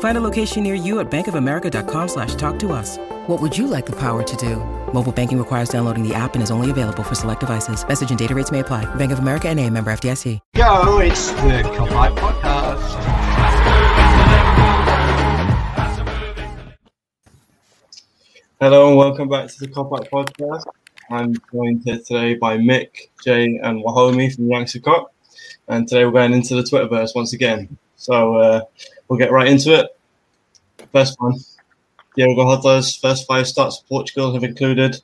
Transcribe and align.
Find 0.00 0.16
a 0.16 0.20
location 0.20 0.64
near 0.64 0.74
you 0.74 0.98
at 0.98 1.08
bankofamerica.com 1.10 2.08
slash 2.08 2.34
talk 2.34 2.58
to 2.60 2.72
us. 2.72 2.98
What 3.28 3.40
would 3.40 3.56
you 3.56 3.68
like 3.68 3.86
the 3.86 3.96
power 3.96 4.24
to 4.24 4.36
do? 4.36 4.56
Mobile 4.92 5.12
banking 5.12 5.38
requires 5.38 5.68
downloading 5.68 6.02
the 6.02 6.14
app 6.14 6.34
and 6.34 6.42
is 6.42 6.50
only 6.50 6.70
available 6.70 7.04
for 7.04 7.14
select 7.14 7.40
devices. 7.40 7.86
Message 7.86 8.10
and 8.10 8.18
data 8.18 8.34
rates 8.34 8.50
may 8.50 8.60
apply. 8.60 8.92
Bank 8.96 9.12
of 9.12 9.20
America 9.20 9.48
and 9.48 9.60
a 9.60 9.70
member 9.70 9.92
FDIC. 9.92 10.40
Go, 10.54 10.98
it's 10.98 11.30
the 11.32 11.62
Kopite 11.76 12.16
Podcast. 12.16 13.08
Hello 18.60 18.88
and 18.88 18.96
welcome 18.96 19.28
back 19.28 19.48
to 19.48 19.60
the 19.60 19.68
Kopite 19.68 20.08
Podcast. 20.10 20.64
I'm 21.10 21.34
joined 21.52 21.82
here 21.84 21.98
today 21.98 22.34
by 22.34 22.56
Mick, 22.58 23.08
Jay, 23.24 23.58
and 23.62 23.84
Wahome 23.84 24.34
from 24.34 24.50
Youngster 24.50 24.80
Cop. 24.80 25.12
And 25.68 25.86
today 25.86 26.04
we're 26.04 26.12
going 26.12 26.32
into 26.32 26.56
the 26.56 26.62
Twitterverse 26.62 27.14
once 27.14 27.32
again. 27.32 27.78
So 27.98 28.36
uh, 28.36 28.62
we'll 29.08 29.18
get 29.18 29.32
right 29.32 29.48
into 29.48 29.78
it. 29.78 29.88
First 30.92 31.20
one. 31.20 31.34
Diogo 32.16 32.44
Jota's 32.56 32.96
first 32.96 33.26
five 33.26 33.46
starts 33.46 33.78
for 33.78 33.86
Portugal 33.86 34.32
have 34.32 34.42
included 34.42 35.00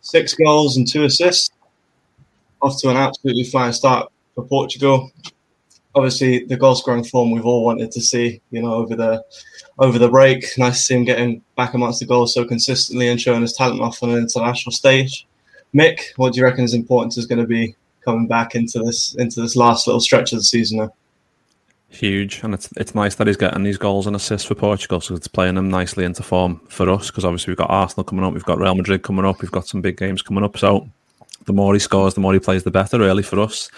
six 0.00 0.34
goals 0.34 0.76
and 0.76 0.86
two 0.86 1.04
assists. 1.04 1.50
Off 2.60 2.80
to 2.80 2.90
an 2.90 2.96
absolutely 2.96 3.44
flying 3.44 3.72
start 3.72 4.10
for 4.34 4.44
Portugal. 4.44 5.10
Obviously, 5.94 6.44
the 6.44 6.56
goal 6.56 6.74
scoring 6.74 7.04
form 7.04 7.30
we've 7.30 7.46
all 7.46 7.64
wanted 7.64 7.92
to 7.92 8.00
see, 8.00 8.40
you 8.50 8.62
know, 8.62 8.74
over 8.74 8.96
the 8.96 9.24
over 9.78 9.98
the 9.98 10.08
break. 10.08 10.44
Nice 10.58 10.78
to 10.78 10.82
see 10.82 10.94
him 10.94 11.04
getting 11.04 11.42
back 11.56 11.74
amongst 11.74 12.00
the 12.00 12.06
goals 12.06 12.34
so 12.34 12.44
consistently 12.44 13.08
and 13.08 13.20
showing 13.20 13.42
his 13.42 13.52
talent 13.52 13.80
off 13.80 14.02
on 14.02 14.10
an 14.10 14.18
international 14.18 14.72
stage. 14.72 15.26
Mick, 15.74 16.00
what 16.16 16.32
do 16.32 16.38
you 16.40 16.44
reckon 16.44 16.62
his 16.62 16.74
importance 16.74 17.16
is 17.16 17.26
going 17.26 17.40
to 17.40 17.46
be 17.46 17.76
coming 18.04 18.26
back 18.26 18.54
into 18.54 18.80
this 18.80 19.14
into 19.16 19.40
this 19.40 19.56
last 19.56 19.86
little 19.86 20.00
stretch 20.00 20.32
of 20.32 20.38
the 20.38 20.44
season 20.44 20.78
now? 20.78 20.92
Huge, 21.94 22.40
and 22.42 22.54
it's 22.54 22.68
it's 22.76 22.94
nice 22.94 23.14
that 23.16 23.26
he's 23.26 23.36
getting 23.36 23.62
these 23.62 23.78
goals 23.78 24.06
and 24.06 24.16
assists 24.16 24.46
for 24.46 24.54
Portugal, 24.54 25.00
so 25.00 25.14
it's 25.14 25.28
playing 25.28 25.54
them 25.54 25.68
nicely 25.68 26.04
into 26.04 26.22
form 26.22 26.60
for 26.68 26.88
us. 26.90 27.08
Because 27.08 27.24
obviously 27.24 27.52
we've 27.52 27.58
got 27.58 27.70
Arsenal 27.70 28.04
coming 28.04 28.24
up, 28.24 28.32
we've 28.32 28.44
got 28.44 28.58
Real 28.58 28.74
Madrid 28.74 29.02
coming 29.02 29.24
up, 29.24 29.40
we've 29.40 29.50
got 29.50 29.66
some 29.66 29.80
big 29.80 29.96
games 29.96 30.22
coming 30.22 30.44
up. 30.44 30.56
So 30.58 30.88
the 31.46 31.52
more 31.52 31.72
he 31.74 31.80
scores, 31.80 32.14
the 32.14 32.20
more 32.20 32.32
he 32.32 32.40
plays, 32.40 32.62
the 32.62 32.70
better, 32.70 32.98
really 32.98 33.22
for 33.22 33.40
us. 33.40 33.70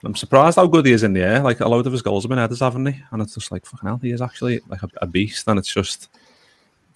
And 0.00 0.08
I'm 0.08 0.16
surprised 0.16 0.56
how 0.56 0.66
good 0.66 0.86
he 0.86 0.92
is 0.92 1.02
in 1.02 1.12
the 1.12 1.22
air. 1.22 1.40
Like 1.40 1.60
a 1.60 1.68
load 1.68 1.86
of 1.86 1.92
his 1.92 2.02
goals 2.02 2.24
have 2.24 2.28
been 2.28 2.38
headers, 2.38 2.60
haven't 2.60 2.86
he? 2.86 3.00
And 3.12 3.22
it's 3.22 3.34
just 3.34 3.52
like 3.52 3.64
fucking 3.64 3.88
hell, 3.88 4.00
he 4.02 4.10
is 4.10 4.22
actually 4.22 4.60
like 4.68 4.82
a, 4.82 4.88
a 5.00 5.06
beast, 5.06 5.46
and 5.48 5.58
it's 5.58 5.72
just 5.72 6.08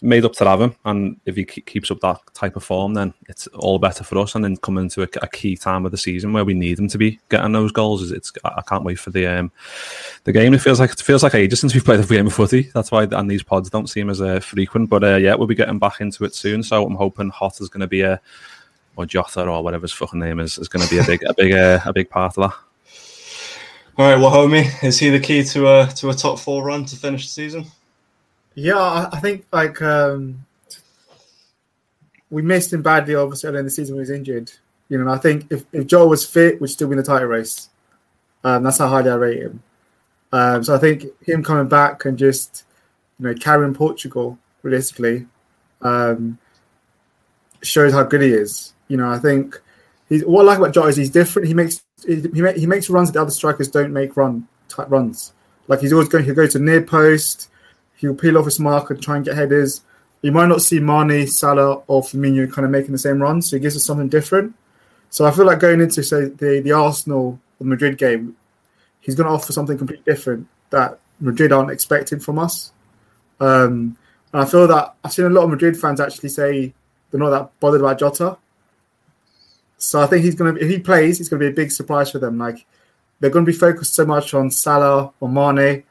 made 0.02 0.24
up 0.24 0.32
to 0.34 0.44
have 0.44 0.60
him. 0.60 0.74
And 0.84 1.20
if 1.24 1.36
he 1.36 1.44
keeps 1.44 1.90
up 1.90 2.00
that 2.00 2.20
type 2.34 2.56
of 2.56 2.64
form, 2.64 2.94
then 2.94 3.14
it's 3.28 3.46
all 3.48 3.78
better 3.78 4.04
for 4.04 4.18
us. 4.18 4.34
And 4.34 4.44
then 4.44 4.56
coming 4.56 4.84
into 4.84 5.02
a, 5.02 5.08
a, 5.22 5.28
key 5.28 5.56
time 5.56 5.84
of 5.84 5.92
the 5.92 5.98
season 5.98 6.32
where 6.32 6.44
we 6.44 6.54
need 6.54 6.78
him 6.78 6.88
to 6.88 6.98
be 6.98 7.18
getting 7.28 7.52
those 7.52 7.72
goals, 7.72 8.02
is 8.02 8.12
it's 8.12 8.32
I 8.44 8.62
can't 8.62 8.84
wait 8.84 8.98
for 8.98 9.10
the 9.10 9.26
um, 9.26 9.52
the 10.24 10.32
game. 10.32 10.54
It 10.54 10.60
feels 10.60 10.80
like 10.80 10.92
it 10.92 11.00
feels 11.00 11.22
like 11.22 11.34
ages 11.34 11.60
since 11.60 11.74
we've 11.74 11.84
played 11.84 12.00
a 12.00 12.04
game 12.04 12.26
of 12.26 12.34
footy. 12.34 12.70
That's 12.74 12.90
why 12.90 13.04
and 13.04 13.30
these 13.30 13.42
pods 13.42 13.70
don't 13.70 13.88
seem 13.88 14.10
as 14.10 14.20
uh, 14.20 14.40
frequent. 14.40 14.90
But 14.90 15.04
uh, 15.04 15.16
yeah, 15.16 15.34
we'll 15.34 15.46
be 15.46 15.54
getting 15.54 15.78
back 15.78 16.00
into 16.00 16.24
it 16.24 16.34
soon. 16.34 16.62
So 16.62 16.84
I'm 16.84 16.94
hoping 16.94 17.30
Hot 17.30 17.60
is 17.60 17.68
going 17.68 17.80
to 17.80 17.86
be 17.86 18.02
a 18.02 18.20
or 18.96 19.06
Jota 19.06 19.44
or 19.44 19.62
whatever 19.62 19.82
his 19.82 19.92
fucking 19.92 20.18
name 20.18 20.40
is 20.40 20.58
is 20.58 20.68
going 20.68 20.86
to 20.86 20.90
be 20.90 20.98
a 20.98 21.04
big 21.04 21.22
a 21.24 21.34
big 21.34 21.52
uh, 21.52 21.80
a 21.84 21.92
big 21.92 22.10
part 22.10 22.36
of 22.36 22.50
that. 22.50 22.58
All 23.98 24.04
right, 24.04 24.18
Wahome, 24.18 24.84
is 24.84 24.98
he 24.98 25.08
the 25.08 25.20
key 25.20 25.42
to 25.44 25.68
a 25.68 25.86
to 25.86 26.10
a 26.10 26.14
top 26.14 26.38
four 26.38 26.62
run 26.62 26.84
to 26.86 26.96
finish 26.96 27.24
the 27.24 27.30
season? 27.30 27.66
Yeah, 28.56 29.10
I 29.12 29.20
think 29.20 29.46
like 29.52 29.82
um, 29.82 30.46
we 32.30 32.40
missed 32.40 32.72
him 32.72 32.80
badly, 32.80 33.14
obviously, 33.14 33.50
early 33.50 33.58
in 33.58 33.64
the 33.66 33.70
season 33.70 33.94
when 33.94 34.04
he 34.04 34.10
was 34.10 34.18
injured. 34.18 34.50
You 34.88 34.96
know, 34.96 35.12
I 35.12 35.18
think 35.18 35.46
if, 35.50 35.64
if 35.72 35.86
Joel 35.86 36.08
was 36.08 36.24
fit, 36.24 36.58
we'd 36.58 36.68
still 36.68 36.88
win 36.88 36.96
the 36.96 37.04
title 37.04 37.28
race. 37.28 37.68
Um, 38.44 38.62
that's 38.62 38.78
how 38.78 38.88
highly 38.88 39.10
I 39.10 39.14
rate 39.16 39.42
him. 39.42 39.62
Um, 40.32 40.64
so 40.64 40.74
I 40.74 40.78
think 40.78 41.04
him 41.20 41.44
coming 41.44 41.68
back 41.68 42.06
and 42.06 42.16
just 42.16 42.64
you 43.20 43.26
know 43.26 43.34
carrying 43.34 43.74
Portugal 43.74 44.38
realistically 44.62 45.26
um, 45.82 46.38
shows 47.62 47.92
how 47.92 48.04
good 48.04 48.22
he 48.22 48.32
is. 48.32 48.72
You 48.88 48.96
know, 48.96 49.10
I 49.10 49.18
think 49.18 49.60
he's 50.08 50.24
what 50.24 50.42
I 50.42 50.44
like 50.46 50.58
about 50.58 50.72
Jota 50.72 50.88
is 50.88 50.96
he's 50.96 51.10
different. 51.10 51.46
He 51.46 51.54
makes 51.54 51.82
he, 52.06 52.22
he 52.56 52.66
makes 52.66 52.88
runs 52.88 53.10
that 53.10 53.14
the 53.14 53.20
other 53.20 53.30
strikers 53.30 53.68
don't 53.68 53.92
make 53.92 54.16
run 54.16 54.48
type 54.70 54.90
runs. 54.90 55.34
Like 55.68 55.80
he's 55.80 55.92
always 55.92 56.08
going 56.08 56.24
to 56.24 56.32
go 56.32 56.46
to 56.46 56.58
near 56.58 56.80
post 56.80 57.50
He'll 57.96 58.14
peel 58.14 58.38
off 58.38 58.44
his 58.44 58.60
mark 58.60 58.90
and 58.90 59.02
try 59.02 59.16
and 59.16 59.24
get 59.24 59.36
headers. 59.36 59.82
You 60.22 60.32
might 60.32 60.46
not 60.46 60.62
see 60.62 60.80
Mane, 60.80 61.26
Salah, 61.26 61.82
or 61.86 62.02
Firmino 62.02 62.50
kind 62.52 62.64
of 62.64 62.70
making 62.70 62.92
the 62.92 62.98
same 62.98 63.20
run, 63.20 63.42
so 63.42 63.56
he 63.56 63.60
gives 63.60 63.76
us 63.76 63.84
something 63.84 64.08
different. 64.08 64.54
So 65.10 65.24
I 65.24 65.30
feel 65.30 65.46
like 65.46 65.60
going 65.60 65.80
into 65.80 66.02
say 66.02 66.26
the 66.26 66.60
the 66.60 66.72
Arsenal 66.72 67.38
or 67.60 67.66
Madrid 67.66 67.96
game, 67.96 68.36
he's 69.00 69.14
going 69.14 69.28
to 69.28 69.32
offer 69.32 69.52
something 69.52 69.78
completely 69.78 70.04
different 70.04 70.46
that 70.70 70.98
Madrid 71.20 71.52
aren't 71.52 71.70
expecting 71.70 72.18
from 72.18 72.38
us. 72.38 72.72
Um, 73.40 73.96
and 74.32 74.42
I 74.42 74.44
feel 74.44 74.66
that 74.68 74.94
I've 75.04 75.12
seen 75.12 75.26
a 75.26 75.30
lot 75.30 75.44
of 75.44 75.50
Madrid 75.50 75.78
fans 75.78 76.00
actually 76.00 76.28
say 76.30 76.74
they're 77.10 77.20
not 77.20 77.30
that 77.30 77.60
bothered 77.60 77.80
about 77.80 77.98
Jota. 77.98 78.36
So 79.78 80.00
I 80.00 80.06
think 80.06 80.24
he's 80.24 80.34
going 80.34 80.54
to, 80.54 80.60
if 80.60 80.68
he 80.68 80.78
plays, 80.78 81.20
it's 81.20 81.28
going 81.28 81.40
to 81.40 81.46
be 81.46 81.52
a 81.52 81.54
big 81.54 81.70
surprise 81.70 82.10
for 82.10 82.18
them. 82.18 82.38
Like 82.38 82.66
they're 83.20 83.30
going 83.30 83.44
to 83.44 83.52
be 83.52 83.56
focused 83.56 83.94
so 83.94 84.04
much 84.04 84.34
on 84.34 84.50
Salah 84.50 85.12
or 85.20 85.28
Mane, 85.28 85.84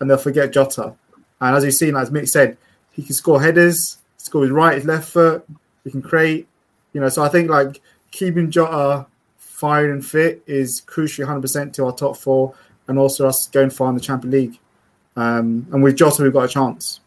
and 0.00 0.10
they'll 0.10 0.18
forget 0.18 0.52
Jota. 0.52 0.94
And 1.42 1.56
as 1.56 1.64
you've 1.64 1.74
seen, 1.74 1.96
as 1.96 2.10
Mick 2.10 2.28
said, 2.28 2.56
he 2.92 3.02
can 3.02 3.14
score 3.14 3.42
headers, 3.42 3.98
score 4.16 4.42
his 4.42 4.52
right, 4.52 4.76
his 4.76 4.84
left 4.84 5.08
foot, 5.08 5.44
he 5.82 5.90
can 5.90 6.00
create. 6.00 6.46
You 6.92 7.00
know, 7.00 7.08
so 7.08 7.24
I 7.24 7.28
think 7.28 7.50
like 7.50 7.80
keeping 8.12 8.50
Jota 8.50 9.06
fired 9.38 9.90
and 9.90 10.06
fit 10.06 10.42
is 10.46 10.80
crucial 10.82 11.26
100% 11.26 11.72
to 11.72 11.86
our 11.86 11.92
top 11.92 12.16
four 12.16 12.54
and 12.86 12.96
also 12.96 13.26
us 13.26 13.48
going 13.48 13.70
far 13.70 13.88
in 13.88 13.96
the 13.96 14.00
Champions 14.00 14.32
League. 14.32 14.58
Um, 15.16 15.66
and 15.72 15.82
with 15.82 15.96
Jota, 15.96 16.22
we've 16.22 16.32
got 16.32 16.44
a 16.44 16.48
chance. 16.48 17.00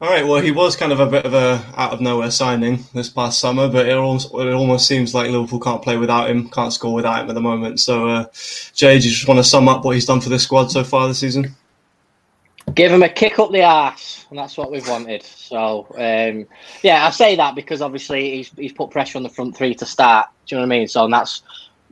All 0.00 0.08
right. 0.08 0.26
Well, 0.26 0.40
he 0.40 0.52
was 0.52 0.74
kind 0.74 0.92
of 0.92 1.00
a 1.00 1.06
bit 1.06 1.26
of 1.26 1.34
a 1.34 1.62
out 1.76 1.92
of 1.92 2.00
nowhere 2.00 2.30
signing 2.30 2.84
this 2.94 3.10
past 3.10 3.38
summer, 3.38 3.68
but 3.68 3.86
it 3.86 3.96
almost 3.96 4.32
it 4.32 4.54
almost 4.54 4.86
seems 4.86 5.12
like 5.12 5.30
Liverpool 5.30 5.60
can't 5.60 5.82
play 5.82 5.96
without 5.96 6.30
him, 6.30 6.48
can't 6.50 6.72
score 6.72 6.94
without 6.94 7.22
him 7.22 7.28
at 7.28 7.34
the 7.34 7.40
moment. 7.40 7.80
So, 7.80 8.08
uh, 8.08 8.26
Jay, 8.74 8.98
do 8.98 9.08
you 9.08 9.14
just 9.14 9.26
want 9.26 9.38
to 9.38 9.44
sum 9.44 9.68
up 9.68 9.84
what 9.84 9.96
he's 9.96 10.06
done 10.06 10.20
for 10.20 10.28
this 10.28 10.44
squad 10.44 10.70
so 10.70 10.84
far 10.84 11.08
this 11.08 11.18
season? 11.18 11.54
Give 12.74 12.92
him 12.92 13.02
a 13.02 13.08
kick 13.08 13.38
up 13.38 13.50
the 13.50 13.62
arse, 13.62 14.26
and 14.30 14.38
that's 14.38 14.56
what 14.56 14.70
we've 14.70 14.88
wanted. 14.88 15.22
So, 15.22 15.86
um, 15.96 16.46
yeah, 16.82 17.06
I 17.06 17.10
say 17.10 17.36
that 17.36 17.54
because 17.54 17.80
obviously 17.80 18.36
he's, 18.36 18.50
he's 18.50 18.72
put 18.72 18.90
pressure 18.90 19.18
on 19.18 19.22
the 19.22 19.28
front 19.28 19.56
three 19.56 19.74
to 19.76 19.86
start. 19.86 20.28
Do 20.46 20.54
you 20.54 20.60
know 20.60 20.66
what 20.66 20.74
I 20.74 20.78
mean? 20.78 20.88
So, 20.88 21.04
and 21.04 21.12
that's, 21.12 21.42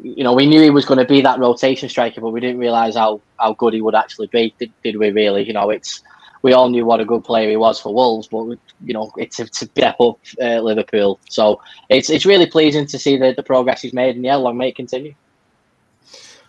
you 0.03 0.25
know, 0.25 0.35
we 0.35 0.47
knew 0.47 0.61
he 0.61 0.71
was 0.71 0.85
going 0.85 0.99
to 0.99 1.05
be 1.05 1.21
that 1.23 1.39
rotation 1.39 1.89
striker, 1.89 2.21
but 2.21 2.31
we 2.31 2.41
didn't 2.41 2.59
realise 2.59 2.97
how, 2.97 3.21
how 3.39 3.55
good 3.55 3.75
he 3.75 3.81
would 3.81 3.95
actually 3.95 4.27
be, 4.29 4.55
did, 4.59 4.73
did 4.83 4.97
we 4.99 5.11
really? 5.11 5.47
You 5.47 5.53
know, 5.53 5.71
it's, 5.71 6.03
we 6.43 6.53
all 6.53 6.69
knew 6.69 6.85
what 6.85 7.01
a 7.01 7.05
good 7.05 7.25
player 7.25 7.51
he 7.51 7.57
was 7.57 7.81
for 7.81 7.93
Wolves, 7.93 8.29
but 8.29 8.45
you 8.85 8.95
know 8.95 9.11
it's 9.17 9.39
to 9.39 9.47
step 9.47 9.97
up 10.01 10.19
uh, 10.41 10.61
Liverpool. 10.61 11.19
So 11.29 11.61
it's 11.89 12.09
it's 12.09 12.25
really 12.25 12.47
pleasing 12.47 12.87
to 12.87 12.99
see 12.99 13.17
the, 13.17 13.35
the 13.37 13.43
progress 13.43 13.83
he's 13.83 13.93
made, 13.93 14.15
and 14.15 14.25
yeah, 14.25 14.37
long 14.37 14.57
may 14.57 14.69
it 14.69 14.77
continue. 14.77 15.15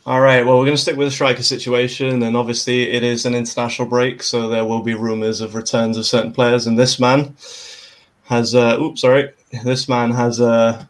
All 0.07 0.21
right. 0.21 0.45
Well, 0.45 0.57
we're 0.57 0.63
going 0.63 0.77
to 0.77 0.81
stick 0.81 0.95
with 0.95 1.09
the 1.09 1.12
striker 1.12 1.44
situation, 1.44 2.24
and 2.24 2.38
obviously 2.38 2.92
it 2.92 3.04
is 3.04 3.25
an 3.25 3.36
international 3.36 3.89
break, 3.89 4.24
so 4.24 4.48
there 4.48 4.63
will 4.63 4.81
be 4.81 4.94
rumours 4.94 5.42
of 5.42 5.54
returns 5.54 5.98
of 5.98 6.06
certain 6.06 6.31
players. 6.31 6.65
And 6.65 6.80
this 6.80 6.98
man 6.98 7.36
has, 8.24 8.56
uh, 8.56 8.77
oops, 8.80 9.01
sorry, 9.01 9.33
this 9.65 9.89
man 9.89 10.12
has 10.12 10.39
uh, 10.39 10.86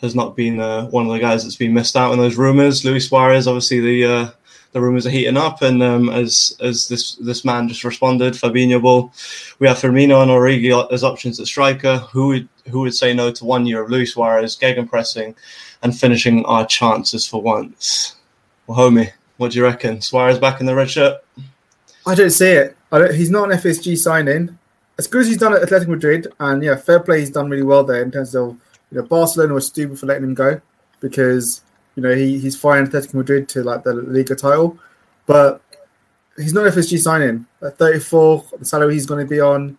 has 0.00 0.14
not 0.14 0.36
been 0.36 0.58
uh, 0.58 0.86
one 0.86 1.04
of 1.04 1.12
the 1.12 1.18
guys 1.18 1.42
that's 1.42 1.56
been 1.56 1.74
missed 1.74 1.96
out 1.96 2.12
on 2.12 2.18
those 2.18 2.36
rumours. 2.36 2.82
Luis 2.82 3.10
Suarez, 3.10 3.46
obviously 3.46 3.80
the 3.80 4.04
uh, 4.06 4.30
the 4.72 4.80
rumours 4.80 5.06
are 5.06 5.10
heating 5.10 5.36
up, 5.36 5.60
and 5.60 5.82
um, 5.82 6.08
as 6.08 6.56
as 6.62 6.88
this 6.88 7.16
this 7.16 7.44
man 7.44 7.68
just 7.68 7.84
responded, 7.84 8.32
Fabinho 8.32 8.80
Bull, 8.80 9.12
we 9.58 9.68
have 9.68 9.76
Firmino 9.76 10.22
and 10.22 10.30
Origi 10.30 10.90
as 10.90 11.04
options 11.04 11.38
at 11.38 11.46
striker. 11.46 11.98
Who 12.10 12.28
would 12.28 12.48
who 12.70 12.80
would 12.80 12.94
say 12.94 13.12
no 13.12 13.32
to 13.32 13.44
one 13.44 13.66
year 13.66 13.82
of 13.82 13.90
Luis 13.90 14.14
Suarez, 14.14 14.56
gegenpressing, 14.56 15.34
and 15.82 15.94
finishing 15.94 16.46
our 16.46 16.64
chances 16.64 17.26
for 17.26 17.42
once? 17.42 18.16
Well, 18.66 18.78
homie, 18.78 19.10
what 19.36 19.52
do 19.52 19.58
you 19.58 19.64
reckon? 19.64 20.00
Suarez 20.00 20.38
back 20.38 20.60
in 20.60 20.66
the 20.66 20.74
red 20.74 20.90
shirt? 20.90 21.22
I 22.06 22.14
don't 22.14 22.30
see 22.30 22.50
it. 22.50 22.76
Don't, 22.90 23.14
he's 23.14 23.30
not 23.30 23.50
an 23.50 23.58
FSG 23.58 23.96
signing. 23.98 24.58
As 24.98 25.06
good 25.06 25.22
as 25.22 25.28
he's 25.28 25.38
done 25.38 25.54
at 25.54 25.62
Atletico 25.62 25.88
Madrid, 25.88 26.28
and 26.38 26.62
yeah, 26.62 26.76
fair 26.76 27.00
play, 27.00 27.20
he's 27.20 27.30
done 27.30 27.48
really 27.48 27.62
well 27.62 27.84
there 27.84 28.02
in 28.02 28.10
terms 28.10 28.34
of 28.34 28.56
you 28.90 28.98
know 28.98 29.02
Barcelona 29.02 29.54
was 29.54 29.66
stupid 29.66 29.98
for 29.98 30.06
letting 30.06 30.24
him 30.24 30.34
go 30.34 30.60
because 31.00 31.62
you 31.96 32.02
know 32.02 32.14
he, 32.14 32.38
he's 32.38 32.58
firing 32.58 32.86
Atletico 32.86 33.14
Madrid 33.14 33.48
to 33.50 33.62
like 33.62 33.84
the 33.84 33.94
Liga 33.94 34.34
title, 34.34 34.78
but 35.26 35.62
he's 36.36 36.52
not 36.52 36.70
FSG 36.72 36.98
signing. 36.98 37.46
At 37.62 37.78
34, 37.78 38.44
the 38.58 38.64
salary 38.64 38.94
he's 38.94 39.06
going 39.06 39.24
to 39.24 39.30
be 39.30 39.40
on. 39.40 39.78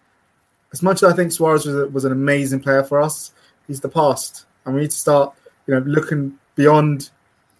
As 0.71 0.81
much 0.81 1.03
as 1.03 1.13
I 1.13 1.15
think 1.15 1.31
Suarez 1.31 1.65
was, 1.65 1.75
a, 1.75 1.87
was 1.87 2.05
an 2.05 2.11
amazing 2.11 2.59
player 2.59 2.83
for 2.83 2.99
us, 2.99 3.31
he's 3.67 3.79
the 3.79 3.89
past, 3.89 4.45
and 4.65 4.73
we 4.73 4.81
need 4.81 4.91
to 4.91 4.97
start 4.97 5.35
you 5.67 5.75
know 5.75 5.81
looking 5.81 6.37
beyond 6.55 7.11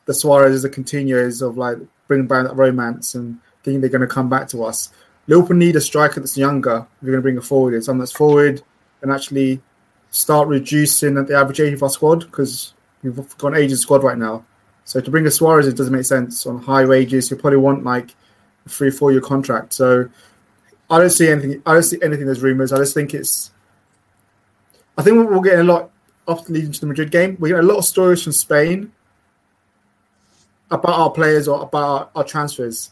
the 0.06 0.14
Suarez, 0.14 0.62
the 0.62 0.70
Coutinho's 0.70 1.42
of 1.42 1.58
like 1.58 1.78
bringing 2.08 2.28
back 2.28 2.46
that 2.46 2.56
romance 2.56 3.16
and 3.16 3.38
thinking 3.64 3.82
they're 3.82 3.90
going 3.90 4.02
to 4.02 4.08
come 4.08 4.30
back 4.30 4.48
to 4.50 4.64
us. 4.64 4.92
Liverpool 5.28 5.56
need 5.56 5.76
a 5.76 5.82
striker 5.82 6.20
that's 6.20 6.38
younger. 6.38 6.86
If 6.98 7.04
you're 7.04 7.14
going 7.14 7.20
to 7.20 7.22
bring 7.22 7.38
a 7.38 7.42
forward, 7.42 7.82
someone 7.84 8.00
that's 8.00 8.12
forward 8.12 8.62
and 9.02 9.12
actually 9.12 9.62
start 10.12 10.48
reducing 10.48 11.16
the 11.16 11.36
average 11.36 11.60
age 11.60 11.74
of 11.74 11.84
our 11.84 11.90
squad 11.90 12.20
because 12.20 12.74
we've 13.02 13.38
got 13.38 13.54
an 13.54 13.60
aging 13.60 13.78
squad 13.78 14.04
right 14.04 14.18
now. 14.18 14.46
So 14.86 15.00
to 15.00 15.12
bring 15.12 15.26
a 15.26 15.32
Suarez, 15.32 15.68
it 15.68 15.78
doesn't 15.78 15.94
make 15.94 16.06
sense 16.06 16.46
on 16.46 16.62
high 16.62 16.86
wages. 16.86 17.32
You 17.32 17.38
probably 17.38 17.58
want 17.58 17.84
like 17.84 18.14
a 18.66 18.70
three, 18.70 18.92
four 18.92 19.12
year 19.12 19.22
contract. 19.22 19.74
So 19.74 20.10
I 20.90 21.00
don't 21.00 21.10
see 21.10 21.30
anything. 21.30 21.62
I 21.66 21.74
don't 21.74 21.84
see 21.84 22.00
anything. 22.04 22.26
There's 22.26 22.42
rumors. 22.42 22.74
I 22.74 22.78
just 22.78 22.94
think 22.94 23.14
it's. 23.14 23.52
I 24.98 25.02
think 25.02 25.30
we'll 25.30 25.42
get 25.42 25.60
a 25.60 25.64
lot 25.64 25.90
after 26.28 26.52
leading 26.52 26.72
to 26.74 26.82
the 26.82 26.86
Madrid 26.86 27.12
game. 27.12 27.38
We 27.40 27.50
get 27.50 27.60
a 27.60 27.64
lot 27.64 27.78
of 27.78 27.86
stories 27.86 28.22
from 28.22 28.34
Spain 28.34 28.92
about 30.74 31.00
our 31.00 31.12
players 31.12 31.48
or 31.48 31.62
about 31.62 32.12
our 32.16 32.24
transfers, 32.24 32.92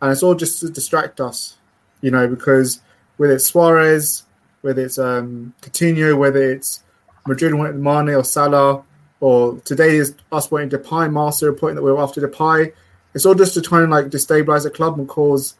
and 0.00 0.10
it's 0.10 0.22
all 0.22 0.34
just 0.34 0.60
to 0.60 0.68
distract 0.68 1.20
us 1.20 1.56
you 2.02 2.10
know, 2.10 2.28
because 2.28 2.82
whether 3.16 3.32
it's 3.32 3.46
Suarez, 3.46 4.24
whether 4.60 4.84
it's 4.84 4.98
um, 4.98 5.54
Coutinho, 5.62 6.18
whether 6.18 6.52
it's 6.52 6.82
Madrid 7.26 7.54
wanting 7.54 7.82
Mane 7.82 8.10
or 8.10 8.24
Salah, 8.24 8.84
or 9.20 9.58
today 9.60 9.96
is 9.96 10.14
us 10.30 10.50
wanting 10.50 10.68
Depay, 10.68 11.10
Master 11.10 11.50
reporting 11.50 11.76
that 11.76 11.82
we're 11.82 11.98
after 11.98 12.20
Depay. 12.20 12.74
It's 13.14 13.24
all 13.24 13.34
just 13.34 13.54
to 13.54 13.62
try 13.62 13.80
and 13.80 13.90
like 13.90 14.06
destabilize 14.06 14.64
the 14.64 14.70
club 14.70 14.98
and 14.98 15.08
cause 15.08 15.54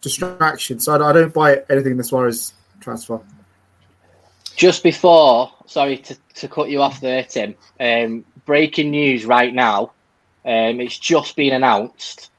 distraction. 0.00 0.78
So 0.78 0.92
I, 0.92 1.10
I 1.10 1.12
don't 1.12 1.34
buy 1.34 1.62
anything 1.68 1.92
in 1.92 1.98
the 1.98 2.04
Suarez 2.04 2.52
transfer. 2.80 3.20
Just 4.54 4.82
before, 4.82 5.52
sorry 5.66 5.98
to, 5.98 6.16
to 6.34 6.48
cut 6.48 6.68
you 6.68 6.82
off 6.82 7.00
there, 7.00 7.22
Tim. 7.24 7.54
Um, 7.80 8.24
breaking 8.44 8.90
news 8.90 9.24
right 9.24 9.54
now. 9.54 9.92
Um, 10.48 10.80
it's 10.80 10.98
just 10.98 11.36
been 11.36 11.52
announced 11.52 12.30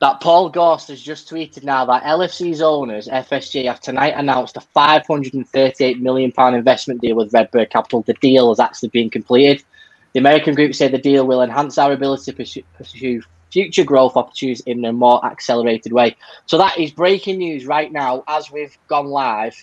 that 0.00 0.20
Paul 0.20 0.50
Gorst 0.50 0.88
has 0.88 1.00
just 1.00 1.30
tweeted 1.30 1.64
now 1.64 1.86
that 1.86 2.02
LFC's 2.02 2.60
owners, 2.60 3.08
FSG, 3.08 3.64
have 3.64 3.80
tonight 3.80 4.12
announced 4.14 4.58
a 4.58 4.60
£538 4.60 6.00
million 6.00 6.32
investment 6.54 7.00
deal 7.00 7.16
with 7.16 7.32
Redbird 7.32 7.70
Capital. 7.70 8.02
The 8.02 8.12
deal 8.14 8.50
has 8.50 8.60
actually 8.60 8.90
been 8.90 9.08
completed. 9.08 9.64
The 10.12 10.18
American 10.20 10.54
group 10.54 10.74
say 10.74 10.88
the 10.88 10.98
deal 10.98 11.26
will 11.26 11.40
enhance 11.40 11.78
our 11.78 11.92
ability 11.92 12.32
to 12.32 12.62
pursue, 12.76 13.22
future 13.50 13.84
growth 13.84 14.16
opportunities 14.16 14.60
in 14.66 14.84
a 14.84 14.92
more 14.92 15.24
accelerated 15.24 15.92
way. 15.92 16.16
So 16.44 16.58
that 16.58 16.78
is 16.78 16.90
breaking 16.90 17.38
news 17.38 17.64
right 17.64 17.90
now 17.90 18.24
as 18.28 18.50
we've 18.50 18.76
gone 18.88 19.06
live 19.06 19.56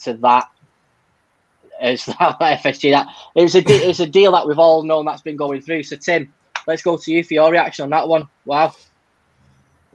to 0.00 0.14
that. 0.14 0.48
That 1.82 2.06
FSG? 2.40 2.90
That 2.92 3.06
it's 3.34 3.54
a 3.54 3.62
it's 3.66 4.00
a 4.00 4.06
deal 4.06 4.32
that 4.32 4.48
we've 4.48 4.58
all 4.58 4.82
known 4.82 5.04
that's 5.04 5.20
been 5.20 5.36
going 5.36 5.60
through. 5.60 5.82
So 5.82 5.96
Tim, 5.96 6.32
let's 6.66 6.82
go 6.82 6.96
to 6.96 7.12
you 7.12 7.24
for 7.24 7.34
your 7.34 7.50
reaction 7.50 7.84
on 7.84 7.90
that 7.90 8.08
one. 8.08 8.28
Wow. 8.44 8.74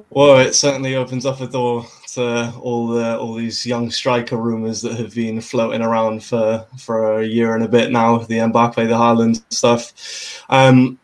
Well, 0.09 0.39
it 0.39 0.53
certainly 0.53 0.95
opens 0.95 1.25
up 1.25 1.41
a 1.41 1.47
door 1.47 1.85
to 2.13 2.53
all 2.59 2.87
the 2.87 3.17
all 3.17 3.35
these 3.35 3.65
young 3.65 3.91
striker 3.91 4.35
rumours 4.35 4.81
that 4.81 4.97
have 4.97 5.13
been 5.13 5.39
floating 5.41 5.81
around 5.81 6.23
for 6.23 6.65
for 6.77 7.21
a 7.21 7.25
year 7.25 7.55
and 7.55 7.63
a 7.63 7.67
bit 7.67 7.91
now. 7.91 8.17
The 8.19 8.37
Mbappe, 8.37 8.75
the 8.75 8.95
Haaland 8.95 9.43
stuff. 9.49 10.43
Um, 10.49 10.99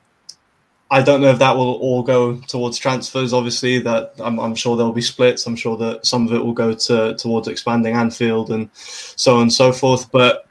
I 0.89 1.01
don't 1.01 1.21
know 1.21 1.29
if 1.29 1.39
that 1.39 1.55
will 1.55 1.75
all 1.75 2.01
go 2.01 2.37
towards 2.37 2.77
transfers. 2.77 3.33
Obviously, 3.33 3.79
that 3.79 4.13
I'm, 4.19 4.39
I'm, 4.39 4.55
sure 4.55 4.77
there'll 4.77 4.93
be 4.93 5.01
splits. 5.01 5.45
I'm 5.45 5.57
sure 5.57 5.75
that 5.77 6.05
some 6.05 6.25
of 6.25 6.33
it 6.33 6.43
will 6.43 6.53
go 6.53 6.73
to 6.73 7.13
towards 7.15 7.49
expanding 7.49 7.93
Anfield 7.95 8.51
and 8.51 8.69
so 8.73 9.35
on 9.35 9.43
and 9.43 9.53
so 9.53 9.73
forth. 9.73 10.09
But 10.11 10.46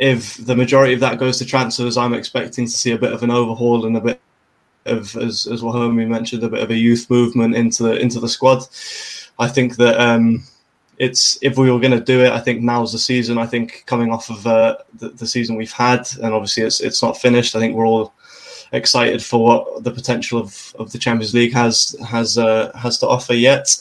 if 0.00 0.38
the 0.38 0.56
majority 0.56 0.94
of 0.94 1.00
that 1.00 1.18
goes 1.18 1.38
to 1.38 1.44
transfers, 1.44 1.98
I'm 1.98 2.14
expecting 2.14 2.64
to 2.64 2.72
see 2.72 2.92
a 2.92 2.98
bit 2.98 3.12
of 3.12 3.22
an 3.22 3.30
overhaul 3.30 3.84
and 3.84 3.96
a 3.98 4.00
bit 4.00 4.20
of 4.86 5.14
as 5.16 5.46
as 5.46 5.60
Wahome 5.60 6.08
mentioned, 6.08 6.42
a 6.42 6.48
bit 6.48 6.62
of 6.62 6.70
a 6.70 6.74
youth 6.74 7.08
movement 7.10 7.54
into 7.54 7.82
the 7.82 8.00
into 8.00 8.18
the 8.18 8.28
squad. 8.28 8.62
I 9.38 9.46
think 9.46 9.76
that 9.76 10.00
um, 10.00 10.42
it's 10.96 11.38
if 11.42 11.58
we 11.58 11.70
were 11.70 11.78
going 11.78 11.98
to 11.98 12.00
do 12.00 12.24
it, 12.24 12.32
I 12.32 12.40
think 12.40 12.62
now's 12.62 12.92
the 12.92 12.98
season. 12.98 13.36
I 13.36 13.46
think 13.46 13.84
coming 13.84 14.10
off 14.10 14.30
of 14.30 14.46
uh, 14.46 14.78
the, 14.94 15.10
the 15.10 15.26
season 15.26 15.56
we've 15.56 15.70
had, 15.70 16.08
and 16.22 16.32
obviously 16.32 16.62
it's 16.62 16.80
it's 16.80 17.02
not 17.02 17.20
finished. 17.20 17.54
I 17.54 17.58
think 17.58 17.74
we're 17.74 17.86
all 17.86 18.14
excited 18.72 19.22
for 19.22 19.44
what 19.44 19.84
the 19.84 19.90
potential 19.90 20.40
of, 20.40 20.74
of 20.78 20.92
the 20.92 20.98
Champions 20.98 21.34
League 21.34 21.52
has 21.52 21.94
has 22.08 22.38
uh, 22.38 22.72
has 22.74 22.96
to 22.98 23.06
offer 23.06 23.34
yet. 23.34 23.76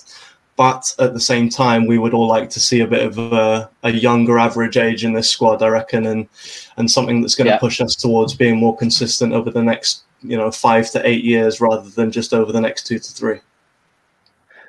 But 0.59 0.93
at 0.99 1.13
the 1.13 1.21
same 1.21 1.47
time, 1.47 1.87
we 1.87 1.97
would 1.97 2.13
all 2.13 2.27
like 2.27 2.49
to 2.49 2.59
see 2.59 2.81
a 2.81 2.85
bit 2.85 3.05
of 3.05 3.17
a, 3.17 3.69
a 3.83 3.91
younger 3.91 4.37
average 4.37 4.75
age 4.75 5.05
in 5.05 5.13
this 5.13 5.29
squad, 5.29 5.63
I 5.63 5.69
reckon, 5.69 6.05
and 6.05 6.27
and 6.75 6.91
something 6.91 7.21
that's 7.21 7.33
going 7.33 7.45
to 7.45 7.53
yeah. 7.53 7.59
push 7.59 7.79
us 7.79 7.95
towards 7.95 8.33
being 8.33 8.57
more 8.57 8.75
consistent 8.75 9.31
over 9.31 9.51
the 9.51 9.63
next 9.63 10.03
you 10.21 10.35
know 10.35 10.51
five 10.51 10.91
to 10.91 11.07
eight 11.07 11.23
years 11.23 11.61
rather 11.61 11.89
than 11.89 12.11
just 12.11 12.33
over 12.33 12.51
the 12.51 12.59
next 12.59 12.85
two 12.85 12.99
to 12.99 13.11
three. 13.13 13.39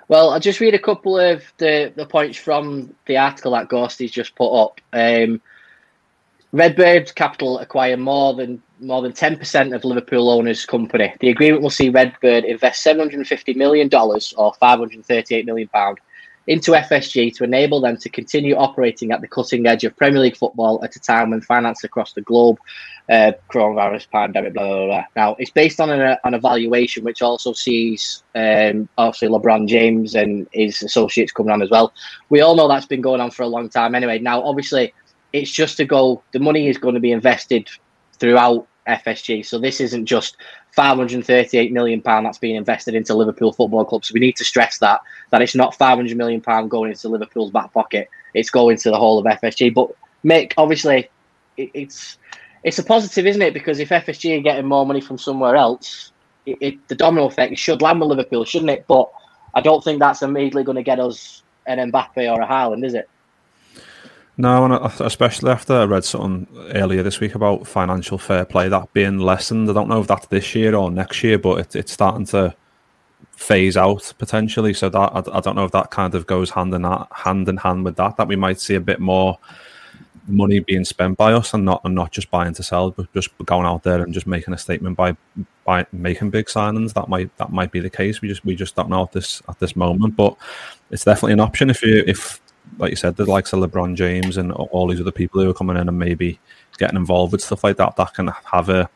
Well, 0.06 0.30
I'll 0.30 0.38
just 0.38 0.60
read 0.60 0.74
a 0.74 0.78
couple 0.78 1.18
of 1.18 1.42
the, 1.56 1.92
the 1.96 2.06
points 2.06 2.38
from 2.38 2.94
the 3.06 3.16
article 3.16 3.50
that 3.50 3.68
Ghosty's 3.68 4.12
just 4.12 4.36
put 4.36 4.52
up. 4.54 4.80
Um, 4.92 5.42
Redbird 6.52 7.14
Capital 7.14 7.58
acquire 7.58 7.96
more 7.96 8.34
than 8.34 8.62
more 8.80 9.02
than 9.02 9.12
ten 9.12 9.36
percent 9.36 9.72
of 9.74 9.84
Liverpool 9.84 10.30
owners' 10.30 10.66
company. 10.66 11.14
The 11.20 11.28
agreement 11.28 11.62
will 11.62 11.70
see 11.70 11.90
Redbird 11.90 12.44
invest 12.44 12.82
seven 12.82 13.00
hundred 13.00 13.18
and 13.18 13.26
fifty 13.26 13.54
million 13.54 13.88
dollars 13.88 14.34
or 14.36 14.52
five 14.54 14.78
hundred 14.78 14.96
and 14.96 15.06
thirty-eight 15.06 15.46
million 15.46 15.68
pound 15.68 15.98
into 16.46 16.72
FSG 16.72 17.32
to 17.36 17.44
enable 17.44 17.80
them 17.80 17.96
to 17.98 18.08
continue 18.08 18.56
operating 18.56 19.12
at 19.12 19.20
the 19.20 19.28
cutting 19.28 19.66
edge 19.66 19.84
of 19.84 19.96
Premier 19.96 20.20
League 20.20 20.36
football 20.36 20.80
at 20.82 20.96
a 20.96 20.98
time 20.98 21.30
when 21.30 21.40
finance 21.40 21.84
across 21.84 22.14
the 22.14 22.22
globe, 22.22 22.58
uh, 23.08 23.30
coronavirus 23.50 24.10
pandemic, 24.10 24.54
blah, 24.54 24.66
blah, 24.66 24.86
blah. 24.86 25.04
Now, 25.14 25.36
it's 25.38 25.52
based 25.52 25.80
on 25.80 25.90
an, 25.90 26.16
an 26.24 26.34
evaluation 26.34 27.04
which 27.04 27.22
also 27.22 27.52
sees 27.52 28.24
um, 28.34 28.88
obviously 28.98 29.28
LeBron 29.28 29.68
James 29.68 30.16
and 30.16 30.48
his 30.52 30.82
associates 30.82 31.30
coming 31.30 31.52
on 31.52 31.62
as 31.62 31.70
well. 31.70 31.92
We 32.30 32.40
all 32.40 32.56
know 32.56 32.66
that's 32.66 32.86
been 32.86 33.02
going 33.02 33.20
on 33.20 33.30
for 33.30 33.42
a 33.42 33.48
long 33.48 33.68
time 33.68 33.94
anyway. 33.94 34.18
Now, 34.18 34.42
obviously, 34.42 34.92
it's 35.32 35.50
just 35.50 35.76
to 35.78 35.84
go, 35.84 36.22
the 36.32 36.40
money 36.40 36.68
is 36.68 36.78
going 36.78 36.94
to 36.94 37.00
be 37.00 37.12
invested 37.12 37.68
throughout 38.18 38.66
FSG. 38.86 39.44
So 39.44 39.58
this 39.58 39.80
isn't 39.80 40.06
just 40.06 40.36
538 40.72 41.72
million 41.72 42.00
pound 42.00 42.26
that's 42.26 42.38
being 42.38 42.56
invested 42.56 42.94
into 42.94 43.14
Liverpool 43.14 43.52
Football 43.52 43.84
Club. 43.84 44.04
So 44.04 44.12
we 44.14 44.20
need 44.20 44.36
to 44.36 44.44
stress 44.44 44.78
that 44.78 45.00
that 45.30 45.42
it's 45.42 45.54
not 45.54 45.74
500 45.74 46.16
million 46.16 46.40
pound 46.40 46.70
going 46.70 46.90
into 46.90 47.08
Liverpool's 47.08 47.50
back 47.50 47.72
pocket. 47.72 48.08
It's 48.34 48.50
going 48.50 48.76
to 48.78 48.90
the 48.90 48.98
whole 48.98 49.18
of 49.18 49.26
FSG. 49.26 49.74
But 49.74 49.90
Mick, 50.24 50.52
obviously, 50.56 51.08
it, 51.56 51.70
it's 51.74 52.18
it's 52.62 52.78
a 52.78 52.84
positive, 52.84 53.26
isn't 53.26 53.42
it? 53.42 53.54
Because 53.54 53.78
if 53.78 53.88
FSG 53.88 54.38
are 54.38 54.42
getting 54.42 54.66
more 54.66 54.86
money 54.86 55.00
from 55.00 55.18
somewhere 55.18 55.56
else, 55.56 56.12
it, 56.46 56.58
it, 56.60 56.88
the 56.88 56.94
domino 56.94 57.26
effect 57.26 57.58
should 57.58 57.82
land 57.82 58.00
with 58.00 58.10
Liverpool, 58.10 58.44
shouldn't 58.44 58.70
it? 58.70 58.84
But 58.86 59.10
I 59.54 59.60
don't 59.60 59.82
think 59.82 59.98
that's 59.98 60.22
immediately 60.22 60.64
going 60.64 60.76
to 60.76 60.82
get 60.82 61.00
us 61.00 61.42
an 61.66 61.90
Mbappe 61.90 62.16
or 62.16 62.40
a 62.40 62.46
Haaland, 62.46 62.84
is 62.84 62.94
it? 62.94 63.08
No, 64.40 64.64
and 64.64 65.00
especially 65.02 65.50
after 65.50 65.74
I 65.74 65.84
read 65.84 66.02
something 66.02 66.46
earlier 66.74 67.02
this 67.02 67.20
week 67.20 67.34
about 67.34 67.66
financial 67.66 68.16
fair 68.16 68.46
play 68.46 68.70
that 68.70 68.90
being 68.94 69.18
lessened. 69.18 69.68
I 69.68 69.74
don't 69.74 69.90
know 69.90 70.00
if 70.00 70.06
that's 70.06 70.28
this 70.28 70.54
year 70.54 70.74
or 70.74 70.90
next 70.90 71.22
year, 71.22 71.38
but 71.38 71.58
it, 71.58 71.76
it's 71.76 71.92
starting 71.92 72.24
to 72.28 72.54
phase 73.32 73.76
out 73.76 74.14
potentially. 74.16 74.72
So 74.72 74.88
that 74.88 74.98
I, 74.98 75.22
I, 75.36 75.40
don't 75.40 75.56
know 75.56 75.66
if 75.66 75.72
that 75.72 75.90
kind 75.90 76.14
of 76.14 76.26
goes 76.26 76.48
hand 76.48 76.72
in 76.72 76.84
hand 76.84 77.50
in 77.50 77.58
hand 77.58 77.84
with 77.84 77.96
that. 77.96 78.16
That 78.16 78.28
we 78.28 78.36
might 78.36 78.58
see 78.58 78.76
a 78.76 78.80
bit 78.80 78.98
more 78.98 79.38
money 80.26 80.60
being 80.60 80.86
spent 80.86 81.18
by 81.18 81.34
us 81.34 81.52
and 81.52 81.66
not 81.66 81.82
and 81.84 81.94
not 81.94 82.10
just 82.10 82.30
buying 82.30 82.54
to 82.54 82.62
sell, 82.62 82.92
but 82.92 83.12
just 83.12 83.36
going 83.44 83.66
out 83.66 83.82
there 83.82 84.00
and 84.00 84.14
just 84.14 84.26
making 84.26 84.54
a 84.54 84.58
statement 84.58 84.96
by 84.96 85.14
by 85.66 85.84
making 85.92 86.30
big 86.30 86.46
signings. 86.46 86.94
That 86.94 87.10
might 87.10 87.36
that 87.36 87.52
might 87.52 87.72
be 87.72 87.80
the 87.80 87.90
case. 87.90 88.22
We 88.22 88.28
just 88.28 88.42
we 88.46 88.56
just 88.56 88.74
don't 88.74 88.88
know 88.88 89.02
at 89.02 89.12
this 89.12 89.42
at 89.50 89.58
this 89.58 89.76
moment, 89.76 90.16
but 90.16 90.34
it's 90.90 91.04
definitely 91.04 91.34
an 91.34 91.40
option 91.40 91.68
if 91.68 91.82
you 91.82 92.02
if 92.06 92.40
like 92.78 92.90
you 92.90 92.96
said, 92.96 93.16
the 93.16 93.24
likes 93.24 93.52
of 93.52 93.60
LeBron 93.60 93.94
James 93.94 94.36
and 94.36 94.52
all 94.52 94.88
these 94.88 95.00
other 95.00 95.10
people 95.10 95.42
who 95.42 95.50
are 95.50 95.54
coming 95.54 95.76
in 95.76 95.88
and 95.88 95.98
maybe 95.98 96.38
getting 96.78 96.96
involved 96.96 97.32
with 97.32 97.42
stuff 97.42 97.64
like 97.64 97.76
that, 97.76 97.96
that 97.96 98.14
can 98.14 98.28
have 98.44 98.68
a, 98.68 98.88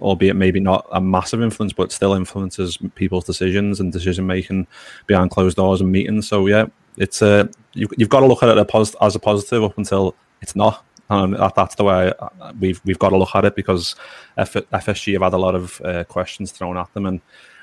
albeit 0.00 0.36
maybe 0.36 0.60
not 0.60 0.86
a 0.92 1.00
massive 1.00 1.42
influence, 1.42 1.72
but 1.72 1.92
still 1.92 2.14
influences 2.14 2.78
people's 2.94 3.24
decisions 3.24 3.80
and 3.80 3.92
decision 3.92 4.26
making 4.26 4.66
behind 5.06 5.30
closed 5.30 5.56
doors 5.56 5.80
and 5.80 5.90
meetings. 5.90 6.28
So 6.28 6.46
yeah, 6.46 6.66
it's 6.96 7.22
a 7.22 7.48
you, 7.74 7.88
have 7.98 8.08
got 8.08 8.20
to 8.20 8.26
look 8.26 8.42
at 8.42 8.56
it 8.56 8.70
as 9.00 9.14
a 9.16 9.18
positive 9.18 9.64
up 9.64 9.76
until 9.76 10.14
it's 10.40 10.56
not. 10.56 10.84
and 11.08 11.34
that, 11.34 11.54
that's 11.54 11.74
the 11.76 11.84
way 11.84 12.12
I, 12.40 12.52
we've 12.58 12.80
we've 12.84 12.98
got 12.98 13.10
to 13.10 13.16
look 13.16 13.34
at 13.34 13.44
it 13.44 13.54
because 13.54 13.94
F, 14.36 14.54
FSG 14.54 15.12
have 15.14 15.22
had 15.22 15.34
a 15.34 15.38
lot 15.38 15.54
of 15.54 15.80
uh, 15.84 16.04
questions 16.04 16.52
thrown 16.52 16.76
at 16.76 16.92
them, 16.94 17.06
and 17.06 17.20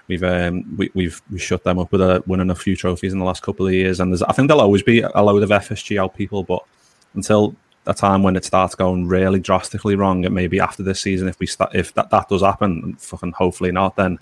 we've 0.08 0.24
um, 0.24 0.76
we, 0.78 0.92
we've 0.94 1.22
we 1.32 1.40
shut 1.40 1.64
them 1.64 1.80
up 1.80 1.92
with 1.92 2.02
a, 2.02 2.24
winning 2.26 2.50
a 2.50 2.56
few 2.56 2.76
trophies 2.76 3.14
in 3.14 3.20
the 3.20 3.26
last 3.26 3.44
couple 3.44 3.66
of 3.68 3.74
years. 3.74 4.00
And 4.00 4.12
there's, 4.12 4.24
I 4.24 4.34
think 4.34 4.48
there'll 4.48 4.62
always 4.62 4.84
be 4.84 5.02
a 5.02 5.22
load 5.22 5.44
of 5.44 5.50
FSGL 5.50 6.14
people, 6.16 6.44
but 6.44 6.64
until 7.14 7.56
a 7.86 7.94
time 7.94 8.24
when 8.24 8.36
it 8.36 8.46
starts 8.46 8.76
going 8.76 9.08
really 9.08 9.40
drastically 9.40 9.96
wrong, 9.96 10.24
it 10.24 10.32
may 10.32 10.48
be 10.48 10.60
after 10.60 10.84
this 10.84 11.02
season. 11.02 11.28
If 11.28 11.40
we 11.40 11.48
start, 11.48 11.76
if 11.76 11.94
that, 11.96 12.10
that 12.12 12.30
does 12.30 12.42
happen, 12.42 12.96
fucking 12.96 13.34
hopefully 13.34 13.72
not, 13.72 13.96
then 13.96 14.20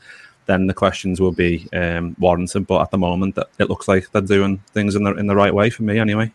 then 0.48 0.66
the 0.68 0.74
questions 0.74 1.22
will 1.22 1.32
be 1.32 1.68
um, 1.74 2.16
warranted. 2.20 2.68
But 2.68 2.82
at 2.82 2.92
the 2.92 2.98
moment, 2.98 3.38
it 3.60 3.70
looks 3.70 3.88
like 3.88 4.12
they're 4.12 4.22
doing 4.22 4.58
things 4.74 4.96
in 4.96 5.04
the 5.04 5.14
in 5.16 5.28
the 5.28 5.36
right 5.36 5.54
way 5.54 5.70
for 5.70 5.84
me, 5.84 6.00
anyway. 6.00 6.32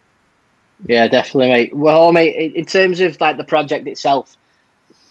Yeah, 0.87 1.09
definitely, 1.09 1.49
mate. 1.49 1.75
Well, 1.75 2.13
mate, 2.13 2.55
in 2.55 2.67
terms 2.67 3.01
of 3.01 3.21
like 3.21 3.39
the 3.39 3.45
project 3.45 3.87
itself, 3.89 4.37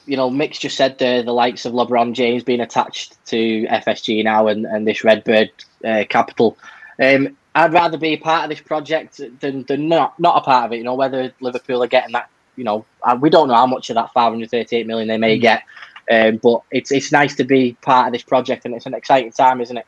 you 0.05 0.17
know, 0.17 0.29
Mick's 0.29 0.59
just 0.59 0.77
said 0.77 0.97
the 0.97 1.21
the 1.25 1.33
likes 1.33 1.65
of 1.65 1.73
LeBron 1.73 2.13
James 2.13 2.43
being 2.43 2.61
attached 2.61 3.23
to 3.27 3.65
FSG 3.67 4.23
now 4.23 4.47
and, 4.47 4.65
and 4.65 4.87
this 4.87 5.03
Redbird 5.03 5.51
uh, 5.83 6.03
capital. 6.09 6.57
Um, 7.01 7.35
I'd 7.53 7.73
rather 7.73 7.97
be 7.97 8.13
a 8.13 8.17
part 8.17 8.43
of 8.43 8.49
this 8.49 8.59
project 8.59 9.21
than, 9.39 9.63
than 9.63 9.87
not 9.87 10.19
not 10.19 10.37
a 10.37 10.41
part 10.41 10.65
of 10.65 10.73
it. 10.73 10.77
You 10.77 10.83
know, 10.83 10.95
whether 10.95 11.33
Liverpool 11.39 11.83
are 11.83 11.87
getting 11.87 12.13
that, 12.13 12.29
you 12.55 12.63
know, 12.63 12.85
we 13.19 13.29
don't 13.29 13.47
know 13.47 13.55
how 13.55 13.67
much 13.67 13.89
of 13.89 13.95
that 13.95 14.11
538 14.13 14.87
million 14.87 15.07
they 15.07 15.17
may 15.17 15.37
mm. 15.37 15.41
get, 15.41 15.63
um, 16.11 16.37
but 16.37 16.61
it's 16.71 16.91
it's 16.91 17.11
nice 17.11 17.35
to 17.35 17.43
be 17.43 17.77
part 17.81 18.07
of 18.07 18.13
this 18.13 18.23
project 18.23 18.65
and 18.65 18.75
it's 18.75 18.85
an 18.85 18.93
exciting 18.93 19.31
time, 19.31 19.61
isn't 19.61 19.77
it? 19.77 19.87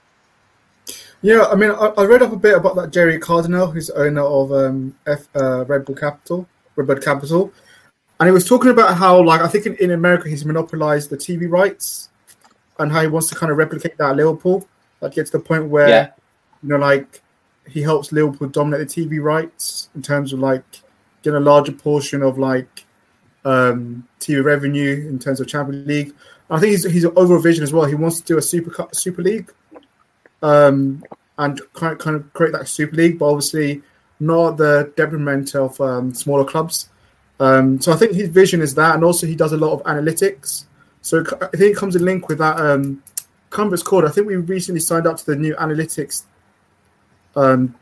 Yeah, 1.22 1.46
I 1.52 1.56
mean, 1.56 1.72
I, 1.72 1.88
I 1.98 2.06
read 2.06 2.22
up 2.22 2.32
a 2.32 2.38
bit 2.38 2.56
about 2.56 2.76
that 2.76 2.92
Gerry 2.92 3.20
Cardinale, 3.20 3.72
who's 3.72 3.90
owner 3.90 4.22
of 4.22 4.52
um, 4.52 4.96
F, 5.08 5.28
uh, 5.36 5.66
Red 5.66 5.84
Bull 5.86 5.96
Capital, 5.96 6.48
Redbird 6.76 7.04
Capital, 7.04 7.52
and 8.20 8.28
he 8.28 8.32
was 8.32 8.48
talking 8.48 8.72
about 8.72 8.98
how, 8.98 9.22
like, 9.22 9.42
I 9.42 9.48
think 9.48 9.66
in, 9.66 9.76
in 9.76 9.92
America 9.92 10.30
he's 10.30 10.46
monopolized 10.46 11.10
the 11.10 11.18
TV 11.18 11.50
rights, 11.50 12.10
and 12.80 12.92
how 12.92 13.02
he 13.02 13.08
wants 13.08 13.28
to 13.30 13.36
kind 13.36 13.52
of 13.52 13.58
replicate 13.58 13.98
that 13.98 14.12
at 14.12 14.16
Liverpool, 14.16 14.68
like 15.02 15.14
get 15.14 15.26
to 15.28 15.32
the 15.34 15.40
point 15.40 15.66
where, 15.66 15.90
yeah. 15.90 16.12
you 16.64 16.70
know, 16.70 16.78
like 16.78 17.22
he 17.68 17.82
helps 17.82 18.12
Liverpool 18.12 18.48
dominate 18.48 18.88
the 18.88 19.08
TV 19.08 19.22
rights 19.22 19.90
in 19.96 20.02
terms 20.02 20.34
of 20.34 20.40
like 20.40 20.64
getting 21.22 21.38
a 21.38 21.42
larger 21.42 21.72
portion 21.72 22.22
of 22.22 22.38
like 22.38 22.86
um, 23.46 24.08
TV 24.20 24.44
revenue 24.44 25.08
in 25.08 25.20
terms 25.20 25.40
of 25.40 25.48
Champions 25.48 25.88
League. 25.88 26.14
I 26.50 26.60
think 26.60 26.72
he's 26.72 26.90
he's 26.90 27.06
over 27.06 27.40
vision 27.40 27.64
as 27.64 27.74
well. 27.74 27.86
He 27.86 27.96
wants 27.96 28.22
to 28.22 28.26
do 28.26 28.38
a 28.38 28.42
super 28.42 28.88
super 28.94 29.22
league, 29.22 29.52
um, 30.42 31.04
and 31.38 31.60
kind 31.74 31.94
of, 31.94 32.00
kind 32.00 32.16
of 32.16 32.32
create 32.34 32.54
that 32.54 32.68
super 32.68 32.96
league, 32.96 33.20
but 33.20 33.26
obviously 33.26 33.82
not 34.20 34.58
the 34.58 34.92
detriment 34.96 35.56
of 35.56 35.80
um, 35.82 36.14
smaller 36.14 36.46
clubs. 36.46 36.90
Um, 37.40 37.80
so 37.80 37.92
I 37.92 37.96
think 37.96 38.14
his 38.14 38.30
vision 38.30 38.62
is 38.62 38.74
that, 38.76 38.96
and 38.96 39.04
also 39.04 39.28
he 39.28 39.36
does 39.36 39.54
a 39.54 39.58
lot 39.58 39.74
of 39.74 39.84
analytics. 39.84 40.66
So 41.02 41.24
I 41.42 41.56
think 41.58 41.72
it 41.74 41.78
comes 41.78 41.96
in 41.96 42.04
link 42.04 42.28
with 42.28 42.40
that. 42.40 42.60
Um, 42.60 43.04
Cumber's 43.50 43.84
called. 43.84 44.06
I 44.06 44.10
think 44.10 44.28
we 44.28 44.36
recently 44.36 44.82
signed 44.82 45.08
up 45.08 45.18
to 45.18 45.26
the 45.26 45.36
new 45.36 45.56
analytics 45.56 46.24
um, 47.36 47.76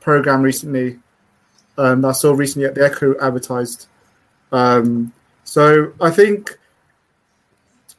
program 0.00 0.42
recently. 0.42 0.98
Um, 1.76 2.04
I 2.04 2.12
saw 2.12 2.32
recently 2.32 2.66
at 2.66 2.74
the 2.74 2.84
Echo 2.84 3.14
advertised. 3.20 3.88
Um, 4.52 5.12
so 5.42 5.92
I 6.00 6.10
think 6.10 6.56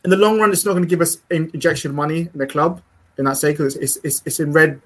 in 0.05 0.09
the 0.09 0.17
long 0.17 0.39
run, 0.39 0.51
it's 0.51 0.65
not 0.65 0.71
going 0.71 0.83
to 0.83 0.89
give 0.89 1.01
us 1.01 1.17
in- 1.29 1.51
injection 1.53 1.93
money 1.93 2.29
in 2.33 2.39
the 2.39 2.47
club 2.47 2.81
in 3.17 3.25
that 3.25 3.37
sake 3.37 3.57
because 3.57 3.75
it's, 3.75 3.97
it's, 3.97 4.21
it's 4.25 4.39
in 4.39 4.51
red, 4.51 4.81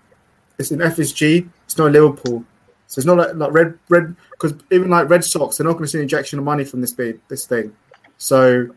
it's 0.58 0.72
in 0.72 0.80
FSG. 0.80 1.48
It's 1.66 1.78
not 1.78 1.92
Liverpool, 1.92 2.44
so 2.90 2.98
it's 2.98 3.06
not 3.06 3.18
like, 3.18 3.36
like 3.36 3.54
red 3.54 3.80
red 3.90 4.16
because 4.32 4.56
even 4.72 4.90
like 4.90 5.10
Red 5.10 5.24
Sox, 5.24 5.58
they're 5.58 5.68
not 5.68 5.74
going 5.74 5.86
to 5.86 5.88
see 5.88 6.00
an 6.00 6.02
injection 6.02 6.40
of 6.40 6.46
money 6.46 6.66
from 6.66 6.82
this 6.82 6.92
bid, 6.92 7.22
this 7.28 7.46
thing. 7.46 7.72
So, 8.18 8.68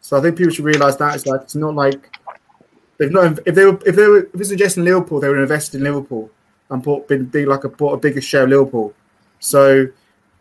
so 0.00 0.18
I 0.18 0.20
think 0.20 0.36
people 0.36 0.52
should 0.52 0.64
realize 0.64 0.96
that 0.96 1.14
it's 1.14 1.26
like 1.26 1.42
it's 1.42 1.54
not 1.54 1.76
like 1.76 2.18
they've 2.98 3.10
not 3.10 3.38
if 3.46 3.54
they 3.54 3.64
were 3.64 3.78
if 3.86 3.94
they 3.94 4.08
were 4.08 4.28
if 4.34 4.40
it's 4.40 4.48
suggesting 4.48 4.84
Liverpool, 4.84 5.20
they 5.20 5.28
were 5.28 5.40
invested 5.40 5.78
in 5.78 5.84
Liverpool 5.84 6.28
and 6.70 6.82
bought 6.82 7.06
been 7.06 7.26
big 7.26 7.46
like 7.46 7.62
a 7.62 7.68
bought 7.68 7.92
a 7.92 7.98
bigger 7.98 8.20
share 8.20 8.42
of 8.42 8.50
Liverpool. 8.50 8.94
So 9.38 9.86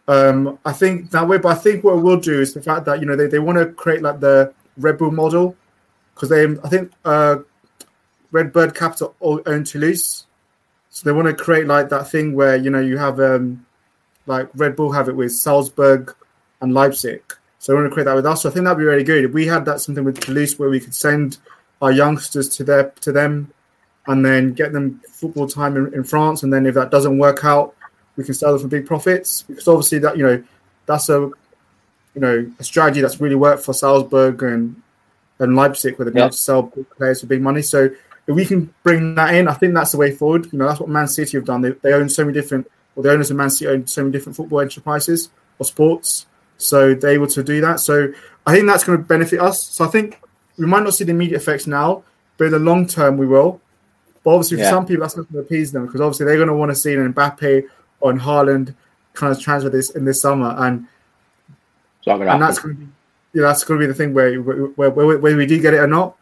um, 0.08 0.58
I 0.66 0.72
think 0.72 1.12
that 1.12 1.28
way, 1.28 1.38
but 1.38 1.50
I 1.56 1.60
think 1.60 1.84
what 1.84 1.98
it 1.98 2.02
will 2.02 2.20
do 2.20 2.42
is 2.42 2.56
the 2.56 2.62
fact 2.62 2.86
that 2.86 3.02
you 3.02 3.06
know 3.06 3.16
they, 3.16 3.28
they 3.28 3.40
want 3.40 3.60
to 3.60 3.68
create 3.68 4.02
like 4.02 4.20
the 4.20 4.52
Red 4.78 4.98
Bull 4.98 5.12
model 5.12 5.56
because 6.16 6.30
they 6.30 6.46
I 6.64 6.70
think 6.70 6.92
uh, 7.06 7.38
Red 8.32 8.52
Bird 8.52 8.74
Capital 8.74 9.16
own 9.22 9.64
Toulouse, 9.64 10.26
so 10.92 11.10
they 11.10 11.16
want 11.16 11.28
to 11.28 11.34
create 11.34 11.68
like 11.68 11.90
that 11.90 12.10
thing 12.10 12.36
where 12.36 12.58
you 12.58 12.70
know 12.70 12.82
you 12.82 12.98
have 12.98 13.20
um, 13.20 13.66
like 14.26 14.50
Red 14.54 14.76
Bull 14.76 14.92
have 14.92 15.08
it 15.08 15.16
with 15.16 15.32
Salzburg 15.32 16.14
and 16.60 16.74
Leipzig. 16.74 17.24
So 17.60 17.72
they 17.72 17.76
want 17.76 17.90
to 17.90 17.94
create 17.94 18.06
that 18.06 18.16
with 18.16 18.26
us. 18.26 18.42
So 18.42 18.50
I 18.50 18.52
think 18.52 18.66
that'd 18.66 18.78
be 18.78 18.84
really 18.84 19.04
good 19.04 19.24
if 19.24 19.32
we 19.32 19.48
had 19.48 19.66
that 19.66 19.80
something 19.80 20.04
with 20.04 20.20
Toulouse 20.20 20.60
where 20.60 20.70
we 20.70 20.80
could 20.80 20.94
send 20.94 21.38
our 21.82 21.92
youngsters 21.92 22.50
to 22.58 22.64
their 22.66 22.90
to 23.02 23.12
them 23.12 23.52
and 24.08 24.26
then 24.26 24.54
get 24.54 24.74
them 24.74 25.00
football 25.10 25.48
time 25.48 25.78
in, 25.78 25.94
in 25.94 26.04
France. 26.04 26.44
And 26.44 26.52
then 26.52 26.66
if 26.66 26.76
that 26.76 26.92
doesn't 26.92 27.18
work 27.18 27.46
out, 27.46 27.74
we 28.18 28.26
can 28.26 28.34
sell 28.34 28.52
them 28.52 28.62
for 28.62 28.68
big 28.68 28.86
profits 28.86 29.44
because 29.44 29.68
obviously 29.70 30.00
that 30.00 30.18
you 30.18 30.26
know 30.26 30.44
that's 30.88 31.08
a 31.08 31.20
you 32.16 32.22
know 32.22 32.52
a 32.60 32.64
strategy 32.66 33.00
that's 33.00 33.22
really 33.22 33.36
worked 33.36 33.64
for 33.64 33.74
Salzburg 33.74 34.44
and 34.44 34.82
and 35.40 35.56
Leipzig 35.56 35.98
where 35.98 36.06
they've 36.06 36.14
been 36.14 36.24
able 36.24 36.32
to 36.32 36.38
sell 36.38 36.64
players 36.98 37.22
for 37.22 37.28
big 37.28 37.42
money. 37.42 37.62
So 37.62 37.90
if 38.28 38.36
we 38.36 38.46
can 38.46 38.74
bring 38.84 39.16
that 39.16 39.34
in, 39.34 39.48
I 39.48 39.54
think 39.54 39.74
that's 39.74 39.92
the 39.92 39.98
way 39.98 40.12
forward. 40.12 40.52
You 40.52 40.60
know 40.60 40.68
that's 40.68 40.80
what 40.80 40.90
Man 40.90 41.08
City 41.08 41.38
have 41.38 41.46
done. 41.46 41.62
They, 41.62 41.72
they 41.72 41.94
own 41.94 42.10
so 42.10 42.24
many 42.24 42.34
different, 42.34 42.70
or 42.96 43.04
the 43.04 43.12
owners 43.12 43.32
of 43.32 43.38
Man 43.38 43.50
City 43.50 43.70
own 43.72 43.88
so 43.88 44.02
many 44.04 44.12
different 44.12 44.36
football 44.36 44.62
enterprises 44.62 45.30
or 45.60 45.66
sports. 45.66 46.28
So 46.58 46.94
they're 46.94 47.12
able 47.12 47.28
to 47.28 47.44
do 47.44 47.62
that. 47.62 47.80
So 47.80 48.14
I 48.46 48.54
think 48.54 48.68
that's 48.68 48.84
going 48.84 48.98
to 48.98 49.04
benefit 49.04 49.40
us. 49.40 49.64
So 49.64 49.86
I 49.86 49.88
think 49.88 50.22
we 50.58 50.66
might 50.66 50.84
not 50.84 50.94
see 50.94 51.04
the 51.04 51.12
immediate 51.12 51.38
effects 51.38 51.66
now, 51.66 52.04
but 52.38 52.46
in 52.46 52.52
the 52.52 52.60
long 52.60 52.88
term 52.88 53.18
we 53.18 53.26
will. 53.26 53.60
But 54.24 54.32
obviously, 54.32 54.60
yeah. 54.60 54.66
for 54.66 54.76
some 54.76 54.86
people, 54.86 55.02
that's 55.02 55.18
not 55.18 55.32
going 55.32 55.44
to 55.44 55.48
appease 55.48 55.72
them 55.72 55.86
because 55.86 56.02
obviously 56.02 56.28
they're 56.28 56.38
going 56.38 56.48
to 56.48 56.54
want 56.56 56.70
to 56.70 56.76
see 56.76 56.94
an 56.94 57.14
Mbappe 57.14 57.68
on 58.02 58.20
Haaland 58.20 58.76
kind 59.14 59.32
of 59.32 59.40
transfer 59.40 59.70
this 59.70 59.90
in 59.92 60.06
this 60.06 60.22
summer, 60.22 60.56
and 60.60 60.88
and 62.06 62.42
that's 62.42 62.60
going 62.60 62.76
to 62.76 62.82
be 62.82 62.88
yeah, 63.34 63.44
that's 63.44 63.64
going 63.64 63.80
to 63.80 63.84
be 63.86 63.88
the 63.88 63.94
thing 63.94 64.14
where 64.14 64.40
where, 64.42 64.90
where, 64.90 65.18
where 65.18 65.38
we 65.38 65.46
do 65.46 65.60
get 65.60 65.74
it 65.74 65.80
or 65.80 65.88
not. 65.88 66.16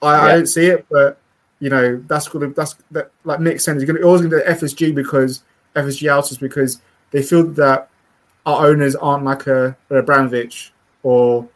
I, 0.00 0.14
yeah. 0.14 0.22
I 0.22 0.32
don't 0.36 0.46
see 0.46 0.66
it, 0.66 0.86
but 0.90 1.18
you 1.60 1.70
know 1.70 1.96
that's 2.06 2.28
going 2.28 2.48
to 2.48 2.54
that's 2.54 2.76
that 2.90 3.10
like 3.24 3.40
Nick 3.40 3.60
said, 3.60 3.76
it's 3.76 3.84
going 3.84 3.96
to 3.96 4.02
always 4.02 4.22
going 4.22 4.30
to 4.30 4.38
be 4.38 4.52
FSG 4.52 4.94
because 4.94 5.42
FSG 5.74 6.08
outers 6.10 6.38
because 6.38 6.80
they 7.10 7.22
feel 7.22 7.44
that 7.44 7.88
our 8.44 8.66
owners 8.66 8.94
aren't 8.96 9.24
like 9.24 9.46
a, 9.46 9.76
a 9.90 9.96
Abramovich 9.96 10.72
or 11.02 11.48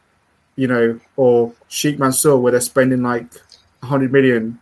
you 0.56 0.66
know 0.66 0.98
or 1.16 1.52
Sheikh 1.68 1.98
Mansour 1.98 2.36
where 2.38 2.52
they're 2.52 2.60
spending 2.60 3.02
like 3.02 3.32
100 3.80 4.12
million 4.12 4.58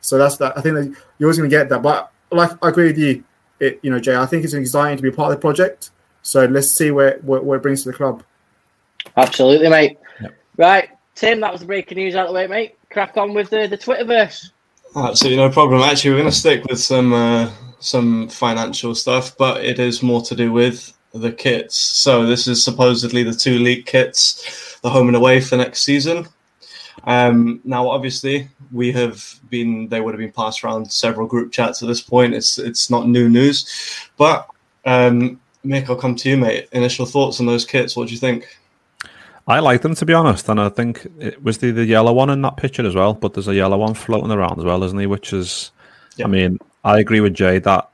so 0.00 0.18
that's 0.18 0.36
that. 0.38 0.56
I 0.56 0.60
think 0.60 0.74
that 0.76 0.94
you're 1.18 1.28
always 1.28 1.38
going 1.38 1.50
to 1.50 1.56
get 1.56 1.68
that. 1.68 1.82
But 1.82 2.10
like 2.30 2.50
I 2.62 2.68
agree 2.68 2.86
with 2.86 2.98
you, 2.98 3.24
it 3.60 3.80
you 3.82 3.90
know 3.90 4.00
Jay. 4.00 4.16
I 4.16 4.26
think 4.26 4.44
it's 4.44 4.54
exciting 4.54 4.96
to 4.96 5.02
be 5.02 5.10
part 5.10 5.32
of 5.32 5.38
the 5.38 5.40
project. 5.40 5.90
So 6.22 6.44
let's 6.46 6.70
see 6.70 6.90
where 6.90 7.18
where, 7.22 7.40
where 7.40 7.58
it 7.58 7.62
brings 7.62 7.82
to 7.84 7.90
the 7.90 7.96
club. 7.96 8.22
Absolutely, 9.16 9.68
mate. 9.68 9.98
Yep. 10.20 10.34
Right, 10.56 10.88
Tim. 11.14 11.40
That 11.40 11.52
was 11.52 11.60
the 11.62 11.66
breaking 11.66 11.98
news 11.98 12.14
out 12.14 12.26
of 12.26 12.28
the 12.28 12.34
way, 12.34 12.46
mate. 12.46 12.76
Crack 12.90 13.16
on 13.16 13.34
with 13.34 13.50
the 13.50 13.66
the 13.66 13.78
Twitterverse. 13.78 14.50
Absolutely 14.96 15.36
no 15.36 15.50
problem. 15.50 15.82
Actually, 15.82 16.12
we're 16.12 16.20
going 16.20 16.30
to 16.30 16.36
stick 16.36 16.64
with 16.64 16.80
some 16.80 17.12
uh, 17.12 17.50
some 17.80 18.28
financial 18.28 18.94
stuff, 18.94 19.36
but 19.36 19.64
it 19.64 19.78
is 19.78 20.02
more 20.02 20.22
to 20.22 20.34
do 20.34 20.52
with 20.52 20.92
the 21.12 21.32
kits. 21.32 21.76
So 21.76 22.26
this 22.26 22.46
is 22.46 22.62
supposedly 22.62 23.22
the 23.22 23.34
two 23.34 23.58
league 23.58 23.86
kits, 23.86 24.78
the 24.82 24.90
home 24.90 25.08
and 25.08 25.16
away 25.16 25.40
for 25.40 25.56
next 25.56 25.82
season. 25.82 26.26
Um, 27.04 27.60
now, 27.64 27.88
obviously, 27.88 28.48
we 28.72 28.92
have 28.92 29.22
been 29.50 29.88
they 29.88 30.00
would 30.00 30.14
have 30.14 30.20
been 30.20 30.32
passed 30.32 30.64
around 30.64 30.90
several 30.90 31.26
group 31.26 31.52
chats 31.52 31.82
at 31.82 31.88
this 31.88 32.00
point. 32.00 32.34
It's 32.34 32.58
it's 32.58 32.90
not 32.90 33.08
new 33.08 33.28
news, 33.28 34.10
but 34.16 34.48
um, 34.84 35.40
Mick, 35.64 35.88
I'll 35.88 35.96
come 35.96 36.16
to 36.16 36.28
you, 36.28 36.36
mate. 36.36 36.68
Initial 36.72 37.06
thoughts 37.06 37.40
on 37.40 37.46
those 37.46 37.64
kits? 37.64 37.96
What 37.96 38.08
do 38.08 38.14
you 38.14 38.20
think? 38.20 38.57
I 39.48 39.60
like 39.60 39.80
them 39.80 39.94
to 39.94 40.04
be 40.04 40.12
honest, 40.12 40.48
and 40.50 40.60
I 40.60 40.68
think 40.68 41.06
it 41.18 41.42
was 41.42 41.56
the, 41.56 41.70
the 41.70 41.86
yellow 41.86 42.12
one 42.12 42.28
in 42.28 42.42
that 42.42 42.58
picture 42.58 42.86
as 42.86 42.94
well. 42.94 43.14
But 43.14 43.32
there's 43.32 43.48
a 43.48 43.54
yellow 43.54 43.78
one 43.78 43.94
floating 43.94 44.30
around 44.30 44.58
as 44.58 44.64
well, 44.64 44.84
isn't 44.84 44.98
he? 44.98 45.06
Which 45.06 45.32
is, 45.32 45.72
I 46.22 46.26
mean, 46.26 46.58
I 46.84 46.98
agree 46.98 47.20
with 47.20 47.32
Jay 47.32 47.58
that 47.60 47.88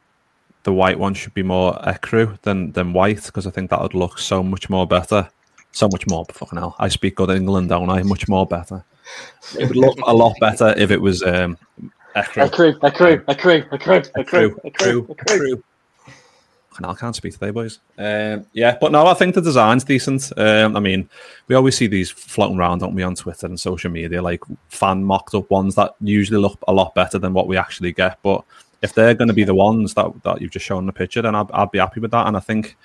the 0.65 0.73
white 0.73 0.99
one 0.99 1.15
should 1.15 1.33
be 1.33 1.45
more 1.45 1.75
ecru 1.87 2.41
than 2.43 2.73
than 2.73 2.93
white 2.93 3.25
because 3.25 3.47
I 3.47 3.51
think 3.51 3.71
that 3.71 3.81
would 3.81 3.95
look 3.95 4.19
so 4.19 4.43
much 4.43 4.69
more 4.69 4.85
better, 4.85 5.29
so 5.71 5.89
much 5.93 6.09
more. 6.09 6.27
Fucking 6.33 6.59
hell, 6.59 6.75
I 6.81 6.89
speak 6.89 7.15
good 7.15 7.31
England, 7.31 7.69
don't 7.69 7.89
I? 7.89 8.03
Much 8.03 8.27
more 8.29 8.47
better. 8.47 8.85
It 9.57 9.69
would 9.69 9.77
look 9.77 9.99
a 10.07 10.13
lot 10.13 10.35
better 10.41 10.75
if 10.77 10.91
it 10.91 11.01
was 11.01 11.23
um, 11.23 11.57
a 12.15 12.25
crew, 12.25 12.43
a 12.83 12.91
crew, 12.91 13.23
a 13.29 13.35
crew, 13.37 13.65
a 13.71 13.79
crew, 13.79 14.03
a 14.65 14.73
crew, 14.73 15.07
a 15.09 15.15
crew, 16.75 16.85
a 16.85 16.87
crew, 16.87 16.93
a 16.93 16.95
crew. 16.95 16.97
I 16.97 17.01
can't 17.01 17.17
speak 17.17 17.33
today, 17.33 17.51
boys. 17.51 17.81
Um, 17.99 18.47
yeah, 18.53 18.77
but 18.81 18.93
no, 18.93 19.07
I 19.07 19.15
think 19.15 19.35
the 19.35 19.41
design's 19.41 19.85
decent. 19.85 20.33
Um, 20.37 20.77
I 20.77 20.81
mean, 20.81 21.09
we 21.49 21.55
always 21.55 21.77
see 21.77 21.87
these 21.87 22.11
floating 22.11 22.59
around, 22.59 22.79
don't 22.79 22.95
we, 22.95 23.03
on 23.03 23.15
Twitter 23.15 23.47
and 23.47 23.59
social 23.59 23.91
media, 23.91 24.23
like 24.23 24.43
fan 24.69 25.05
mocked 25.05 25.35
up 25.35 25.51
ones 25.51 25.75
that 25.77 25.95
usually 26.01 26.41
look 26.41 26.59
a 26.69 26.73
lot 26.73 26.95
better 26.95 27.19
than 27.19 27.33
what 27.33 27.49
we 27.49 27.57
actually 27.57 27.93
get. 27.93 28.19
But 28.23 28.45
if 28.83 28.95
they're 28.95 29.15
going 29.15 29.29
to 29.29 29.35
be 29.35 29.45
the 29.45 29.55
ones 29.55 29.95
that, 29.95 30.23
that 30.25 30.41
you've 30.41 30.51
just 30.51 30.67
shown 30.67 30.81
in 30.81 30.87
the 30.87 30.93
picture, 30.93 31.23
then 31.23 31.35
I'd, 31.35 31.51
I'd 31.53 31.71
be 31.71 31.79
happy 31.79 32.01
with 32.01 32.11
that. 32.11 32.27
And 32.27 32.37
I 32.37 32.41
think 32.41 32.77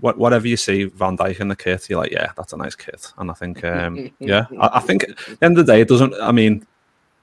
what, 0.00 0.18
whatever 0.18 0.48
you 0.48 0.56
see 0.56 0.84
Van 0.84 1.16
Dijk 1.16 1.40
in 1.40 1.48
the 1.48 1.56
kit, 1.56 1.88
you're 1.88 2.00
like, 2.00 2.12
yeah, 2.12 2.32
that's 2.36 2.52
a 2.52 2.56
nice 2.56 2.74
kit. 2.74 3.12
And 3.18 3.30
I 3.30 3.34
think, 3.34 3.64
um, 3.64 4.10
yeah, 4.18 4.46
I, 4.58 4.70
I, 4.74 4.80
think 4.80 5.04
at 5.04 5.16
the 5.16 5.46
end 5.46 5.58
of 5.58 5.66
the 5.66 5.72
day, 5.72 5.80
it 5.82 5.88
doesn't. 5.88 6.14
I 6.20 6.32
mean, 6.32 6.66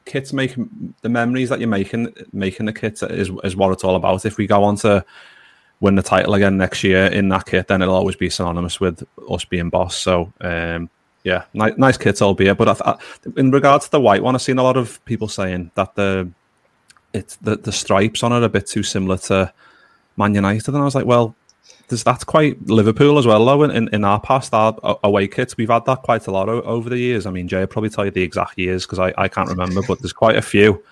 kits 0.06 0.32
make 0.32 0.56
the 1.02 1.10
memories 1.10 1.50
that 1.50 1.60
you're 1.60 1.68
making 1.68 2.14
making 2.32 2.66
the 2.66 2.74
kit 2.74 3.04
is 3.04 3.30
is 3.44 3.56
what 3.56 3.72
it's 3.74 3.84
all 3.84 3.96
about. 3.96 4.26
If 4.26 4.38
we 4.38 4.48
go 4.48 4.64
on 4.64 4.78
to 4.78 5.04
win 5.80 5.96
the 5.96 6.02
title 6.02 6.34
again 6.34 6.58
next 6.58 6.84
year 6.84 7.06
in 7.06 7.30
that 7.30 7.46
kit, 7.46 7.68
then 7.68 7.82
it'll 7.82 7.96
always 7.96 8.16
be 8.16 8.30
synonymous 8.30 8.80
with 8.80 9.04
us 9.30 9.46
being 9.46 9.70
boss. 9.70 9.96
So. 9.96 10.32
Um, 10.42 10.90
yeah, 11.24 11.44
nice, 11.54 11.74
nice 11.78 11.98
kits, 11.98 12.22
albeit. 12.22 12.58
But 12.58 12.70
I, 12.70 12.92
I, 12.92 12.98
in 13.36 13.52
regards 13.52 13.86
to 13.86 13.92
the 13.92 14.00
white 14.00 14.24
one, 14.24 14.34
I've 14.34 14.42
seen 14.42 14.60
a 14.60 14.64
lot 14.64 14.78
of 14.78 15.04
people 15.04 15.28
saying 15.28 15.72
that 15.76 15.94
the 15.96 16.32
it's 17.14 17.36
the, 17.38 17.58
the 17.58 17.72
stripes 17.72 18.24
on 18.24 18.32
it 18.32 18.38
are 18.38 18.44
a 18.44 18.50
bit 18.50 18.68
too 18.68 18.82
similar 18.82 19.18
to 19.18 19.52
Man 20.16 20.36
United, 20.36 20.70
and 20.70 20.82
I 20.82 20.86
was 20.86 20.96
like, 20.96 21.06
well, 21.06 21.36
there's 21.90 22.04
that's 22.04 22.24
quite 22.24 22.66
Liverpool 22.68 23.18
as 23.18 23.26
well, 23.26 23.44
though. 23.46 23.64
In, 23.64 23.90
in 23.90 24.04
our 24.04 24.20
past, 24.20 24.54
our 24.54 24.78
away 25.04 25.28
kits, 25.28 25.58
we've 25.58 25.70
had 25.70 25.86
that 25.86 26.04
quite 26.04 26.28
a 26.28 26.32
lot 26.32 26.50
over 26.50 26.90
the 26.90 26.98
years. 26.98 27.26
I 27.26 27.32
mean, 27.32 27.48
Jay 27.48 27.60
will 27.60 27.68
probably 27.68 27.90
tell 27.90 28.06
you 28.06 28.12
the 28.12 28.24
exact 28.24 28.58
years 28.58 28.86
because 28.86 29.00
I, 29.00 29.14
I 29.18 29.28
can't 29.28 29.50
remember, 29.50 29.82
but 29.88 30.00
there's 30.00 30.14
quite 30.14 30.38
a 30.38 30.42
few 30.42 30.84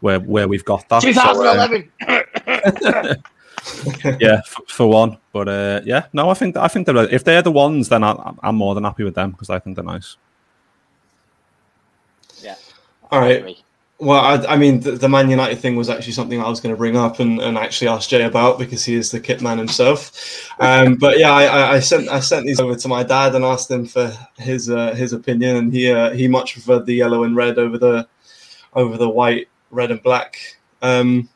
where 0.00 0.20
where 0.20 0.48
we've 0.48 0.64
got 0.64 0.88
that. 0.88 1.02
2011. 1.02 1.90
So, 2.82 2.88
uh, 2.88 3.14
yeah, 4.20 4.40
for, 4.42 4.62
for, 4.66 4.86
one. 4.86 5.18
But 5.32 5.48
uh, 5.48 5.80
yeah, 5.84 6.06
no, 6.12 6.30
I 6.30 6.34
think 6.34 6.56
I 6.56 6.68
think 6.68 6.86
they're 6.86 6.96
if 6.96 7.24
they're 7.24 7.42
the 7.42 7.52
ones, 7.52 7.88
then 7.88 8.04
I, 8.04 8.34
am 8.42 8.56
more 8.56 8.74
than 8.74 8.84
happy 8.84 9.04
with 9.04 9.14
them 9.14 9.30
because 9.30 9.50
I 9.50 9.58
think 9.58 9.76
they're 9.76 9.84
nice. 9.84 10.16
Yeah. 12.42 12.56
All 13.10 13.20
right. 13.20 13.56
Well, 13.98 14.20
I, 14.20 14.54
I 14.54 14.56
mean, 14.56 14.80
the, 14.80 14.92
the, 14.92 15.08
Man 15.08 15.30
United 15.30 15.60
thing 15.60 15.76
was 15.76 15.88
actually 15.88 16.14
something 16.14 16.42
I 16.42 16.48
was 16.48 16.60
going 16.60 16.74
to 16.74 16.76
bring 16.76 16.96
up 16.96 17.20
and, 17.20 17.40
and 17.40 17.56
actually 17.56 17.88
ask 17.88 18.10
Jay 18.10 18.24
about 18.24 18.58
because 18.58 18.84
he 18.84 18.96
is 18.96 19.12
the 19.12 19.20
kit 19.20 19.40
man 19.40 19.56
himself. 19.56 20.50
Um, 20.58 20.96
but 20.96 21.18
yeah, 21.18 21.32
I, 21.32 21.74
I, 21.74 21.80
sent 21.80 22.08
I 22.08 22.18
sent 22.18 22.44
these 22.44 22.58
over 22.58 22.74
to 22.74 22.88
my 22.88 23.04
dad 23.04 23.36
and 23.36 23.44
asked 23.44 23.70
him 23.70 23.86
for 23.86 24.12
his 24.36 24.68
uh, 24.68 24.94
his 24.94 25.12
opinion, 25.12 25.56
and 25.56 25.72
he 25.72 25.90
uh, 25.90 26.10
he 26.10 26.26
much 26.26 26.54
preferred 26.54 26.86
the 26.86 26.94
yellow 26.94 27.22
and 27.22 27.36
red 27.36 27.56
over 27.56 27.78
the 27.78 28.06
over 28.74 28.96
the 28.96 29.08
white, 29.08 29.48
red 29.70 29.92
and 29.92 30.02
black 30.02 30.58
um, 30.82 31.28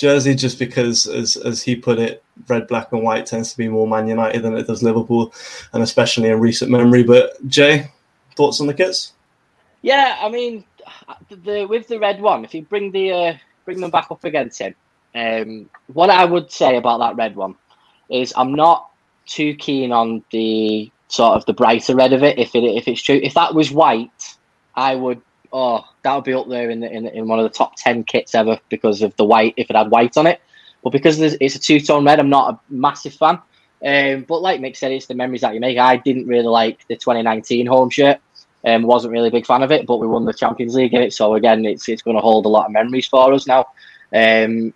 jersey, 0.00 0.34
just 0.34 0.58
because, 0.58 1.06
as 1.06 1.36
as 1.36 1.62
he 1.62 1.76
put 1.76 1.98
it, 1.98 2.24
red, 2.48 2.66
black, 2.66 2.92
and 2.92 3.02
white 3.02 3.26
tends 3.26 3.52
to 3.52 3.58
be 3.58 3.68
more 3.68 3.86
Man 3.86 4.08
United 4.08 4.42
than 4.42 4.56
it 4.56 4.66
does 4.66 4.82
Liverpool, 4.82 5.32
and 5.72 5.82
especially 5.82 6.28
in 6.28 6.40
recent 6.40 6.70
memory. 6.70 7.02
But 7.02 7.46
Jay, 7.46 7.90
thoughts 8.36 8.60
on 8.60 8.66
the 8.66 8.74
kits? 8.74 9.12
Yeah, 9.82 10.18
I 10.20 10.28
mean, 10.28 10.64
the, 11.28 11.66
with 11.66 11.88
the 11.88 11.98
red 11.98 12.20
one, 12.20 12.44
if 12.44 12.54
you 12.54 12.62
bring 12.62 12.90
the 12.90 13.12
uh, 13.12 13.36
bring 13.64 13.80
them 13.80 13.90
back 13.90 14.10
up 14.10 14.24
against 14.24 14.58
him, 14.58 14.74
um, 15.14 15.70
what 15.92 16.10
I 16.10 16.24
would 16.24 16.50
say 16.50 16.76
about 16.76 16.98
that 16.98 17.16
red 17.16 17.36
one 17.36 17.54
is 18.08 18.32
I'm 18.36 18.54
not 18.54 18.90
too 19.26 19.54
keen 19.54 19.92
on 19.92 20.24
the 20.30 20.90
sort 21.08 21.36
of 21.36 21.46
the 21.46 21.52
brighter 21.52 21.94
red 21.94 22.12
of 22.12 22.22
it. 22.22 22.38
If 22.38 22.54
it 22.54 22.64
if 22.64 22.88
it's 22.88 23.02
true, 23.02 23.20
if 23.22 23.34
that 23.34 23.54
was 23.54 23.70
white, 23.70 24.36
I 24.74 24.94
would 24.94 25.20
oh 25.52 25.84
that 26.02 26.14
would 26.14 26.24
be 26.24 26.34
up 26.34 26.48
there 26.48 26.70
in 26.70 26.80
the, 26.80 26.90
in, 26.90 27.06
in 27.08 27.28
one 27.28 27.38
of 27.38 27.44
the 27.44 27.56
top 27.56 27.76
ten 27.76 28.04
kits 28.04 28.34
ever 28.34 28.58
because 28.68 29.02
of 29.02 29.14
the 29.16 29.24
white. 29.24 29.54
If 29.56 29.70
it 29.70 29.76
had 29.76 29.90
white 29.90 30.16
on 30.16 30.26
it, 30.26 30.40
but 30.82 30.90
because 30.90 31.20
it's 31.20 31.54
a 31.54 31.58
two 31.58 31.80
tone 31.80 32.04
red, 32.04 32.18
I'm 32.18 32.30
not 32.30 32.54
a 32.54 32.60
massive 32.72 33.14
fan. 33.14 33.40
Um, 33.84 34.24
but 34.28 34.42
like 34.42 34.60
Mick 34.60 34.76
said, 34.76 34.92
it's 34.92 35.06
the 35.06 35.14
memories 35.14 35.40
that 35.40 35.54
you 35.54 35.60
make. 35.60 35.78
I 35.78 35.96
didn't 35.96 36.26
really 36.26 36.46
like 36.46 36.86
the 36.88 36.96
2019 36.96 37.66
home 37.66 37.90
shirt. 37.90 38.18
Um, 38.64 38.82
wasn't 38.82 39.12
really 39.12 39.28
a 39.28 39.32
big 39.32 39.46
fan 39.46 39.62
of 39.62 39.72
it, 39.72 39.86
but 39.86 39.96
we 39.96 40.06
won 40.06 40.26
the 40.26 40.34
Champions 40.34 40.74
League 40.74 40.92
in 40.92 41.00
it, 41.00 41.14
so 41.14 41.34
again, 41.34 41.64
it's 41.64 41.88
it's 41.88 42.02
going 42.02 42.16
to 42.16 42.20
hold 42.20 42.44
a 42.44 42.50
lot 42.50 42.66
of 42.66 42.72
memories 42.72 43.06
for 43.06 43.32
us 43.32 43.46
now. 43.46 43.60
Um, 44.12 44.74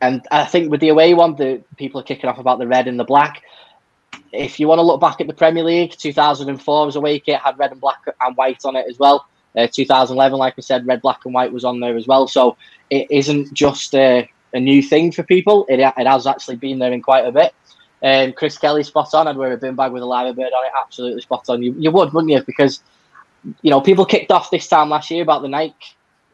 and 0.00 0.26
I 0.30 0.44
think 0.44 0.70
with 0.70 0.80
the 0.80 0.88
away 0.90 1.12
one, 1.14 1.36
the 1.36 1.62
people 1.76 2.00
are 2.00 2.04
kicking 2.04 2.28
off 2.30 2.38
about 2.38 2.58
the 2.58 2.66
red 2.66 2.88
and 2.88 2.98
the 2.98 3.04
black. 3.04 3.42
If 4.32 4.58
you 4.58 4.68
want 4.68 4.78
to 4.78 4.82
look 4.82 5.00
back 5.00 5.20
at 5.20 5.26
the 5.26 5.34
Premier 5.34 5.64
League, 5.64 5.92
2004 5.92 6.86
was 6.86 6.96
away 6.96 7.18
kit, 7.18 7.40
had 7.40 7.58
red 7.58 7.72
and 7.72 7.80
black 7.80 8.02
and 8.20 8.36
white 8.36 8.64
on 8.64 8.76
it 8.76 8.86
as 8.88 8.98
well. 8.98 9.26
Uh, 9.56 9.66
2011, 9.66 10.38
like 10.38 10.54
I 10.58 10.60
said, 10.60 10.86
red, 10.86 11.00
black, 11.00 11.24
and 11.24 11.32
white 11.32 11.52
was 11.52 11.64
on 11.64 11.80
there 11.80 11.96
as 11.96 12.06
well. 12.06 12.28
So 12.28 12.56
it 12.90 13.06
isn't 13.10 13.52
just 13.54 13.94
a, 13.94 14.28
a 14.52 14.60
new 14.60 14.82
thing 14.82 15.12
for 15.12 15.22
people. 15.22 15.66
It, 15.68 15.80
it 15.80 16.06
has 16.06 16.26
actually 16.26 16.56
been 16.56 16.78
there 16.78 16.92
in 16.92 17.00
quite 17.02 17.26
a 17.26 17.32
bit. 17.32 17.54
Um, 18.02 18.32
Chris 18.32 18.58
Kelly 18.58 18.82
spot 18.82 19.14
on. 19.14 19.26
I'd 19.26 19.36
wear 19.36 19.52
a 19.52 19.56
bin 19.56 19.74
bag 19.74 19.92
with 19.92 20.02
a 20.02 20.06
live 20.06 20.36
bird 20.36 20.52
on 20.52 20.66
it. 20.66 20.72
Absolutely 20.78 21.22
spot 21.22 21.48
on. 21.48 21.62
You, 21.62 21.74
you 21.78 21.90
would, 21.90 22.12
wouldn't 22.12 22.32
you? 22.32 22.42
Because 22.42 22.82
you 23.62 23.70
know 23.70 23.80
people 23.80 24.04
kicked 24.04 24.30
off 24.30 24.50
this 24.50 24.68
time 24.68 24.90
last 24.90 25.10
year 25.10 25.22
about 25.22 25.42
the 25.42 25.48
Nike 25.48 25.74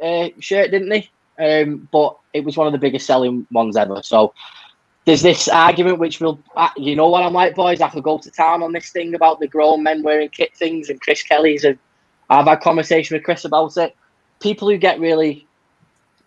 uh, 0.02 0.28
shirt, 0.40 0.70
didn't 0.70 0.88
they? 0.88 1.08
Um, 1.38 1.88
but 1.92 2.16
it 2.32 2.44
was 2.44 2.56
one 2.56 2.66
of 2.66 2.72
the 2.72 2.78
biggest 2.78 3.06
selling 3.06 3.46
ones 3.50 3.76
ever. 3.76 4.02
So 4.02 4.34
there's 5.04 5.22
this 5.22 5.48
argument 5.48 5.98
which 5.98 6.20
will, 6.20 6.40
uh, 6.56 6.68
you 6.76 6.94
know 6.94 7.08
what 7.08 7.22
I'm 7.22 7.32
like, 7.32 7.54
boys. 7.54 7.80
I 7.80 7.88
could 7.88 8.04
go 8.04 8.18
to 8.18 8.30
town 8.30 8.62
on 8.62 8.72
this 8.72 8.90
thing 8.90 9.14
about 9.14 9.40
the 9.40 9.48
grown 9.48 9.82
men 9.82 10.02
wearing 10.02 10.28
kit 10.28 10.56
things, 10.56 10.90
and 10.90 11.00
Chris 11.00 11.22
Kelly's. 11.22 11.64
A, 11.64 11.78
I've 12.38 12.46
had 12.46 12.60
conversation 12.60 13.16
with 13.16 13.24
Chris 13.24 13.44
about 13.44 13.76
it. 13.76 13.94
People 14.40 14.68
who 14.68 14.76
get 14.76 15.00
really 15.00 15.46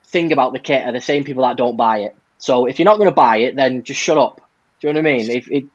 think 0.05 0.31
about 0.31 0.53
the 0.53 0.59
kit 0.59 0.85
are 0.85 0.91
the 0.91 1.01
same 1.01 1.23
people 1.23 1.43
that 1.43 1.57
don't 1.57 1.75
buy 1.75 1.99
it. 1.99 2.15
So 2.37 2.65
if 2.65 2.79
you're 2.79 2.85
not 2.85 2.97
going 2.97 3.09
to 3.09 3.15
buy 3.15 3.37
it, 3.37 3.55
then 3.55 3.83
just 3.83 3.99
shut 3.99 4.17
up 4.17 4.41
do 4.85 4.87
you 4.87 4.93
know 4.93 5.01
what 5.01 5.09
I 5.09 5.17
mean? 5.17 5.31
If 5.31 5.49
it, 5.49 5.65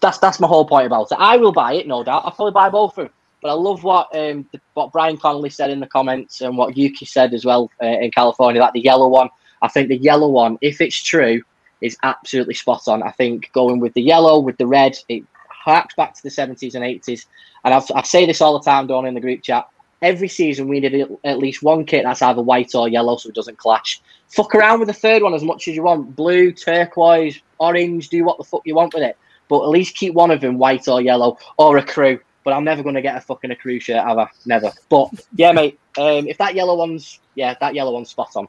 that's 0.00 0.18
that's 0.18 0.40
my 0.40 0.46
whole 0.46 0.66
point 0.66 0.86
about 0.86 1.10
it. 1.10 1.18
I 1.18 1.36
will 1.36 1.52
buy 1.52 1.74
it, 1.74 1.86
no 1.86 2.04
doubt. 2.04 2.24
I'll 2.24 2.32
probably 2.32 2.52
buy 2.52 2.68
both 2.68 2.92
of 2.98 3.06
them. 3.06 3.12
But 3.42 3.50
I 3.50 3.54
love 3.54 3.82
what 3.82 4.14
um, 4.16 4.48
what 4.74 4.92
Brian 4.92 5.16
Connolly 5.16 5.50
said 5.50 5.70
in 5.70 5.80
the 5.80 5.86
comments 5.86 6.40
and 6.40 6.56
what 6.56 6.76
Yuki 6.76 7.06
said 7.06 7.32
as 7.34 7.44
well 7.44 7.70
uh, 7.82 7.86
in 7.86 8.10
California. 8.10 8.60
That 8.60 8.72
the 8.72 8.80
yellow 8.80 9.08
one, 9.08 9.30
I 9.62 9.68
think 9.68 9.88
the 9.88 9.96
yellow 9.96 10.28
one, 10.28 10.58
if 10.60 10.80
it's 10.80 11.02
true, 11.02 11.42
is 11.80 11.96
absolutely 12.02 12.54
spot 12.54 12.88
on. 12.88 13.02
I 13.02 13.10
think 13.10 13.50
going 13.52 13.80
with 13.80 13.94
the 13.94 14.02
yellow 14.02 14.38
with 14.38 14.58
the 14.58 14.66
red, 14.66 14.98
it 15.08 15.24
harks 15.66 15.94
back 15.96 16.14
to 16.14 16.22
the 16.22 16.30
seventies 16.30 16.74
and 16.74 16.84
eighties. 16.84 17.26
And 17.64 17.74
I've, 17.74 17.90
I 17.94 18.02
say 18.02 18.24
this 18.24 18.40
all 18.40 18.58
the 18.58 18.64
time, 18.64 18.86
Don, 18.86 19.04
in 19.04 19.14
the 19.14 19.20
group 19.20 19.42
chat. 19.42 19.68
Every 20.00 20.28
season 20.28 20.68
we 20.68 20.78
need 20.80 21.08
at 21.24 21.38
least 21.38 21.62
one 21.62 21.84
kit 21.84 22.04
that's 22.04 22.22
either 22.22 22.40
white 22.40 22.74
or 22.74 22.88
yellow, 22.88 23.16
so 23.16 23.28
it 23.28 23.34
doesn't 23.34 23.58
clash. 23.58 24.00
Fuck 24.28 24.54
around 24.54 24.78
with 24.78 24.88
the 24.88 24.94
third 24.94 25.22
one 25.22 25.34
as 25.34 25.42
much 25.42 25.66
as 25.68 25.74
you 25.74 25.82
want. 25.82 26.14
Blue, 26.14 26.52
turquoise, 26.52 27.40
orange, 27.58 28.08
do 28.08 28.22
what 28.24 28.38
the 28.38 28.44
fuck 28.44 28.62
you 28.64 28.74
want 28.74 28.94
with 28.94 29.02
it. 29.02 29.16
But 29.48 29.64
at 29.64 29.70
least 29.70 29.96
keep 29.96 30.14
one 30.14 30.30
of 30.30 30.40
them 30.40 30.58
white 30.58 30.86
or 30.86 31.00
yellow 31.00 31.38
or 31.56 31.80
ecru. 31.80 32.20
But 32.44 32.52
I'm 32.52 32.64
never 32.64 32.82
going 32.82 32.94
to 32.94 33.02
get 33.02 33.16
a 33.16 33.20
fucking 33.20 33.50
ecru 33.50 33.80
shirt 33.80 34.04
ever. 34.06 34.28
Never. 34.44 34.70
But 34.88 35.08
yeah, 35.34 35.52
mate, 35.52 35.80
um, 35.98 36.28
if 36.28 36.38
that 36.38 36.54
yellow 36.54 36.76
one's, 36.76 37.18
yeah, 37.34 37.54
that 37.60 37.74
yellow 37.74 37.92
one's 37.92 38.10
spot 38.10 38.36
on. 38.36 38.46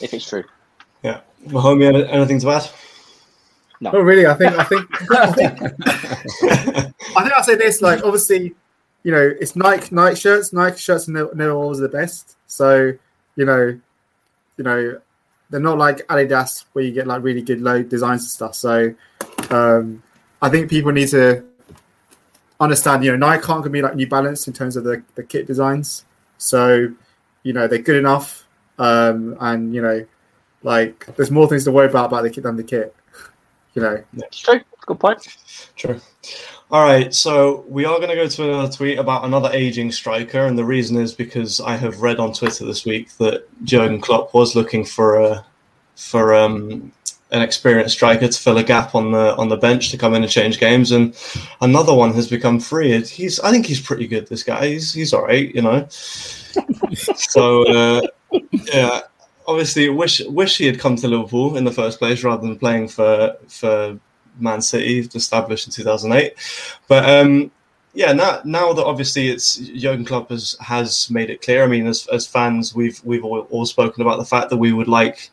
If 0.00 0.14
it's 0.14 0.28
true. 0.28 0.44
Yeah. 1.02 1.20
Wahome, 1.48 2.08
anything 2.08 2.40
to 2.40 2.50
add? 2.50 2.70
No. 3.80 3.92
Not 3.92 4.02
really. 4.02 4.26
I 4.26 4.34
think, 4.34 4.58
I 4.58 4.64
think, 4.64 4.88
I 5.12 5.32
think, 5.32 5.62
I 5.62 7.22
think 7.22 7.32
I'll 7.34 7.44
say 7.44 7.54
this 7.54 7.80
like, 7.80 8.02
obviously, 8.02 8.54
you 9.04 9.12
know, 9.12 9.34
it's 9.40 9.54
Nike 9.54 9.94
Nike 9.94 10.16
shirts. 10.16 10.52
Nike 10.52 10.78
shirts 10.78 11.08
are 11.08 11.12
never, 11.12 11.34
never 11.34 11.52
always 11.52 11.78
the 11.78 11.88
best. 11.88 12.36
So, 12.46 12.92
you 13.36 13.44
know, 13.44 13.78
you 14.56 14.64
know, 14.64 15.00
they're 15.50 15.60
not 15.60 15.78
like 15.78 16.06
Adidas 16.08 16.64
where 16.72 16.84
you 16.84 16.92
get 16.92 17.06
like 17.06 17.22
really 17.22 17.42
good 17.42 17.60
low 17.60 17.82
designs 17.82 18.22
and 18.22 18.30
stuff. 18.30 18.54
So 18.54 18.94
um, 19.50 20.02
I 20.42 20.48
think 20.48 20.68
people 20.68 20.92
need 20.92 21.08
to 21.08 21.44
understand, 22.60 23.04
you 23.04 23.12
know, 23.12 23.16
Nike 23.16 23.46
can't 23.46 23.72
be 23.72 23.80
like 23.80 23.94
New 23.94 24.08
Balance 24.08 24.46
in 24.46 24.52
terms 24.52 24.76
of 24.76 24.84
the, 24.84 25.02
the 25.14 25.22
kit 25.22 25.46
designs. 25.46 26.04
So, 26.38 26.92
you 27.44 27.52
know, 27.52 27.66
they're 27.66 27.78
good 27.78 27.96
enough. 27.96 28.46
Um, 28.78 29.36
and, 29.40 29.74
you 29.74 29.82
know, 29.82 30.04
like 30.62 31.06
there's 31.16 31.30
more 31.30 31.48
things 31.48 31.64
to 31.64 31.72
worry 31.72 31.86
about 31.86 32.06
about 32.06 32.22
the 32.22 32.30
kit 32.30 32.44
than 32.44 32.56
the 32.56 32.64
kit. 32.64 32.94
You 33.78 33.84
know. 33.84 34.04
That's 34.14 34.38
true. 34.38 34.60
Good 34.86 35.00
point. 35.00 35.26
True. 35.76 36.00
All 36.70 36.84
right, 36.84 37.14
so 37.14 37.64
we 37.68 37.86
are 37.86 37.96
going 37.96 38.10
to 38.10 38.14
go 38.14 38.28
to 38.28 38.44
another 38.44 38.72
tweet 38.72 38.98
about 38.98 39.24
another 39.24 39.50
aging 39.52 39.90
striker, 39.92 40.44
and 40.44 40.58
the 40.58 40.64
reason 40.64 40.98
is 40.98 41.14
because 41.14 41.60
I 41.60 41.76
have 41.76 42.02
read 42.02 42.18
on 42.18 42.34
Twitter 42.34 42.66
this 42.66 42.84
week 42.84 43.10
that 43.16 43.46
Jurgen 43.64 44.00
Klopp 44.00 44.34
was 44.34 44.54
looking 44.54 44.84
for 44.84 45.18
a 45.18 45.46
for 45.96 46.34
um, 46.34 46.92
an 47.30 47.42
experienced 47.42 47.94
striker 47.94 48.28
to 48.28 48.38
fill 48.38 48.58
a 48.58 48.62
gap 48.62 48.94
on 48.94 49.12
the 49.12 49.34
on 49.36 49.48
the 49.48 49.56
bench 49.56 49.90
to 49.90 49.98
come 49.98 50.14
in 50.14 50.22
and 50.22 50.30
change 50.30 50.60
games, 50.60 50.92
and 50.92 51.16
another 51.62 51.94
one 51.94 52.12
has 52.14 52.28
become 52.28 52.60
free. 52.60 53.00
He's 53.02 53.40
I 53.40 53.50
think 53.50 53.64
he's 53.64 53.80
pretty 53.80 54.06
good. 54.06 54.26
This 54.28 54.42
guy, 54.42 54.66
he's 54.66 54.92
he's 54.92 55.14
all 55.14 55.24
right, 55.24 55.54
you 55.54 55.62
know. 55.62 55.86
so 57.14 57.66
uh, 57.66 58.02
yeah, 58.52 59.00
obviously 59.48 59.88
wish 59.88 60.20
wish 60.26 60.58
he 60.58 60.66
had 60.66 60.78
come 60.78 60.94
to 60.96 61.08
Liverpool 61.08 61.56
in 61.56 61.64
the 61.64 61.72
first 61.72 61.98
place 61.98 62.22
rather 62.22 62.46
than 62.46 62.58
playing 62.58 62.88
for 62.88 63.34
for 63.48 63.98
Man 64.38 64.60
City 64.60 65.00
established 65.14 65.66
in 65.66 65.72
2008. 65.72 66.34
But 66.86 67.08
um, 67.08 67.50
yeah, 67.94 68.12
now 68.12 68.40
now 68.44 68.72
that 68.74 68.84
obviously 68.84 69.28
it's 69.30 69.56
Jurgen 69.56 70.04
Klopp 70.04 70.28
has, 70.28 70.56
has 70.60 71.10
made 71.10 71.30
it 71.30 71.40
clear. 71.40 71.64
I 71.64 71.66
mean, 71.66 71.86
as, 71.86 72.06
as 72.08 72.26
fans, 72.26 72.74
we've 72.74 73.02
we've 73.02 73.24
all, 73.24 73.40
all 73.50 73.64
spoken 73.64 74.02
about 74.02 74.18
the 74.18 74.26
fact 74.26 74.50
that 74.50 74.58
we 74.58 74.72
would 74.72 74.86
like 74.86 75.30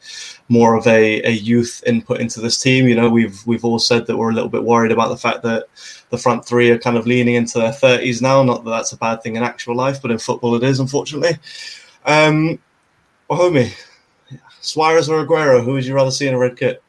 more 0.48 0.76
of 0.76 0.88
a, 0.88 1.22
a 1.24 1.32
youth 1.32 1.84
input 1.86 2.22
into 2.22 2.40
this 2.40 2.60
team. 2.60 2.88
You 2.88 2.96
know, 2.96 3.10
we've 3.10 3.46
we've 3.46 3.66
all 3.66 3.80
said 3.80 4.08
that 4.08 4.18
we're 4.18 4.32
a 4.32 4.34
little 4.34 4.50
bit 4.50 4.64
worried 4.64 4.94
about 4.94 5.10
the 5.10 5.18
fact 5.18 5.44
that 5.44 5.66
the 6.10 6.18
front 6.18 6.46
three 6.46 6.72
are 6.72 6.80
kind 6.80 6.98
of 6.98 7.06
leaning 7.06 7.36
into 7.36 7.60
their 7.60 7.74
thirties 7.74 8.22
now. 8.22 8.42
Not 8.42 8.64
that 8.64 8.72
that's 8.72 8.94
a 8.94 8.98
bad 8.98 9.22
thing 9.22 9.36
in 9.36 9.44
actual 9.44 9.76
life, 9.76 10.02
but 10.02 10.12
in 10.12 10.18
football 10.18 10.56
it 10.56 10.64
is, 10.64 10.80
unfortunately. 10.80 11.38
Um, 12.06 12.60
Wahome, 13.30 13.72
Suarez 14.66 15.10
or 15.10 15.24
Aguero, 15.24 15.64
who 15.64 15.74
would 15.74 15.86
you 15.86 15.94
rather 15.94 16.10
see 16.10 16.28
in 16.28 16.34
a 16.34 16.38
red 16.40 16.58
kit? 16.58 16.82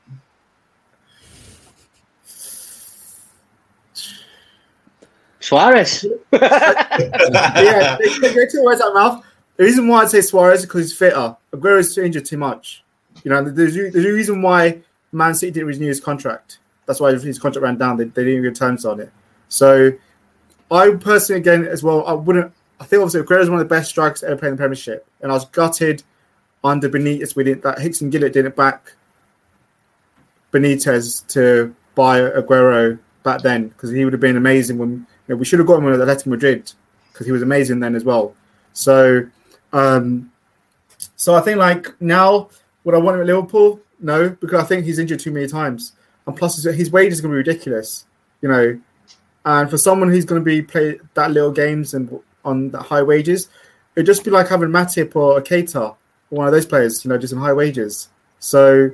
Suarez. 5.40 6.06
yeah, 6.32 7.98
they, 8.00 8.18
they 8.18 8.34
get 8.34 8.50
two 8.50 8.64
words 8.64 8.80
out 8.80 8.88
of 8.88 8.94
mouth. 8.94 9.24
The 9.56 9.64
reason 9.64 9.86
why 9.88 10.02
I'd 10.02 10.10
say 10.10 10.22
Suarez 10.22 10.60
is 10.60 10.66
because 10.66 10.90
he's 10.90 10.98
fitter. 10.98 11.36
Aguero's 11.52 11.96
injured 11.98 12.24
too 12.24 12.38
much. 12.38 12.82
You 13.24 13.30
know, 13.30 13.44
there's, 13.44 13.74
there's 13.74 13.94
a 13.94 14.12
reason 14.12 14.40
why 14.40 14.82
Man 15.12 15.34
City 15.34 15.52
didn't 15.52 15.68
renew 15.68 15.88
his 15.88 16.00
contract. 16.00 16.58
That's 16.86 16.98
why 16.98 17.12
his 17.12 17.38
contract 17.38 17.62
ran 17.62 17.76
down. 17.76 17.98
They, 17.98 18.04
they 18.04 18.24
didn't 18.24 18.42
get 18.42 18.54
terms 18.54 18.86
on 18.86 19.00
it. 19.00 19.12
So 19.48 19.92
I 20.70 20.92
personally, 20.92 21.40
again, 21.40 21.66
as 21.66 21.82
well, 21.82 22.06
I 22.06 22.14
wouldn't. 22.14 22.52
I 22.80 22.84
think 22.84 23.02
obviously 23.02 23.22
Aguero 23.22 23.42
is 23.42 23.50
one 23.50 23.60
of 23.60 23.68
the 23.68 23.74
best 23.74 23.90
strikers 23.90 24.22
ever 24.22 24.36
played 24.36 24.50
in 24.50 24.56
the 24.56 24.60
Premiership, 24.60 25.06
and 25.20 25.30
I 25.30 25.34
was 25.34 25.44
gutted 25.46 26.02
under 26.66 26.88
Benitez 26.88 27.37
we 27.37 27.44
didn't 27.44 27.62
that 27.62 27.79
Hicks 27.79 28.00
and 28.00 28.12
Gillett 28.12 28.33
didn't 28.33 28.57
back 28.57 28.92
Benitez 30.52 31.26
to 31.29 31.74
buy 31.94 32.20
Aguero 32.20 32.98
back 33.22 33.42
then 33.42 33.68
because 33.68 33.90
he 33.90 34.05
would 34.05 34.12
have 34.12 34.20
been 34.20 34.37
amazing 34.37 34.79
when 34.79 34.90
you 34.90 35.35
know, 35.35 35.37
we 35.37 35.44
should 35.44 35.59
have 35.59 35.66
got 35.66 35.79
him 35.79 35.85
with 35.85 36.00
Atletico 36.00 36.26
Madrid 36.26 36.72
because 37.12 37.26
he 37.26 37.33
was 37.33 37.42
amazing 37.42 37.81
then 37.81 37.94
as 37.94 38.05
well. 38.05 38.35
So, 38.72 39.26
um, 39.72 40.31
so 41.16 41.35
I 41.35 41.40
think 41.40 41.59
like 41.59 42.00
now, 42.00 42.50
would 42.85 42.94
I 42.94 42.98
want 42.98 43.16
him 43.16 43.22
at 43.22 43.26
Liverpool? 43.26 43.81
No, 43.98 44.31
because 44.31 44.62
I 44.62 44.66
think 44.66 44.85
he's 44.85 44.98
injured 44.98 45.20
too 45.20 45.33
many 45.33 45.46
times, 45.46 45.92
and 46.26 46.37
plus 46.37 46.62
his, 46.62 46.76
his 46.76 46.90
wage 46.90 47.12
is 47.12 47.20
going 47.20 47.33
to 47.33 47.42
be 47.42 47.50
ridiculous, 47.50 48.05
you 48.42 48.48
know. 48.48 48.79
And 49.44 49.70
for 49.70 49.79
someone 49.79 50.11
who's 50.11 50.24
going 50.24 50.40
to 50.40 50.44
be 50.44 50.61
play 50.61 51.00
that 51.14 51.31
little 51.31 51.52
games 51.52 51.94
and 51.94 52.20
on 52.44 52.70
the 52.70 52.79
high 52.79 53.02
wages, 53.02 53.48
it'd 53.94 54.07
just 54.07 54.24
be 54.24 54.31
like 54.31 54.48
having 54.48 54.68
Matip 54.68 55.16
or 55.16 55.38
a 55.38 55.42
Keita, 55.42 55.96
one 56.30 56.46
of 56.46 56.52
those 56.52 56.66
players, 56.66 57.04
you 57.04 57.08
know, 57.08 57.18
just 57.18 57.32
on 57.32 57.40
high 57.40 57.52
wages. 57.52 58.08
So 58.38 58.90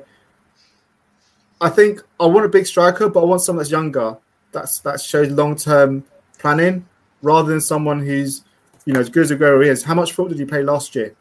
I 1.60 1.68
think 1.68 2.02
I 2.18 2.26
want 2.26 2.44
a 2.44 2.48
big 2.48 2.66
striker, 2.66 3.08
but 3.08 3.22
I 3.22 3.24
want 3.24 3.42
someone 3.42 3.62
that's 3.62 3.70
younger. 3.70 4.16
That's 4.52 4.80
that 4.80 5.00
shows 5.00 5.30
long 5.30 5.56
term 5.56 6.04
planning 6.38 6.86
rather 7.22 7.48
than 7.48 7.60
someone 7.60 8.04
who's, 8.04 8.42
you 8.84 8.92
know, 8.92 9.00
as 9.00 9.08
good 9.08 9.24
as 9.24 9.30
Aguero 9.30 9.64
is. 9.64 9.84
How 9.84 9.94
much 9.94 10.12
football 10.12 10.28
did 10.28 10.38
he 10.38 10.44
play 10.44 10.62
last 10.62 10.94
year? 10.94 11.14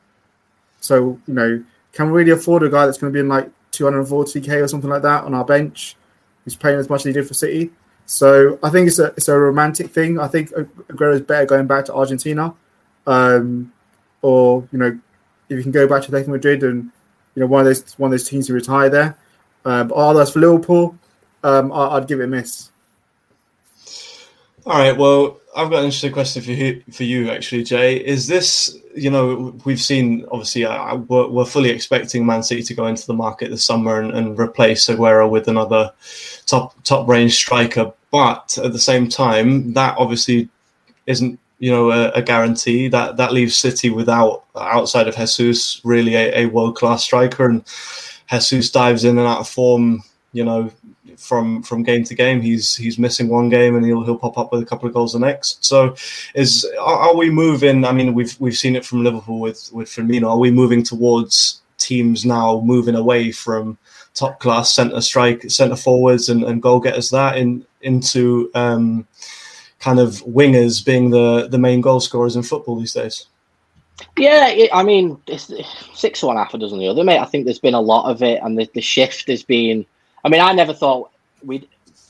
So 0.80 1.19
you 1.28 1.34
know, 1.34 1.63
can 1.93 2.08
we 2.08 2.19
really 2.19 2.32
afford 2.32 2.63
a 2.63 2.69
guy 2.69 2.86
that's 2.86 2.97
going 2.97 3.13
to 3.13 3.15
be 3.15 3.21
in 3.21 3.30
like 3.30 3.50
240k 3.71 4.63
or 4.63 4.67
something 4.67 4.89
like 4.89 5.04
that 5.04 5.24
on 5.24 5.34
our 5.34 5.45
bench, 5.45 5.95
who's 6.43 6.56
playing 6.56 6.80
as 6.80 6.89
much 6.89 7.02
as 7.02 7.06
he 7.06 7.13
did 7.13 7.28
for 7.28 7.34
City? 7.34 7.71
So 8.06 8.60
I 8.63 8.69
think 8.69 8.88
it's 8.88 9.00
a 9.00 9.06
it's 9.15 9.28
a 9.30 9.38
romantic 9.38 9.91
thing. 9.91 10.19
I 10.19 10.28
think 10.28 10.50
Aguero 10.50 11.13
is 11.13 11.21
better 11.21 11.45
going 11.45 11.67
back 11.67 11.86
to 11.86 11.93
Argentina, 11.93 12.54
um, 13.06 13.71
or 14.21 14.67
you 14.71 14.80
know, 14.80 15.00
if 15.52 15.58
you 15.58 15.64
can 15.64 15.72
go 15.72 15.88
back 15.88 16.04
to 16.04 16.12
Atletico 16.12 16.30
Madrid 16.30 16.64
and 16.64 16.92
you 17.36 17.42
know 17.42 17.48
one 17.48 17.62
of 17.62 17.66
those 17.66 17.94
one 18.00 18.08
of 18.08 18.12
those 18.12 18.28
teams 18.28 18.48
who 18.48 18.54
retire 18.54 18.90
there. 18.90 19.18
Um, 19.66 19.90
but 19.90 19.96
others 19.96 20.32
for 20.32 20.40
Liverpool, 20.40 20.98
um, 21.44 21.72
I, 21.72 21.96
would 21.96 22.08
give 22.08 22.20
it 22.20 22.24
a 22.24 22.28
miss. 22.28 22.72
All 24.66 24.80
right. 24.80 24.96
Well, 24.96 25.40
I've 25.56 25.70
got 25.70 25.80
an 25.80 25.86
interesting 25.86 26.14
question 26.14 26.42
for 26.42 26.52
you, 26.52 26.84
for 26.92 27.04
you 27.04 27.30
actually, 27.30 27.64
Jay. 27.64 27.98
Is 27.98 28.28
this, 28.28 28.78
you 28.96 29.10
know, 29.10 29.56
we've 29.66 29.82
seen 29.82 30.26
obviously 30.32 30.66
uh, 30.66 30.96
we're, 30.96 31.28
we're, 31.28 31.46
fully 31.46 31.70
expecting 31.70 32.26
Man 32.26 32.42
City 32.42 32.64
to 32.64 32.74
go 32.74 32.88
into 32.88 33.06
the 33.06 33.14
market 33.14 33.50
this 33.50 33.66
summer 33.66 34.02
and, 34.02 34.12
and 34.18 34.40
replace 34.40 34.88
Aguero 34.88 35.30
with 35.30 35.48
another 35.48 35.92
top 36.46 36.76
top 36.84 37.08
range 37.08 37.36
striker, 37.36 37.92
but 38.12 38.58
at 38.64 38.72
the 38.72 38.80
same 38.80 39.10
time, 39.10 39.74
that 39.74 39.96
obviously 39.98 40.50
isn't 41.06 41.40
you 41.62 41.71
know 41.71 41.91
a, 41.91 42.10
a, 42.10 42.21
guarantee 42.21 42.89
that 42.89 43.17
that 43.17 43.32
leaves 43.32 43.56
City 43.56 43.89
without 43.89 44.43
outside 44.56 45.08
of 45.08 45.15
Jesus 45.15 45.80
really 45.84 46.15
a, 46.15 46.41
a 46.41 46.45
world 46.47 46.76
class 46.76 47.04
striker 47.04 47.45
and 47.45 47.63
Jesus 48.30 48.71
dives 48.71 49.06
in 49.06 49.17
and 49.17 49.28
out 49.28 49.39
of 49.39 49.47
form 49.47 50.04
you 50.34 50.43
know 50.43 50.71
from 51.21 51.62
from 51.62 51.84
game 51.84 52.04
to 52.06 52.15
game. 52.15 52.41
He's 52.41 52.76
he's 52.76 52.97
missing 52.97 53.28
one 53.28 53.50
game 53.50 53.76
and 53.76 53.86
he'll 53.86 54.04
he'll 54.04 54.17
pop 54.17 54.38
up 54.38 54.52
with 54.52 54.62
a 54.62 54.65
couple 54.65 54.88
of 54.88 54.93
goals 54.93 55.13
the 55.13 55.19
next. 55.19 55.63
So 55.63 55.95
is 56.34 56.67
are, 56.80 57.00
are 57.10 57.15
we 57.15 57.30
moving? 57.30 57.86
I 57.86 57.91
mean, 57.91 58.13
we've 58.13 58.36
we've 58.39 58.58
seen 58.58 58.76
it 58.76 58.86
from 58.86 59.04
Liverpool 59.04 59.39
with 59.39 59.69
with 59.71 59.88
Firmino. 59.88 60.30
Are 60.30 60.39
we 60.39 60.52
moving 60.52 60.84
towards 60.84 61.62
teams 61.78 62.26
now 62.26 62.62
moving 62.62 62.95
away 62.95 63.32
from 63.32 63.78
top 64.13 64.39
class 64.39 64.74
centre 64.74 65.02
strike 65.02 65.50
centre 65.50 65.76
forwards 65.76 66.30
and, 66.30 66.43
and 66.43 66.62
goal 66.62 66.80
getters 66.80 67.10
that 67.12 67.38
in 67.38 67.65
into 67.82 68.52
um, 68.54 69.08
kind 69.82 70.00
of 70.00 70.24
wingers 70.26 70.86
being 70.86 71.10
the 71.10 71.48
the 71.50 71.58
main 71.58 71.82
goal 71.82 72.00
scorers 72.00 72.36
in 72.36 72.44
football 72.44 72.80
these 72.80 72.94
days? 72.94 73.26
Yeah, 74.17 74.67
I 74.74 74.84
mean, 74.84 75.22
it's 75.28 75.52
six 75.94 76.24
one 76.24 76.38
half 76.38 76.54
a 76.54 76.58
dozen 76.58 76.80
the 76.80 76.88
other, 76.88 77.04
mate. 77.04 77.20
I 77.20 77.26
think 77.26 77.46
there's 77.46 77.60
been 77.60 77.74
a 77.74 77.82
lot 77.82 78.10
of 78.10 78.24
it, 78.24 78.41
and 78.41 78.58
the, 78.58 78.70
the 78.74 78.82
shift 78.82 79.28
has 79.28 79.44
been 79.44 79.86
I 80.24 80.30
mean, 80.30 80.41
I 80.41 80.54
never 80.54 80.74
thought 80.74 81.12
we 81.44 81.67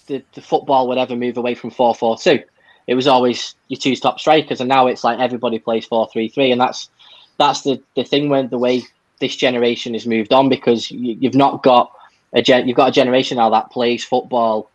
the, 0.07 0.23
the 0.34 0.41
football 0.41 0.88
would 0.88 0.97
ever 0.97 1.15
move 1.15 1.38
away 1.38 1.55
from 1.55 1.71
four 1.71 1.95
four 1.95 2.17
two. 2.17 2.43
It 2.88 2.95
was 2.95 3.07
always 3.07 3.55
your 3.67 3.79
two 3.79 3.95
top 3.95 4.19
strikers, 4.19 4.60
and 4.60 4.69
now 4.69 4.88
it's 4.88 5.03
like 5.03 5.19
everybody 5.19 5.60
plays 5.60 5.86
four 5.86 6.10
three 6.12 6.29
three, 6.29 6.51
and 6.51 6.60
that's 6.60 6.89
that's 7.38 7.62
the, 7.62 7.81
the 7.95 8.03
thing 8.03 8.29
when 8.29 8.49
the 8.49 8.57
way 8.57 8.84
this 9.19 9.36
generation 9.36 9.93
has 9.93 10.05
moved 10.05 10.34
on 10.34 10.49
because 10.49 10.91
you, 10.91 11.17
you've 11.19 11.36
not 11.36 11.63
got 11.63 11.91
a 12.34 12.41
gen, 12.41 12.67
you've 12.67 12.77
got 12.77 12.89
a 12.89 12.91
generation 12.91 13.38
now 13.38 13.49
that 13.49 13.71
plays 13.71 14.03
football 14.03 14.69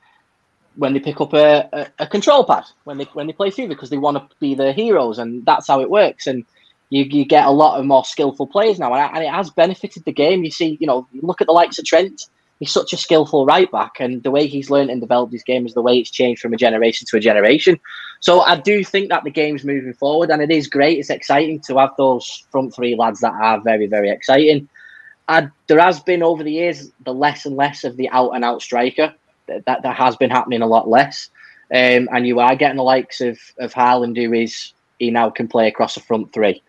when 0.76 0.92
they 0.92 1.00
pick 1.00 1.20
up 1.20 1.32
a, 1.32 1.68
a, 1.72 1.86
a, 2.00 2.06
control 2.06 2.44
pad 2.44 2.64
when 2.84 2.98
they 2.98 3.04
when 3.14 3.26
they 3.26 3.32
play 3.32 3.50
through 3.50 3.68
because 3.68 3.90
they 3.90 3.96
want 3.96 4.16
to 4.16 4.36
be 4.38 4.54
the 4.54 4.72
heroes 4.72 5.18
and 5.18 5.44
that's 5.46 5.68
how 5.68 5.80
it 5.80 5.90
works 5.90 6.26
and 6.26 6.44
you, 6.90 7.04
you 7.04 7.24
get 7.24 7.46
a 7.46 7.50
lot 7.50 7.78
of 7.78 7.84
more 7.84 8.04
skillful 8.04 8.46
players 8.46 8.78
now 8.78 8.92
and, 8.94 9.16
and 9.16 9.24
it 9.24 9.30
has 9.30 9.50
benefited 9.50 10.04
the 10.04 10.12
game 10.12 10.44
you 10.44 10.50
see 10.50 10.76
you 10.80 10.86
know 10.86 11.06
look 11.22 11.40
at 11.40 11.46
the 11.46 11.52
likes 11.52 11.78
of 11.78 11.84
Trent 11.84 12.28
he's 12.58 12.72
such 12.72 12.92
a 12.92 12.96
skillful 12.96 13.46
right 13.46 13.70
back, 13.70 14.00
and 14.00 14.22
the 14.22 14.30
way 14.30 14.46
he's 14.46 14.70
learned 14.70 14.90
and 14.90 15.00
developed 15.00 15.32
his 15.32 15.42
game 15.42 15.66
is 15.66 15.74
the 15.74 15.82
way 15.82 15.98
it's 15.98 16.10
changed 16.10 16.40
from 16.40 16.54
a 16.54 16.56
generation 16.56 17.06
to 17.08 17.16
a 17.16 17.20
generation. 17.20 17.78
So 18.20 18.40
I 18.40 18.56
do 18.56 18.82
think 18.82 19.10
that 19.10 19.24
the 19.24 19.30
game's 19.30 19.64
moving 19.64 19.92
forward, 19.94 20.30
and 20.30 20.42
it 20.42 20.50
is 20.50 20.66
great. 20.66 20.98
It's 20.98 21.10
exciting 21.10 21.60
to 21.60 21.78
have 21.78 21.90
those 21.96 22.46
front 22.50 22.74
three 22.74 22.96
lads 22.96 23.20
that 23.20 23.34
are 23.34 23.60
very, 23.60 23.86
very 23.86 24.10
exciting. 24.10 24.68
And 25.28 25.50
there 25.66 25.80
has 25.80 26.00
been 26.00 26.22
over 26.22 26.42
the 26.42 26.52
years 26.52 26.90
the 27.04 27.12
less 27.12 27.46
and 27.46 27.56
less 27.56 27.84
of 27.84 27.96
the 27.96 28.08
out 28.10 28.30
and 28.30 28.44
out 28.44 28.62
striker. 28.62 29.12
That, 29.46 29.82
that, 29.82 29.96
has 29.96 30.16
been 30.16 30.30
happening 30.30 30.62
a 30.62 30.66
lot 30.66 30.88
less. 30.88 31.30
Um, 31.70 32.08
and 32.12 32.26
you 32.26 32.40
are 32.40 32.56
getting 32.56 32.76
the 32.76 32.82
likes 32.82 33.20
of 33.20 33.38
of 33.58 33.72
Haaland, 33.72 34.16
who 34.16 34.32
is 34.32 34.72
he 34.98 35.10
now 35.10 35.30
can 35.30 35.48
play 35.48 35.68
across 35.68 35.94
the 35.94 36.00
front 36.00 36.32
three. 36.32 36.62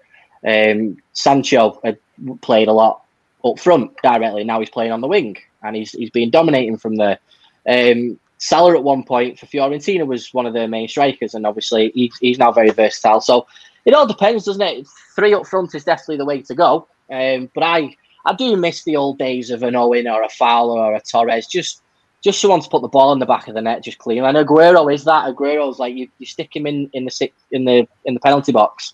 Um, 0.48 0.98
Sancho 1.14 1.80
had 1.84 1.98
played 2.42 2.68
a 2.68 2.74
lot 2.74 3.04
up 3.46 3.60
front 3.60 3.92
directly. 4.04 4.44
Now 4.44 4.60
he's 4.60 4.70
playing 4.70 4.92
on 4.92 5.02
the 5.02 5.08
wing 5.08 5.38
and 5.64 5.76
he's 5.76 5.92
he's 5.92 6.10
been 6.10 6.30
dominating 6.30 6.78
from 6.78 6.96
there. 6.96 7.20
Um, 7.68 8.20
Salah 8.40 8.76
at 8.76 8.84
one 8.84 9.04
point 9.04 9.40
for 9.40 9.48
Fiorentina 9.48 10.06
was 10.06 10.34
one 10.34 10.46
of 10.46 10.54
their 10.54 10.68
main 10.68 10.88
strikers, 10.88 11.34
and 11.34 11.46
obviously 11.46 11.92
he's, 11.96 12.16
he's 12.20 12.38
now 12.38 12.52
very 12.52 12.70
versatile. 12.70 13.22
So 13.22 13.48
it 13.86 13.94
all 13.94 14.06
depends, 14.06 14.46
doesn't 14.46 14.62
it? 14.62 14.88
Three 15.16 15.34
up 15.34 15.48
front 15.48 15.74
is 15.74 15.84
definitely 15.84 16.18
the 16.18 16.26
way 16.26 16.42
to 16.44 16.56
go. 16.56 16.88
Um, 17.12 17.50
but 17.54 17.64
I 17.64 17.96
I 18.26 18.34
do 18.34 18.56
miss 18.56 18.84
the 18.84 18.96
old 18.96 19.18
days 19.18 19.50
of 19.50 19.64
an 19.64 19.76
Owen 19.76 20.08
or 20.08 20.24
a 20.24 20.30
Fowler 20.30 20.80
or 20.80 20.96
a 20.96 21.02
Torres, 21.02 21.48
just 21.48 21.82
just 22.28 22.42
someone 22.42 22.60
to 22.60 22.68
put 22.68 22.82
the 22.82 22.90
ball 22.90 23.14
in 23.14 23.20
the 23.20 23.26
back 23.26 23.48
of 23.48 23.54
the 23.54 23.62
net, 23.62 23.82
just 23.82 24.00
clean. 24.00 24.22
And 24.22 24.36
Aguero 24.36 24.94
is 24.94 25.06
that. 25.06 25.34
Aguero's 25.34 25.80
like 25.80 25.96
you, 25.96 26.10
you 26.20 26.26
stick 26.26 26.54
him 26.54 26.68
in 26.68 26.90
in 26.92 27.06
the 27.06 27.32
in 27.52 27.64
the 27.64 27.88
in 28.04 28.16
the 28.16 28.20
penalty 28.20 28.52
box, 28.52 28.94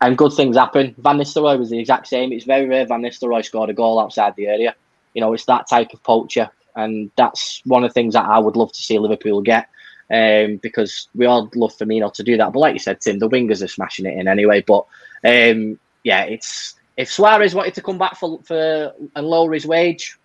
and 0.00 0.16
good 0.16 0.32
things 0.32 0.56
happen. 0.56 0.94
Van 0.96 1.18
Nistelrooy 1.18 1.58
was 1.58 1.68
the 1.68 1.78
exact 1.78 2.06
same. 2.06 2.32
It's 2.32 2.46
very 2.46 2.66
rare 2.66 2.86
Van 2.86 3.02
Nistelrooy 3.02 3.44
scored 3.44 3.68
a 3.68 3.74
goal 3.74 4.00
outside 4.00 4.34
the 4.34 4.46
area. 4.46 4.74
You 5.12 5.20
know, 5.20 5.34
it's 5.34 5.44
that 5.44 5.68
type 5.68 5.92
of 5.92 6.02
poacher, 6.02 6.48
and 6.74 7.10
that's 7.16 7.60
one 7.66 7.84
of 7.84 7.90
the 7.90 7.92
things 7.92 8.14
that 8.14 8.24
I 8.24 8.38
would 8.38 8.56
love 8.56 8.72
to 8.72 8.82
see 8.82 8.98
Liverpool 8.98 9.42
get. 9.42 9.68
Um, 10.10 10.56
because 10.56 11.08
we 11.14 11.26
all 11.26 11.50
love 11.54 11.76
Firmino 11.76 12.12
to 12.14 12.24
do 12.24 12.38
that. 12.38 12.52
But 12.52 12.60
like 12.60 12.72
you 12.72 12.80
said, 12.80 13.00
Tim, 13.00 13.18
the 13.18 13.28
wingers 13.28 13.62
are 13.62 13.68
smashing 13.68 14.06
it 14.06 14.18
in 14.18 14.26
anyway. 14.26 14.64
But 14.66 14.86
um, 15.22 15.78
yeah, 16.02 16.22
it's 16.22 16.76
if 16.96 17.12
Suarez 17.12 17.54
wanted 17.54 17.74
to 17.74 17.82
come 17.82 17.98
back 17.98 18.16
for 18.16 18.40
for 18.42 18.94
and 19.14 19.26
lower 19.26 19.52
his 19.52 19.66
wage, 19.66 20.18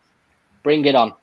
bring 0.64 0.86
it 0.86 0.96
on, 0.96 1.14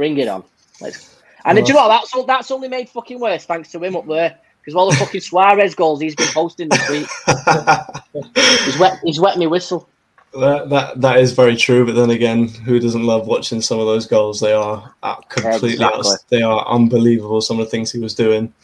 bring 0.00 0.16
it 0.16 0.28
on. 0.28 0.42
Let's. 0.80 1.20
And 1.44 1.58
well, 1.58 1.68
you 1.68 1.74
know 1.74 1.88
what? 1.88 2.00
That's 2.12 2.26
that's 2.26 2.50
only 2.50 2.68
made 2.68 2.88
fucking 2.88 3.20
worse 3.20 3.44
thanks 3.44 3.70
to 3.72 3.82
him 3.84 3.96
up 3.96 4.06
there 4.06 4.38
because 4.60 4.74
all 4.74 4.90
the 4.90 4.96
fucking 4.96 5.20
Suarez 5.20 5.74
goals 5.74 6.00
he's 6.00 6.14
been 6.14 6.28
posting 6.28 6.70
this 6.70 6.88
week. 6.88 7.06
he's 8.64 8.78
wet. 8.78 8.98
He's 9.04 9.20
wet 9.20 9.36
me 9.36 9.46
whistle. 9.46 9.88
That, 10.32 10.70
that 10.70 11.00
that 11.00 11.18
is 11.18 11.32
very 11.32 11.56
true, 11.56 11.84
but 11.84 11.96
then 11.96 12.10
again, 12.10 12.48
who 12.48 12.78
doesn't 12.78 13.04
love 13.04 13.26
watching 13.26 13.60
some 13.60 13.78
of 13.78 13.86
those 13.86 14.06
goals? 14.06 14.40
They 14.40 14.54
are 14.54 14.90
completely 15.28 15.72
exactly. 15.72 16.16
they 16.30 16.42
are 16.42 16.66
unbelievable. 16.66 17.42
Some 17.42 17.58
of 17.58 17.66
the 17.66 17.70
things 17.70 17.92
he 17.92 17.98
was 17.98 18.14
doing 18.14 18.54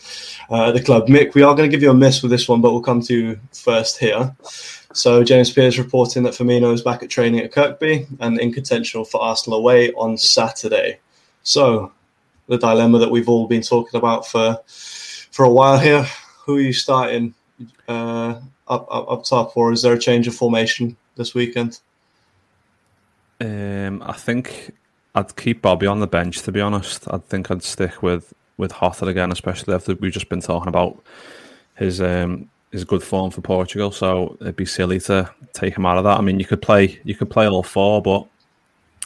uh, 0.49 0.68
at 0.68 0.75
the 0.75 0.83
club. 0.83 1.09
Mick, 1.09 1.35
we 1.35 1.42
are 1.42 1.55
going 1.55 1.68
to 1.68 1.75
give 1.75 1.83
you 1.83 1.90
a 1.90 1.94
miss 1.94 2.22
with 2.22 2.31
this 2.31 2.49
one, 2.49 2.62
but 2.62 2.72
we'll 2.72 2.83
come 2.83 3.03
to 3.03 3.14
you 3.14 3.40
first 3.53 3.99
here. 3.99 4.35
So 4.92 5.22
James 5.22 5.53
Pearce 5.53 5.77
reporting 5.77 6.22
that 6.22 6.33
Firmino 6.33 6.72
is 6.72 6.81
back 6.81 7.03
at 7.03 7.11
training 7.11 7.40
at 7.40 7.53
Kirkby 7.53 8.07
and 8.20 8.40
in 8.40 8.53
contention 8.53 9.05
for 9.05 9.20
Arsenal 9.20 9.59
away 9.59 9.92
on 9.92 10.16
Saturday. 10.16 11.01
So 11.46 11.92
the 12.48 12.59
dilemma 12.59 12.98
that 12.98 13.11
we've 13.11 13.28
all 13.28 13.46
been 13.46 13.62
talking 13.62 13.98
about 13.98 14.26
for 14.26 14.61
for 14.66 15.44
a 15.44 15.50
while 15.50 15.78
here. 15.78 16.06
Who 16.44 16.56
are 16.59 16.61
you 16.61 16.72
starting 16.72 17.35
uh, 17.88 18.40
up, 18.68 18.87
up 18.90 19.11
up 19.11 19.24
top, 19.24 19.56
or 19.56 19.72
is 19.72 19.82
there 19.82 19.94
a 19.94 19.98
change 19.98 20.28
of 20.28 20.35
formation? 20.35 20.96
this 21.16 21.35
weekend? 21.35 21.80
Um, 23.40 24.02
I 24.02 24.12
think 24.12 24.72
I'd 25.14 25.35
keep 25.37 25.62
Bobby 25.62 25.87
on 25.87 26.00
the 26.00 26.06
bench. 26.06 26.42
To 26.42 26.52
be 26.52 26.61
honest, 26.61 27.09
I 27.09 27.18
think 27.18 27.50
I'd 27.50 27.62
stick 27.62 28.02
with 28.02 28.32
with 28.56 28.72
Jota 28.72 29.06
again, 29.06 29.32
especially 29.32 29.74
after 29.74 29.94
we've 29.94 30.12
just 30.12 30.28
been 30.28 30.40
talking 30.40 30.68
about 30.68 31.02
his 31.74 32.00
um, 32.00 32.48
his 32.70 32.85
good 32.85 33.02
form 33.02 33.30
for 33.30 33.40
Portugal. 33.40 33.90
So 33.90 34.37
it'd 34.40 34.56
be 34.56 34.64
silly 34.64 35.00
to 35.00 35.30
take 35.52 35.76
him 35.76 35.87
out 35.87 35.98
of 35.98 36.04
that. 36.04 36.18
I 36.18 36.22
mean, 36.22 36.38
you 36.38 36.46
could 36.46 36.62
play 36.62 37.00
you 37.04 37.14
could 37.14 37.30
play 37.30 37.48
all 37.48 37.62
four, 37.62 38.00
but 38.00 38.26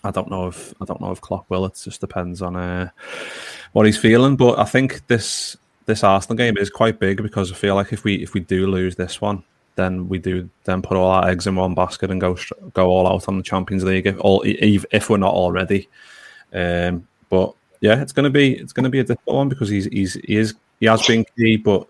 I 0.05 0.11
don't 0.11 0.31
know 0.31 0.49
if 0.49 0.75
I 0.81 0.85
don't 0.85 1.01
know 1.01 1.11
if 1.11 1.21
Klopp 1.21 1.49
will. 1.51 1.67
It 1.67 1.81
just 1.83 2.01
depends 2.01 2.43
on 2.43 2.57
uh, 2.57 2.91
what 3.73 3.87
he's 3.87 3.99
feeling. 3.99 4.37
But 4.37 4.59
I 4.59 4.65
think 4.65 5.07
this 5.09 5.57
this 5.87 6.05
Arsenal 6.05 6.37
game 6.37 6.57
is 6.57 6.71
quite 6.71 6.99
big 6.99 7.23
because 7.23 7.51
I 7.53 7.55
feel 7.55 7.75
like 7.75 7.93
if 7.93 8.05
we 8.05 8.17
if 8.17 8.35
we 8.35 8.41
do 8.41 8.67
lose 8.67 8.97
this 8.97 9.21
one, 9.21 9.43
then 9.77 10.09
we 10.09 10.19
do 10.19 10.49
then 10.65 10.83
put 10.83 10.97
all 10.97 11.11
our 11.11 11.29
eggs 11.29 11.47
in 11.47 11.57
one 11.57 11.75
basket 11.75 12.11
and 12.11 12.21
go 12.21 12.37
go 12.73 12.87
all 12.87 13.07
out 13.07 13.29
on 13.29 13.37
the 13.37 13.43
Champions 13.43 13.85
League 13.85 14.07
if 14.07 14.19
all 14.21 14.43
if 14.45 15.11
we're 15.11 15.17
not 15.19 15.35
already. 15.35 15.89
Um, 16.53 17.07
but 17.29 17.55
yeah, 17.81 18.01
it's 18.01 18.13
gonna 18.13 18.31
be 18.31 18.55
it's 18.55 18.73
gonna 18.73 18.91
be 18.91 19.01
a 19.01 19.05
difficult 19.05 19.37
one 19.37 19.49
because 19.49 19.69
he's 19.69 19.87
he's 19.87 20.15
he 20.15 20.37
is 20.37 20.55
he 20.81 20.87
has 20.87 21.07
been 21.07 21.25
key, 21.37 21.57
but 21.57 21.87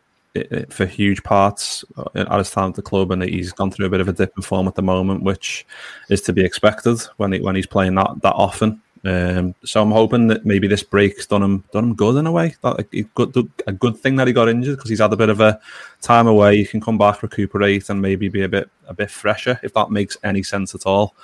for 0.70 0.86
huge 0.86 1.22
parts 1.22 1.84
uh, 1.96 2.04
at 2.14 2.38
his 2.38 2.50
time 2.50 2.70
at 2.70 2.74
the 2.74 2.82
club, 2.82 3.10
and 3.10 3.22
he's 3.22 3.52
gone 3.52 3.70
through 3.70 3.86
a 3.86 3.90
bit 3.90 4.00
of 4.00 4.08
a 4.08 4.12
dip 4.12 4.32
in 4.36 4.42
form 4.42 4.68
at 4.68 4.74
the 4.74 4.82
moment, 4.82 5.22
which 5.22 5.66
is 6.08 6.20
to 6.22 6.32
be 6.32 6.44
expected 6.44 7.00
when 7.16 7.32
he, 7.32 7.40
when 7.40 7.56
he's 7.56 7.66
playing 7.66 7.94
that 7.96 8.10
that 8.22 8.34
often. 8.34 8.80
Um, 9.02 9.54
so 9.64 9.80
I'm 9.80 9.90
hoping 9.90 10.26
that 10.26 10.44
maybe 10.44 10.68
this 10.68 10.82
break's 10.82 11.26
done 11.26 11.42
him 11.42 11.64
done 11.72 11.84
him 11.84 11.94
good 11.94 12.16
in 12.16 12.26
a 12.26 12.32
way. 12.32 12.54
That 12.62 12.86
a 12.92 13.02
good 13.14 13.50
a 13.66 13.72
good 13.72 13.96
thing 13.96 14.16
that 14.16 14.26
he 14.26 14.32
got 14.32 14.48
injured 14.48 14.76
because 14.76 14.90
he's 14.90 15.00
had 15.00 15.12
a 15.12 15.16
bit 15.16 15.30
of 15.30 15.40
a 15.40 15.58
time 16.02 16.26
away. 16.26 16.58
He 16.58 16.66
can 16.66 16.80
come 16.80 16.98
back, 16.98 17.22
recuperate, 17.22 17.88
and 17.88 18.00
maybe 18.00 18.28
be 18.28 18.42
a 18.42 18.48
bit 18.48 18.68
a 18.86 18.94
bit 18.94 19.10
fresher 19.10 19.58
if 19.62 19.72
that 19.74 19.90
makes 19.90 20.18
any 20.22 20.42
sense 20.42 20.74
at 20.74 20.86
all. 20.86 21.14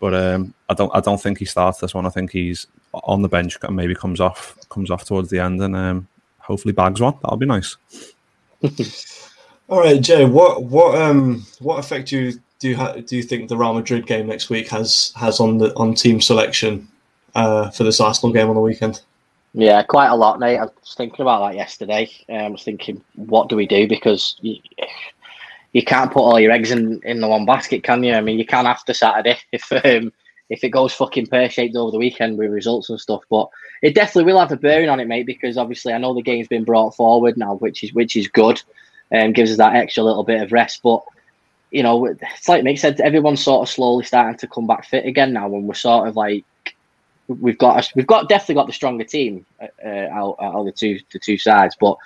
But 0.00 0.14
um, 0.14 0.54
I 0.68 0.74
don't 0.74 0.94
I 0.94 1.00
don't 1.00 1.20
think 1.20 1.38
he 1.38 1.44
starts 1.44 1.78
this 1.78 1.94
one. 1.94 2.04
I 2.04 2.10
think 2.10 2.32
he's 2.32 2.66
on 2.92 3.22
the 3.22 3.28
bench 3.28 3.56
and 3.62 3.76
maybe 3.76 3.94
comes 3.94 4.20
off 4.20 4.56
comes 4.68 4.90
off 4.90 5.04
towards 5.04 5.30
the 5.30 5.38
end 5.38 5.62
and 5.62 5.76
um, 5.76 6.08
hopefully 6.38 6.72
bags 6.72 7.00
one. 7.00 7.14
That'll 7.22 7.36
be 7.36 7.46
nice. 7.46 7.76
All 9.68 9.80
right, 9.80 10.00
Jay. 10.00 10.24
What 10.24 10.64
what 10.64 11.00
um 11.00 11.46
what 11.60 11.78
effect 11.78 12.08
do 12.08 12.18
you 12.18 12.40
do 12.58 12.68
you, 12.68 12.76
ha- 12.76 12.92
do 12.92 13.16
you 13.16 13.22
think 13.22 13.48
the 13.48 13.56
Real 13.56 13.72
Madrid 13.72 14.06
game 14.06 14.26
next 14.26 14.50
week 14.50 14.68
has 14.68 15.12
has 15.16 15.40
on 15.40 15.58
the 15.58 15.74
on 15.76 15.94
team 15.94 16.20
selection 16.20 16.88
uh, 17.34 17.70
for 17.70 17.84
this 17.84 18.00
Arsenal 18.00 18.32
game 18.32 18.48
on 18.48 18.54
the 18.54 18.60
weekend? 18.60 19.00
Yeah, 19.54 19.82
quite 19.82 20.08
a 20.08 20.16
lot, 20.16 20.38
mate. 20.38 20.58
I 20.58 20.64
was 20.64 20.94
thinking 20.96 21.22
about 21.22 21.48
that 21.48 21.56
yesterday. 21.56 22.08
Um, 22.28 22.36
I 22.36 22.48
was 22.48 22.62
thinking, 22.62 23.02
what 23.16 23.48
do 23.48 23.56
we 23.56 23.66
do? 23.66 23.88
Because 23.88 24.36
you, 24.40 24.56
you 25.72 25.82
can't 25.82 26.12
put 26.12 26.20
all 26.20 26.38
your 26.38 26.52
eggs 26.52 26.70
in, 26.70 27.00
in 27.04 27.20
the 27.20 27.26
one 27.26 27.46
basket, 27.46 27.82
can 27.82 28.04
you? 28.04 28.14
I 28.14 28.20
mean, 28.20 28.38
you 28.38 28.46
can 28.46 28.66
after 28.66 28.94
Saturday 28.94 29.38
if 29.52 29.72
um, 29.72 30.12
if 30.50 30.62
it 30.62 30.70
goes 30.70 30.92
fucking 30.92 31.28
pear 31.28 31.48
shaped 31.48 31.76
over 31.76 31.90
the 31.90 31.98
weekend 31.98 32.36
with 32.36 32.50
results 32.50 32.90
and 32.90 33.00
stuff. 33.00 33.22
But 33.30 33.48
it 33.82 33.94
definitely 33.94 34.30
will 34.30 34.40
have 34.40 34.52
a 34.52 34.56
bearing 34.56 34.88
on 34.88 35.00
it, 35.00 35.08
mate, 35.08 35.26
because 35.26 35.56
obviously 35.56 35.92
I 35.92 35.98
know 35.98 36.14
the 36.14 36.22
game's 36.22 36.48
been 36.48 36.64
brought 36.64 36.94
forward 36.94 37.36
now, 37.36 37.54
which 37.54 37.82
is 37.82 37.92
which 37.92 38.16
is 38.16 38.28
good, 38.28 38.62
and 39.10 39.28
um, 39.28 39.32
gives 39.32 39.50
us 39.50 39.56
that 39.56 39.74
extra 39.74 40.02
little 40.02 40.24
bit 40.24 40.42
of 40.42 40.52
rest. 40.52 40.80
But 40.82 41.02
you 41.70 41.82
know, 41.82 42.04
it's 42.06 42.48
like 42.48 42.64
Mick 42.64 42.78
said, 42.78 43.00
everyone's 43.00 43.42
sort 43.42 43.62
of 43.62 43.72
slowly 43.72 44.04
starting 44.04 44.38
to 44.38 44.46
come 44.46 44.66
back 44.66 44.84
fit 44.84 45.06
again 45.06 45.32
now, 45.32 45.46
and 45.46 45.66
we're 45.66 45.74
sort 45.74 46.08
of 46.08 46.16
like 46.16 46.44
we've 47.28 47.58
got 47.58 47.90
we've 47.94 48.06
got 48.06 48.28
definitely 48.28 48.56
got 48.56 48.66
the 48.66 48.72
stronger 48.72 49.04
team 49.04 49.46
uh, 49.60 49.88
out, 49.88 50.36
out 50.40 50.54
of 50.54 50.66
the 50.66 50.72
two 50.72 50.98
the 51.12 51.18
two 51.18 51.38
sides, 51.38 51.76
but 51.80 51.96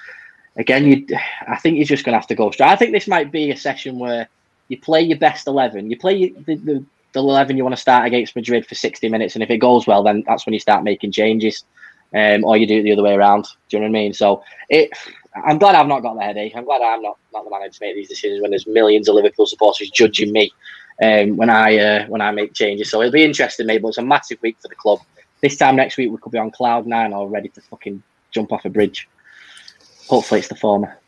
again, 0.56 0.86
you 0.86 1.06
I 1.46 1.56
think 1.56 1.76
you're 1.76 1.86
just 1.86 2.04
going 2.04 2.12
to 2.12 2.18
have 2.18 2.28
to 2.28 2.34
go 2.34 2.50
straight. 2.50 2.68
I 2.68 2.76
think 2.76 2.92
this 2.92 3.08
might 3.08 3.32
be 3.32 3.50
a 3.50 3.56
session 3.56 3.98
where 3.98 4.28
you 4.68 4.78
play 4.78 5.02
your 5.02 5.18
best 5.18 5.46
eleven, 5.46 5.90
you 5.90 5.96
play 5.96 6.28
the, 6.28 6.56
the, 6.56 6.84
the 7.14 7.20
11 7.20 7.56
you 7.56 7.64
want 7.64 7.74
to 7.74 7.80
start 7.80 8.06
against 8.06 8.36
Madrid 8.36 8.66
for 8.66 8.74
60 8.74 9.08
minutes. 9.08 9.34
And 9.34 9.42
if 9.42 9.50
it 9.50 9.58
goes 9.58 9.86
well, 9.86 10.02
then 10.02 10.22
that's 10.26 10.44
when 10.44 10.52
you 10.52 10.60
start 10.60 10.84
making 10.84 11.12
changes. 11.12 11.64
Um, 12.14 12.44
or 12.44 12.56
you 12.56 12.66
do 12.66 12.78
it 12.78 12.82
the 12.82 12.92
other 12.92 13.02
way 13.02 13.14
around. 13.14 13.44
Do 13.68 13.76
you 13.76 13.80
know 13.80 13.86
what 13.86 13.98
I 13.98 14.02
mean? 14.02 14.12
So 14.12 14.44
it, 14.68 14.90
I'm 15.34 15.58
glad 15.58 15.74
I've 15.74 15.88
not 15.88 16.02
got 16.02 16.14
the 16.14 16.22
headache. 16.22 16.52
I'm 16.54 16.64
glad 16.64 16.80
I'm 16.80 17.02
not, 17.02 17.18
not 17.32 17.44
the 17.44 17.50
manager 17.50 17.72
to 17.72 17.78
make 17.80 17.96
these 17.96 18.08
decisions 18.08 18.40
when 18.40 18.50
there's 18.50 18.68
millions 18.68 19.08
of 19.08 19.16
Liverpool 19.16 19.46
supporters 19.46 19.90
judging 19.90 20.30
me 20.30 20.52
um, 21.02 21.36
when 21.36 21.50
I 21.50 21.76
uh, 21.76 22.06
when 22.06 22.20
I 22.20 22.30
make 22.30 22.54
changes. 22.54 22.90
So 22.90 23.00
it'll 23.00 23.12
be 23.12 23.24
interesting, 23.24 23.66
mate. 23.66 23.82
But 23.82 23.88
it's 23.88 23.98
a 23.98 24.02
massive 24.02 24.40
week 24.42 24.56
for 24.60 24.68
the 24.68 24.76
club. 24.76 25.00
This 25.40 25.56
time 25.56 25.74
next 25.76 25.96
week 25.96 26.10
we 26.10 26.18
could 26.18 26.32
be 26.32 26.38
on 26.38 26.52
cloud 26.52 26.86
nine 26.86 27.12
or 27.12 27.28
ready 27.28 27.48
to 27.48 27.60
fucking 27.62 28.02
jump 28.30 28.52
off 28.52 28.64
a 28.64 28.70
bridge. 28.70 29.08
Hopefully 30.06 30.40
it's 30.40 30.48
the 30.48 30.54
former. 30.54 30.98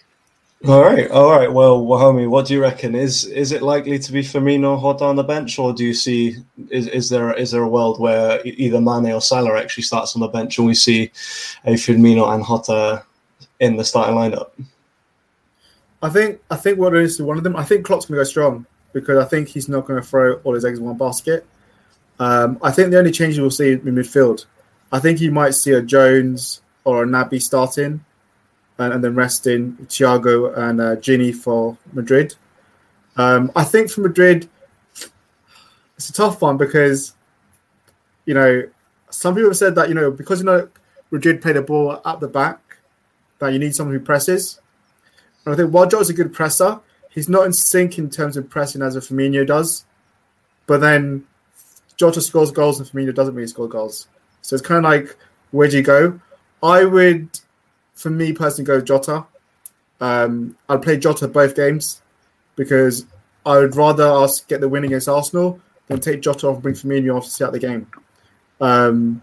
All 0.64 0.82
right, 0.82 1.08
all 1.10 1.30
right. 1.30 1.52
Well, 1.52 1.82
Wahome, 1.82 2.28
what 2.30 2.46
do 2.46 2.54
you 2.54 2.62
reckon? 2.62 2.94
Is 2.94 3.26
is 3.26 3.52
it 3.52 3.62
likely 3.62 3.98
to 3.98 4.12
be 4.12 4.22
Firmino 4.22 4.80
hot 4.80 5.02
on 5.02 5.14
the 5.14 5.22
bench, 5.22 5.58
or 5.58 5.74
do 5.74 5.84
you 5.84 5.92
see 5.92 6.36
is, 6.70 6.88
is 6.88 7.10
there 7.10 7.32
is 7.34 7.50
there 7.50 7.62
a 7.62 7.68
world 7.68 8.00
where 8.00 8.40
either 8.44 8.80
Mane 8.80 9.12
or 9.12 9.20
Salah 9.20 9.58
actually 9.58 9.82
starts 9.82 10.16
on 10.16 10.20
the 10.20 10.28
bench, 10.28 10.56
and 10.56 10.66
we 10.66 10.74
see 10.74 11.12
a 11.66 11.74
Firmino 11.74 12.34
and 12.34 12.44
Jota 12.44 13.04
in 13.60 13.76
the 13.76 13.84
starting 13.84 14.16
lineup? 14.16 14.50
I 16.02 16.08
think 16.08 16.40
I 16.50 16.56
think 16.56 16.78
what 16.78 16.96
is 16.96 17.20
one 17.20 17.36
of 17.36 17.44
them. 17.44 17.54
I 17.54 17.64
think 17.64 17.84
Klopp's 17.84 18.06
going 18.06 18.16
to 18.16 18.20
go 18.20 18.28
strong 18.28 18.66
because 18.94 19.22
I 19.22 19.28
think 19.28 19.48
he's 19.48 19.68
not 19.68 19.86
going 19.86 20.00
to 20.00 20.08
throw 20.08 20.36
all 20.36 20.54
his 20.54 20.64
eggs 20.64 20.78
in 20.78 20.86
one 20.86 20.96
basket. 20.96 21.46
Um, 22.18 22.58
I 22.62 22.70
think 22.70 22.90
the 22.90 22.98
only 22.98 23.12
changes 23.12 23.38
we'll 23.38 23.50
see 23.50 23.72
in 23.72 23.82
midfield, 23.82 24.46
I 24.90 25.00
think 25.00 25.20
you 25.20 25.30
might 25.30 25.54
see 25.54 25.72
a 25.72 25.82
Jones 25.82 26.62
or 26.84 27.02
a 27.02 27.06
Naby 27.06 27.42
starting 27.42 28.02
and, 28.78 28.94
and 28.94 29.04
then 29.04 29.14
resting 29.14 29.72
Thiago 29.86 30.56
and 30.56 30.80
uh, 30.80 30.96
Gini 30.96 31.34
for 31.34 31.76
Madrid. 31.92 32.34
Um, 33.16 33.50
I 33.56 33.64
think 33.64 33.90
for 33.90 34.02
Madrid, 34.02 34.48
it's 35.96 36.10
a 36.10 36.12
tough 36.12 36.42
one 36.42 36.56
because, 36.56 37.14
you 38.26 38.34
know, 38.34 38.68
some 39.10 39.34
people 39.34 39.50
have 39.50 39.56
said 39.56 39.74
that, 39.76 39.88
you 39.88 39.94
know, 39.94 40.10
because, 40.10 40.40
you 40.40 40.46
know, 40.46 40.68
Madrid 41.10 41.40
play 41.40 41.52
the 41.52 41.62
ball 41.62 42.00
at 42.04 42.20
the 42.20 42.28
back, 42.28 42.60
that 43.38 43.52
you 43.52 43.58
need 43.58 43.74
someone 43.74 43.94
who 43.94 44.04
presses. 44.04 44.60
And 45.44 45.54
I 45.54 45.56
think 45.56 45.70
while 45.70 45.86
Joe's 45.86 46.10
a 46.10 46.14
good 46.14 46.32
presser, 46.32 46.80
he's 47.10 47.28
not 47.28 47.46
in 47.46 47.52
sync 47.52 47.98
in 47.98 48.10
terms 48.10 48.36
of 48.36 48.50
pressing 48.50 48.82
as 48.82 48.96
a 48.96 49.00
Firmino 49.00 49.46
does. 49.46 49.86
But 50.66 50.80
then 50.80 51.24
Jota 51.96 52.20
scores 52.20 52.50
goals 52.50 52.78
and 52.78 52.88
Firmino 52.88 53.14
doesn't 53.14 53.34
really 53.34 53.48
score 53.48 53.68
goals. 53.68 54.08
So 54.42 54.54
it's 54.56 54.66
kind 54.66 54.84
of 54.84 54.90
like, 54.90 55.16
where 55.52 55.68
do 55.68 55.76
you 55.76 55.82
go? 55.82 56.20
I 56.62 56.84
would 56.84 57.28
for 57.96 58.10
me 58.10 58.32
personally, 58.32 58.66
go 58.66 58.80
Jota. 58.80 59.26
Um, 60.00 60.56
I'd 60.68 60.82
play 60.82 60.98
Jota 60.98 61.26
both 61.26 61.56
games 61.56 62.02
because 62.54 63.06
I 63.44 63.58
would 63.58 63.74
rather 63.74 64.04
us 64.04 64.42
get 64.42 64.60
the 64.60 64.68
win 64.68 64.84
against 64.84 65.08
Arsenal 65.08 65.60
than 65.88 66.00
take 66.00 66.20
Jota 66.20 66.48
off 66.48 66.54
and 66.54 66.62
bring 66.62 66.74
Firmino 66.74 67.16
off 67.16 67.24
to 67.24 67.30
see 67.30 67.44
out 67.44 67.52
the 67.52 67.58
game. 67.58 67.86
Um, 68.60 69.22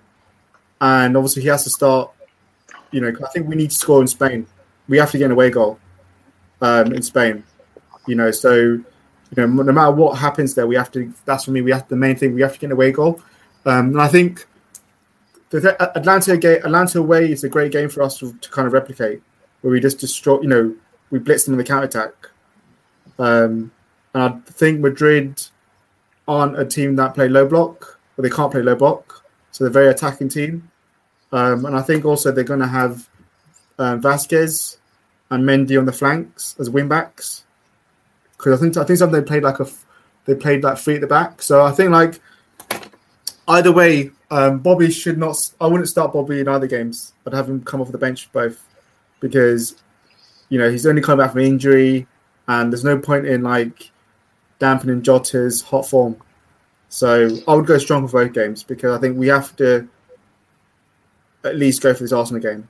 and 0.82 1.16
obviously, 1.16 1.44
he 1.44 1.48
has 1.48 1.64
to 1.64 1.70
start. 1.70 2.12
You 2.92 3.02
know, 3.02 3.14
I 3.24 3.30
think 3.30 3.48
we 3.48 3.56
need 3.56 3.72
to 3.72 3.76
score 3.76 4.02
in 4.02 4.08
Spain. 4.08 4.46
We 4.88 4.98
have 4.98 5.12
to 5.12 5.18
get 5.18 5.26
an 5.26 5.32
away 5.32 5.50
goal 5.50 5.80
um, 6.62 6.94
in 6.94 7.02
Spain. 7.02 7.44
You 8.08 8.16
know, 8.16 8.32
so 8.32 8.54
you 8.54 8.84
know, 9.38 9.46
no 9.46 9.72
matter 9.72 9.92
what 9.92 10.18
happens 10.18 10.56
there, 10.56 10.68
we 10.68 10.76
have 10.76 10.92
to. 10.92 11.14
That's 11.26 11.46
for 11.46 11.52
me. 11.52 11.62
We 11.62 11.72
have 11.72 11.88
the 11.88 11.96
main 11.96 12.16
thing. 12.16 12.34
We 12.34 12.42
have 12.42 12.54
to 12.54 12.60
get 12.60 12.68
an 12.68 12.74
away 12.74 12.92
goal. 12.92 13.22
Um, 13.66 13.90
and 13.90 14.02
I 14.02 14.08
think 14.08 14.46
the 15.60 15.82
Atalanta 15.82 16.38
game, 16.38 16.58
Atalanta 16.58 17.00
away 17.00 17.32
is 17.32 17.44
a 17.44 17.50
great 17.50 17.72
game 17.72 17.90
for 17.90 18.02
us 18.02 18.18
to, 18.20 18.34
to, 18.34 18.50
kind 18.50 18.66
of 18.66 18.74
replicate, 18.74 19.22
where 19.62 19.72
we 19.72 19.80
just 19.80 20.00
destroy, 20.00 20.42
you 20.42 20.48
know, 20.48 20.76
we 21.12 21.20
blitz 21.20 21.46
them 21.46 21.54
in 21.54 21.58
the 21.58 21.64
counter 21.64 21.86
attack. 21.86 22.14
Um, 23.20 23.72
and 24.14 24.24
I 24.24 24.30
think 24.52 24.80
Madrid 24.80 25.42
aren't 26.28 26.60
a 26.60 26.66
team 26.66 26.96
that 26.96 27.14
play 27.14 27.28
low 27.28 27.48
block, 27.48 28.00
but 28.16 28.24
they 28.24 28.30
can't 28.30 28.52
play 28.52 28.62
low 28.62 28.76
block, 28.76 29.24
so 29.52 29.64
they're 29.64 29.70
a 29.70 29.74
very 29.74 29.88
attacking 29.90 30.30
team. 30.30 30.70
Um, 31.32 31.66
and 31.66 31.76
I 31.76 31.82
think 31.82 32.06
also 32.06 32.32
they're 32.32 32.44
going 32.44 32.60
to 32.60 32.68
have 32.68 33.10
um, 33.80 34.02
Vasquez 34.02 34.78
and 35.30 35.44
Mendy 35.44 35.78
on 35.78 35.86
the 35.86 35.92
flanks 35.92 36.56
as 36.60 36.70
wing 36.70 36.88
backs, 36.88 37.46
because 38.38 38.60
I 38.60 38.62
think 38.62 38.78
I 38.78 38.84
think 38.84 39.00
something 39.00 39.20
they 39.20 39.26
played 39.26 39.44
like 39.44 39.60
a 39.60 39.68
they 40.26 40.36
played 40.36 40.64
like 40.64 40.78
three 40.78 40.96
at 40.96 41.02
the 41.02 41.08
back. 41.08 41.42
So 41.42 41.64
I 41.64 41.72
think 41.72 41.92
like 41.92 42.20
either 43.48 43.72
way, 43.72 44.12
um, 44.32 44.60
Bobby 44.60 44.92
should 44.92 45.18
not. 45.18 45.38
I 45.60 45.68
wouldn't 45.68 45.90
start 45.90 46.14
Bobby 46.14 46.40
in 46.40 46.48
either 46.48 46.68
games. 46.68 47.14
I'd 47.26 47.34
have 47.34 47.50
him 47.50 47.64
come 47.64 47.82
off 47.82 47.92
the 47.92 47.98
bench 47.98 48.32
both 48.32 48.64
because 49.20 49.76
you 50.50 50.60
know 50.60 50.70
he's 50.70 50.86
only 50.86 51.02
come 51.02 51.20
back 51.20 51.32
from 51.32 51.42
injury, 51.42 52.08
and 52.48 52.72
there's 52.72 52.84
no 52.84 52.98
point 52.98 53.26
in 53.26 53.44
like 53.44 53.92
dampening 54.60 55.02
Jota's 55.02 55.62
hot 55.62 55.88
form. 55.88 56.16
So 56.90 57.28
I 57.48 57.56
would 57.56 57.66
go 57.66 57.78
strong 57.78 58.08
for 58.08 58.24
both 58.24 58.34
games 58.34 58.64
because 58.64 58.96
I 58.96 59.02
think 59.02 59.18
we 59.18 59.28
have 59.28 59.56
to 59.58 59.88
at 61.44 61.56
least 61.56 61.82
go 61.82 61.94
for 61.94 62.04
this 62.04 62.14
Arsenal 62.14 62.42
game 62.42 62.70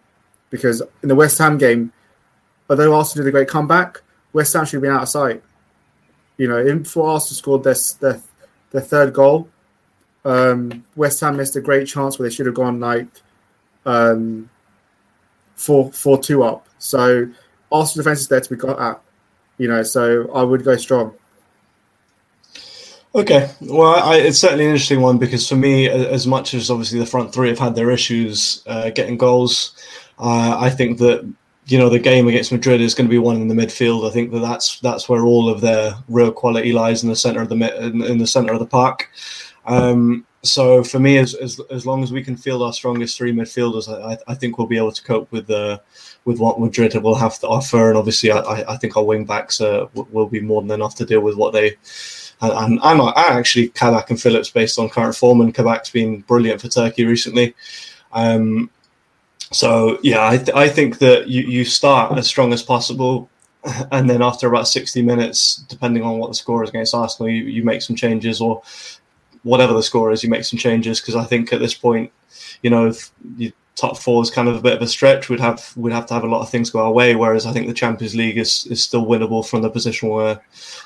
because 0.49 0.81
in 1.01 1.09
the 1.09 1.15
West 1.15 1.37
Ham 1.39 1.57
game, 1.57 1.91
although 2.69 2.95
Arsenal 2.95 3.25
did 3.25 3.29
a 3.29 3.31
great 3.31 3.47
comeback, 3.47 4.01
West 4.31 4.53
Ham 4.53 4.65
should 4.65 4.77
have 4.77 4.81
been 4.81 4.91
out 4.91 5.03
of 5.03 5.09
sight. 5.09 5.43
You 6.37 6.47
know, 6.47 6.59
even 6.59 6.83
before 6.83 7.09
Arsenal 7.09 7.35
scored 7.35 7.63
their 7.63 7.75
their, 7.99 8.21
their 8.71 8.81
third 8.81 9.13
goal, 9.13 9.49
um, 10.25 10.83
West 10.95 11.19
Ham 11.21 11.37
missed 11.37 11.55
a 11.55 11.61
great 11.61 11.87
chance 11.87 12.17
where 12.17 12.27
they 12.27 12.33
should 12.33 12.45
have 12.45 12.55
gone 12.55 12.79
like 12.79 13.07
um, 13.85 14.49
four 15.55 15.91
four 15.91 16.21
two 16.21 16.43
up. 16.43 16.67
So 16.79 17.27
Arsenal 17.71 18.03
defense 18.03 18.21
is 18.21 18.27
there 18.27 18.41
to 18.41 18.49
be 18.49 18.55
got 18.55 18.79
at, 18.79 19.01
you 19.57 19.67
know. 19.67 19.83
So 19.83 20.31
I 20.33 20.43
would 20.43 20.63
go 20.63 20.77
strong. 20.77 21.13
Okay, 23.15 23.49
well, 23.61 23.95
I, 23.95 24.17
it's 24.17 24.39
certainly 24.39 24.65
an 24.65 24.71
interesting 24.71 25.01
one 25.01 25.19
because 25.19 25.47
for 25.47 25.55
me, 25.55 25.87
as 25.87 26.25
much 26.25 26.55
as 26.55 26.71
obviously 26.71 26.97
the 26.97 27.05
front 27.05 27.31
three 27.31 27.49
have 27.49 27.59
had 27.59 27.75
their 27.75 27.91
issues 27.91 28.63
uh, 28.65 28.89
getting 28.89 29.17
goals, 29.17 29.75
Uh, 30.19 30.57
I 30.59 30.69
think 30.69 30.99
that 30.99 31.27
you 31.65 31.77
know 31.77 31.89
the 31.89 31.99
game 31.99 32.27
against 32.27 32.51
Madrid 32.51 32.81
is 32.81 32.93
going 32.93 33.07
to 33.07 33.11
be 33.11 33.17
one 33.17 33.37
in 33.37 33.47
the 33.47 33.55
midfield. 33.55 34.07
I 34.07 34.11
think 34.11 34.31
that 34.31 34.39
that's 34.39 34.79
that's 34.79 35.09
where 35.09 35.25
all 35.25 35.49
of 35.49 35.61
their 35.61 35.93
real 36.07 36.31
quality 36.31 36.71
lies 36.71 37.03
in 37.03 37.09
the 37.09 37.15
center 37.15 37.41
of 37.41 37.49
the 37.49 37.85
in, 37.85 38.03
in 38.03 38.17
the 38.17 38.27
center 38.27 38.53
of 38.53 38.59
the 38.59 38.65
park. 38.65 39.09
Um, 39.65 40.25
so 40.41 40.83
for 40.83 40.99
me, 40.99 41.17
as, 41.17 41.33
as 41.35 41.59
as 41.71 41.85
long 41.85 42.03
as 42.03 42.11
we 42.11 42.23
can 42.23 42.35
field 42.35 42.61
our 42.61 42.73
strongest 42.73 43.17
three 43.17 43.31
midfielders, 43.31 43.87
I, 43.87 44.17
I 44.27 44.35
think 44.35 44.57
we'll 44.57 44.67
be 44.67 44.77
able 44.77 44.91
to 44.91 45.03
cope 45.03 45.31
with. 45.31 45.49
Uh, 45.49 45.79
with 46.25 46.39
what 46.39 46.57
Madrid 46.57 46.95
will 46.95 47.15
have 47.15 47.37
to 47.39 47.47
offer, 47.49 47.89
and 47.89 47.97
obviously, 47.97 48.31
I, 48.31 48.63
I 48.73 48.77
think 48.77 48.95
our 48.95 49.03
wing 49.03 49.25
backs 49.25 49.59
uh, 49.59 49.87
will 49.93 50.25
be 50.25 50.39
more 50.39 50.61
than 50.61 50.71
enough 50.71 50.95
to 50.95 51.05
deal 51.05 51.19
with 51.19 51.35
what 51.35 51.51
they. 51.51 51.75
And, 52.39 52.79
I'm, 52.81 53.01
I 53.01 53.13
actually 53.27 53.67
Kabak 53.67 54.09
and 54.09 54.21
Phillips 54.21 54.49
based 54.49 54.79
on 54.79 54.87
current 54.87 55.17
form, 55.17 55.41
and 55.41 55.53
Kabak's 55.53 55.89
been 55.89 56.21
brilliant 56.21 56.61
for 56.61 56.69
Turkey 56.69 57.03
recently. 57.03 57.55
Um, 58.13 58.69
so 59.51 59.99
yeah, 60.01 60.25
I, 60.25 60.37
th- 60.37 60.55
I 60.55 60.69
think 60.69 60.99
that 60.99 61.27
you, 61.27 61.41
you 61.41 61.65
start 61.65 62.17
as 62.17 62.25
strong 62.25 62.53
as 62.53 62.63
possible, 62.63 63.29
and 63.91 64.09
then 64.09 64.21
after 64.21 64.47
about 64.47 64.69
sixty 64.69 65.01
minutes, 65.01 65.57
depending 65.67 66.03
on 66.03 66.19
what 66.19 66.29
the 66.29 66.35
score 66.35 66.63
is 66.63 66.69
against 66.69 66.95
Arsenal, 66.95 67.29
you, 67.29 67.43
you 67.43 67.65
make 67.65 67.81
some 67.81 67.97
changes, 67.97 68.39
or 68.39 68.61
whatever 69.43 69.73
the 69.73 69.83
score 69.83 70.11
is, 70.11 70.23
you 70.23 70.29
make 70.29 70.45
some 70.45 70.59
changes 70.59 70.99
because 70.99 71.15
I 71.15 71.25
think 71.25 71.53
at 71.53 71.59
this 71.59 71.73
point, 71.73 72.11
you 72.61 72.69
know, 72.69 72.93
top 73.75 73.97
four 73.97 74.21
is 74.21 74.29
kind 74.29 74.47
of 74.47 74.55
a 74.55 74.61
bit 74.61 74.73
of 74.73 74.81
a 74.81 74.87
stretch. 74.87 75.29
We'd 75.29 75.39
have 75.39 75.73
we'd 75.75 75.93
have 75.93 76.05
to 76.07 76.13
have 76.13 76.23
a 76.23 76.27
lot 76.27 76.41
of 76.41 76.49
things 76.49 76.69
go 76.69 76.79
our 76.79 76.91
way. 76.91 77.15
Whereas 77.15 77.45
I 77.45 77.51
think 77.51 77.67
the 77.67 77.73
Champions 77.73 78.15
League 78.15 78.37
is, 78.37 78.65
is 78.67 78.83
still 78.83 79.05
winnable 79.05 79.47
from 79.47 79.61
the 79.61 79.69
position 79.69 80.09
we're 80.09 80.39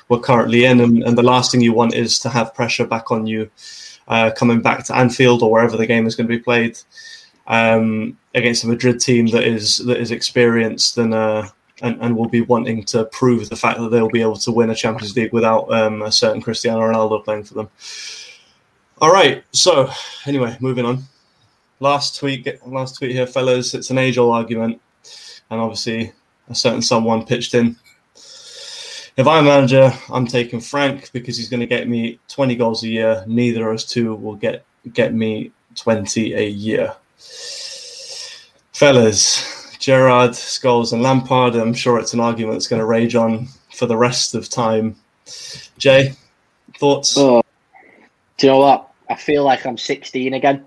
we're 0.08 0.20
currently 0.20 0.64
in. 0.64 0.80
And, 0.80 1.02
and 1.02 1.16
the 1.16 1.22
last 1.22 1.52
thing 1.52 1.60
you 1.60 1.72
want 1.72 1.94
is 1.94 2.18
to 2.20 2.28
have 2.28 2.54
pressure 2.54 2.86
back 2.86 3.10
on 3.10 3.26
you 3.26 3.50
uh, 4.08 4.30
coming 4.36 4.60
back 4.60 4.84
to 4.84 4.96
Anfield 4.96 5.42
or 5.42 5.50
wherever 5.50 5.76
the 5.76 5.86
game 5.86 6.06
is 6.06 6.16
going 6.16 6.28
to 6.28 6.36
be 6.36 6.42
played 6.42 6.78
um, 7.46 8.16
against 8.34 8.64
a 8.64 8.68
Madrid 8.68 9.00
team 9.00 9.26
that 9.28 9.44
is 9.44 9.78
that 9.78 9.98
is 9.98 10.10
experienced 10.10 10.98
and. 10.98 11.14
Uh, 11.14 11.48
and, 11.80 11.96
and 12.02 12.16
will 12.16 12.28
be 12.28 12.40
wanting 12.40 12.82
to 12.82 13.04
prove 13.04 13.48
the 13.48 13.54
fact 13.54 13.78
that 13.78 13.90
they'll 13.90 14.08
be 14.08 14.20
able 14.20 14.34
to 14.34 14.50
win 14.50 14.70
a 14.70 14.74
Champions 14.74 15.14
League 15.16 15.32
without 15.32 15.72
um, 15.72 16.02
a 16.02 16.10
certain 16.10 16.42
Cristiano 16.42 16.80
Ronaldo 16.80 17.24
playing 17.24 17.44
for 17.44 17.54
them. 17.54 17.68
All 19.00 19.12
right. 19.12 19.44
So, 19.52 19.90
anyway, 20.26 20.56
moving 20.60 20.84
on 20.84 21.04
last 21.80 22.18
tweet, 22.18 22.46
last 22.66 22.96
tweet 22.96 23.12
here, 23.12 23.26
fellas. 23.26 23.74
It's 23.74 23.90
an 23.90 23.98
age-old 23.98 24.34
argument, 24.34 24.80
and 25.50 25.60
obviously 25.60 26.12
a 26.48 26.54
certain 26.54 26.82
someone 26.82 27.24
pitched 27.24 27.54
in. 27.54 27.76
If 29.16 29.26
I'm 29.26 29.44
manager, 29.44 29.92
I'm 30.10 30.26
taking 30.26 30.60
Frank 30.60 31.10
because 31.12 31.36
he's 31.36 31.48
going 31.48 31.60
to 31.60 31.66
get 31.66 31.88
me 31.88 32.20
20 32.28 32.54
goals 32.56 32.84
a 32.84 32.88
year. 32.88 33.24
Neither 33.26 33.68
of 33.68 33.74
us 33.74 33.84
two 33.84 34.14
will 34.14 34.36
get 34.36 34.64
get 34.92 35.12
me 35.12 35.50
20 35.74 36.34
a 36.34 36.48
year. 36.48 36.94
Fellas, 38.72 39.76
Gerrard, 39.78 40.30
Scholes, 40.30 40.92
and 40.92 41.02
Lampard. 41.02 41.56
I'm 41.56 41.74
sure 41.74 41.98
it's 41.98 42.14
an 42.14 42.20
argument 42.20 42.54
that's 42.54 42.68
going 42.68 42.78
to 42.78 42.86
rage 42.86 43.16
on 43.16 43.48
for 43.74 43.86
the 43.86 43.96
rest 43.96 44.36
of 44.36 44.48
time. 44.48 44.94
Jay, 45.78 46.14
thoughts? 46.78 47.16
Oh, 47.18 47.42
do 48.36 48.46
you 48.46 48.52
know 48.52 48.58
what? 48.60 48.87
I 49.08 49.14
feel 49.14 49.44
like 49.44 49.64
I'm 49.66 49.78
16 49.78 50.34
again 50.34 50.64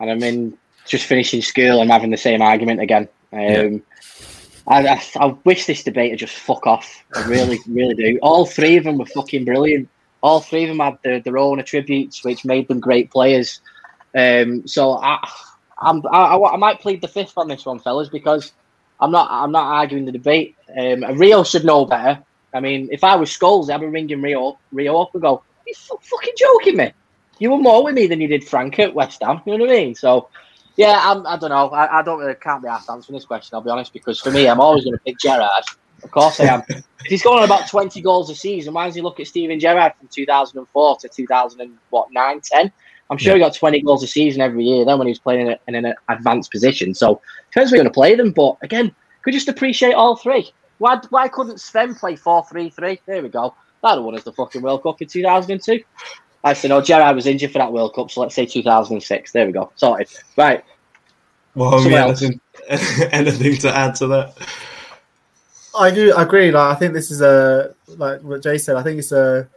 and 0.00 0.10
I'm 0.10 0.22
in 0.22 0.56
just 0.86 1.06
finishing 1.06 1.42
school 1.42 1.80
and 1.80 1.90
having 1.90 2.10
the 2.10 2.16
same 2.16 2.42
argument 2.42 2.80
again. 2.80 3.08
Um, 3.32 3.40
yeah. 3.40 3.78
I, 4.66 4.86
I, 4.86 5.02
I, 5.16 5.26
wish 5.44 5.66
this 5.66 5.82
debate 5.82 6.12
would 6.12 6.18
just 6.18 6.36
fuck 6.36 6.66
off. 6.66 7.02
I 7.14 7.26
really, 7.26 7.58
really 7.68 7.94
do. 7.94 8.18
All 8.22 8.46
three 8.46 8.76
of 8.76 8.84
them 8.84 8.98
were 8.98 9.06
fucking 9.06 9.44
brilliant. 9.44 9.88
All 10.22 10.40
three 10.40 10.64
of 10.64 10.68
them 10.68 10.78
had 10.78 10.98
their, 11.02 11.20
their 11.20 11.38
own 11.38 11.60
attributes, 11.60 12.24
which 12.24 12.44
made 12.44 12.68
them 12.68 12.80
great 12.80 13.10
players. 13.10 13.60
Um, 14.14 14.66
so 14.66 14.92
I, 14.92 15.18
I'm, 15.78 16.02
I, 16.10 16.36
I, 16.36 16.56
might 16.56 16.80
plead 16.80 17.02
the 17.02 17.08
fifth 17.08 17.36
on 17.36 17.48
this 17.48 17.66
one, 17.66 17.78
fellas, 17.78 18.08
because 18.08 18.52
I'm 19.00 19.10
not, 19.10 19.28
I'm 19.30 19.52
not 19.52 19.66
arguing 19.66 20.06
the 20.06 20.12
debate. 20.12 20.56
Um, 20.78 21.02
Rio 21.18 21.42
should 21.44 21.64
know 21.64 21.84
better. 21.84 22.22
I 22.54 22.60
mean, 22.60 22.88
if 22.92 23.02
I 23.04 23.16
was 23.16 23.30
Scholes, 23.30 23.68
I'd 23.68 23.80
be 23.80 23.86
ringing 23.86 24.22
Rio, 24.22 24.58
Rio 24.72 25.00
up 25.00 25.12
and 25.14 25.22
go, 25.22 25.42
"You 25.66 25.74
fucking 25.74 26.34
joking 26.38 26.76
me? 26.76 26.92
You 27.38 27.50
were 27.50 27.58
more 27.58 27.84
with 27.84 27.94
me 27.94 28.06
than 28.06 28.20
you 28.20 28.28
did 28.28 28.44
Frank 28.44 28.78
at 28.78 28.94
West 28.94 29.22
Ham. 29.22 29.40
You 29.46 29.58
know 29.58 29.64
what 29.64 29.72
I 29.72 29.76
mean? 29.76 29.94
So, 29.94 30.28
yeah, 30.76 31.00
I'm, 31.02 31.26
I 31.26 31.36
do 31.36 31.48
not 31.48 31.70
know. 31.70 31.76
I, 31.76 32.00
I, 32.00 32.02
don't 32.02 32.18
really 32.18 32.34
can't 32.34 32.62
be 32.62 32.68
asked 32.68 32.90
answering 32.90 33.16
this 33.16 33.24
question. 33.24 33.54
I'll 33.54 33.62
be 33.62 33.70
honest 33.70 33.92
because 33.92 34.20
for 34.20 34.30
me, 34.30 34.48
I'm 34.48 34.60
always 34.60 34.84
going 34.84 34.94
to 34.94 35.04
pick 35.04 35.18
Gerrard. 35.18 35.64
Of 36.02 36.10
course, 36.10 36.40
I 36.40 36.44
am. 36.44 36.62
if 36.68 36.84
he's 37.06 37.22
going 37.22 37.38
on 37.38 37.44
about 37.44 37.68
20 37.68 38.00
goals 38.00 38.30
a 38.30 38.34
season, 38.34 38.74
why 38.74 38.86
does 38.86 38.94
he 38.94 39.00
look 39.00 39.20
at 39.20 39.26
Steven 39.26 39.58
Gerrard 39.58 39.92
from 39.98 40.08
2004 40.08 40.96
to 40.98 41.08
2009, 41.08 42.40
10? 42.40 42.72
I'm 43.10 43.18
sure 43.18 43.32
yeah. 43.32 43.34
he 43.34 43.40
got 43.40 43.54
20 43.54 43.82
goals 43.82 44.02
a 44.02 44.06
season 44.06 44.40
every 44.40 44.64
year. 44.64 44.84
Then 44.84 44.98
when 44.98 45.06
he 45.06 45.12
was 45.12 45.18
playing 45.18 45.46
in, 45.46 45.52
a, 45.52 45.58
in 45.68 45.84
an 45.84 45.94
advanced 46.08 46.50
position, 46.50 46.94
so 46.94 47.20
depends 47.50 47.70
where 47.70 47.78
you're 47.78 47.84
going 47.84 47.92
to 47.92 47.94
play 47.94 48.14
them. 48.14 48.32
But 48.32 48.56
again, 48.62 48.94
could 49.22 49.34
just 49.34 49.48
appreciate 49.48 49.94
all 49.94 50.16
three. 50.16 50.50
Why 50.78 51.00
why 51.10 51.28
couldn't 51.28 51.60
Sven 51.60 51.94
play 51.94 52.14
4-3-3? 52.14 53.00
There 53.06 53.22
we 53.22 53.28
go. 53.28 53.54
That 53.82 54.02
won 54.02 54.14
us 54.14 54.24
the 54.24 54.32
fucking 54.32 54.62
World 54.62 54.82
Cup 54.82 55.00
in 55.02 55.08
2002. 55.08 55.82
Actually, 56.44 56.68
no, 56.68 56.82
Gerrard 56.82 57.16
was 57.16 57.26
injured 57.26 57.52
for 57.52 57.58
that 57.58 57.72
World 57.72 57.94
Cup, 57.94 58.10
so 58.10 58.20
let's 58.20 58.34
say 58.34 58.44
2006. 58.44 59.32
There 59.32 59.46
we 59.46 59.52
go. 59.52 59.72
Sorted. 59.76 60.08
Right. 60.36 60.62
Well, 61.54 61.74
anything, 61.86 62.40
anything 63.12 63.56
to 63.58 63.74
add 63.74 63.94
to 63.96 64.06
that? 64.08 64.36
I 65.76 65.90
do 65.90 66.14
agree. 66.16 66.50
Like, 66.50 66.76
I 66.76 66.78
think 66.78 66.92
this 66.92 67.10
is 67.10 67.20
a 67.20 67.74
like 67.86 68.20
what 68.20 68.42
Jay 68.42 68.58
said. 68.58 68.76
I 68.76 68.82
think 68.82 68.98
it's 68.98 69.12
a 69.12 69.48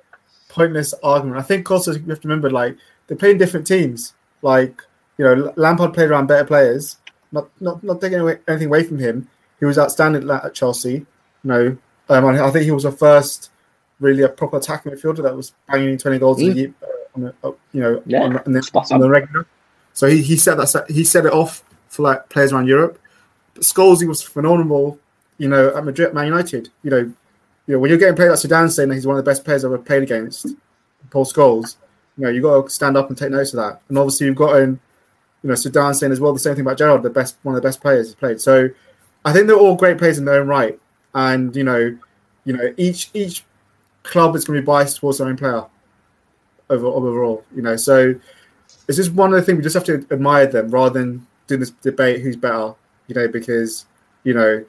pointless 0.49 0.93
argument. 1.03 1.39
I 1.39 1.43
think 1.43 1.69
also 1.69 1.93
you 1.93 2.05
have 2.07 2.21
to 2.21 2.27
remember, 2.27 2.49
like 2.49 2.77
they're 3.07 3.17
playing 3.17 3.37
different 3.37 3.67
teams. 3.67 4.13
Like 4.41 4.81
you 5.17 5.25
know, 5.25 5.53
Lampard 5.55 5.93
played 5.93 6.09
around 6.09 6.27
better 6.27 6.45
players. 6.45 6.97
Not 7.31 7.49
not 7.59 7.83
not 7.83 7.99
taking 7.99 8.19
away, 8.19 8.39
anything 8.47 8.67
away 8.67 8.83
from 8.83 8.99
him. 8.99 9.27
He 9.59 9.65
was 9.65 9.77
outstanding 9.77 10.29
at 10.29 10.53
Chelsea. 10.53 10.93
You 10.93 11.07
know, 11.43 11.77
um, 12.09 12.25
I 12.25 12.51
think 12.51 12.65
he 12.65 12.71
was 12.71 12.83
the 12.83 12.91
first 12.91 13.49
really 13.99 14.23
a 14.23 14.29
proper 14.29 14.57
attacking 14.57 14.91
midfielder 14.91 15.23
that 15.23 15.35
was 15.35 15.53
banging 15.67 15.89
in 15.89 15.97
20 15.97 16.19
goals 16.19 16.39
mm. 16.39 16.51
a 16.51 16.55
year, 16.55 16.73
uh, 16.83 16.87
on 17.15 17.23
a, 17.23 17.47
uh, 17.47 17.51
you 17.73 17.81
know, 17.81 18.01
yeah, 18.05 18.21
on, 18.21 18.37
on, 18.37 18.51
the, 18.51 18.87
on 18.91 18.99
the 18.99 19.09
regular. 19.09 19.45
So 19.93 20.07
he, 20.07 20.21
he 20.21 20.37
set 20.37 20.57
that 20.57 20.85
he 20.89 21.03
set 21.03 21.25
it 21.25 21.33
off 21.33 21.63
for 21.89 22.03
like 22.03 22.29
players 22.29 22.53
around 22.53 22.67
Europe. 22.67 22.99
But 23.53 23.63
Scholes, 23.63 24.05
was 24.07 24.21
phenomenal, 24.21 24.99
you 25.37 25.47
know, 25.47 25.75
at 25.75 25.83
Madrid, 25.83 26.13
Man 26.13 26.25
United. 26.25 26.69
You 26.83 26.91
know, 26.91 26.97
you 26.97 27.15
know 27.67 27.79
when 27.79 27.89
you're 27.89 27.97
getting 27.97 28.15
played 28.15 28.29
like 28.29 28.39
Zidane 28.39 28.71
saying 28.71 28.89
that 28.89 28.95
he's 28.95 29.07
one 29.07 29.17
of 29.17 29.25
the 29.25 29.29
best 29.29 29.43
players 29.43 29.65
I've 29.65 29.73
ever 29.73 29.81
played 29.81 30.03
against, 30.03 30.47
Paul 31.09 31.25
Scholes, 31.25 31.77
you 32.17 32.25
know, 32.25 32.29
you 32.29 32.41
got 32.41 32.63
to 32.63 32.69
stand 32.69 32.97
up 32.97 33.09
and 33.09 33.17
take 33.17 33.31
notice 33.31 33.53
of 33.53 33.57
that. 33.57 33.81
And 33.89 33.97
obviously 33.97 34.27
you've 34.27 34.35
got 34.35 34.57
in, 34.57 34.79
you 35.43 35.49
know, 35.49 35.53
Zidane 35.53 35.95
saying 35.95 36.11
as 36.11 36.19
well 36.19 36.33
the 36.33 36.39
same 36.39 36.55
thing 36.55 36.65
about 36.65 36.77
Gerrard, 36.77 37.03
the 37.03 37.09
best 37.09 37.37
one 37.43 37.55
of 37.55 37.61
the 37.61 37.67
best 37.67 37.81
players 37.81 38.07
he's 38.07 38.15
played. 38.15 38.41
So 38.41 38.69
I 39.25 39.33
think 39.33 39.47
they're 39.47 39.55
all 39.55 39.75
great 39.75 39.97
players 39.97 40.17
in 40.17 40.25
their 40.25 40.41
own 40.41 40.47
right. 40.47 40.79
And 41.13 41.55
you 41.55 41.63
know, 41.63 41.97
you 42.45 42.53
know, 42.53 42.73
each 42.77 43.09
each 43.13 43.43
club 44.07 44.35
is 44.35 44.45
going 44.45 44.57
to 44.57 44.61
be 44.61 44.65
biased 44.65 44.97
towards 44.97 45.19
their 45.19 45.27
own 45.27 45.37
player 45.37 45.63
over 46.69 46.87
overall. 46.87 47.43
You 47.55 47.61
know, 47.61 47.75
so 47.75 48.15
it's 48.87 48.97
just 48.97 49.13
one 49.13 49.33
of 49.33 49.39
the 49.39 49.43
things 49.43 49.57
we 49.57 49.63
just 49.63 49.75
have 49.75 49.83
to 49.85 50.05
admire 50.11 50.47
them 50.47 50.69
rather 50.69 50.99
than 50.99 51.25
doing 51.47 51.59
this 51.59 51.71
debate 51.71 52.21
who's 52.21 52.35
better. 52.35 52.73
You 53.07 53.15
know, 53.15 53.27
because 53.27 53.85
you 54.23 54.33
know 54.33 54.65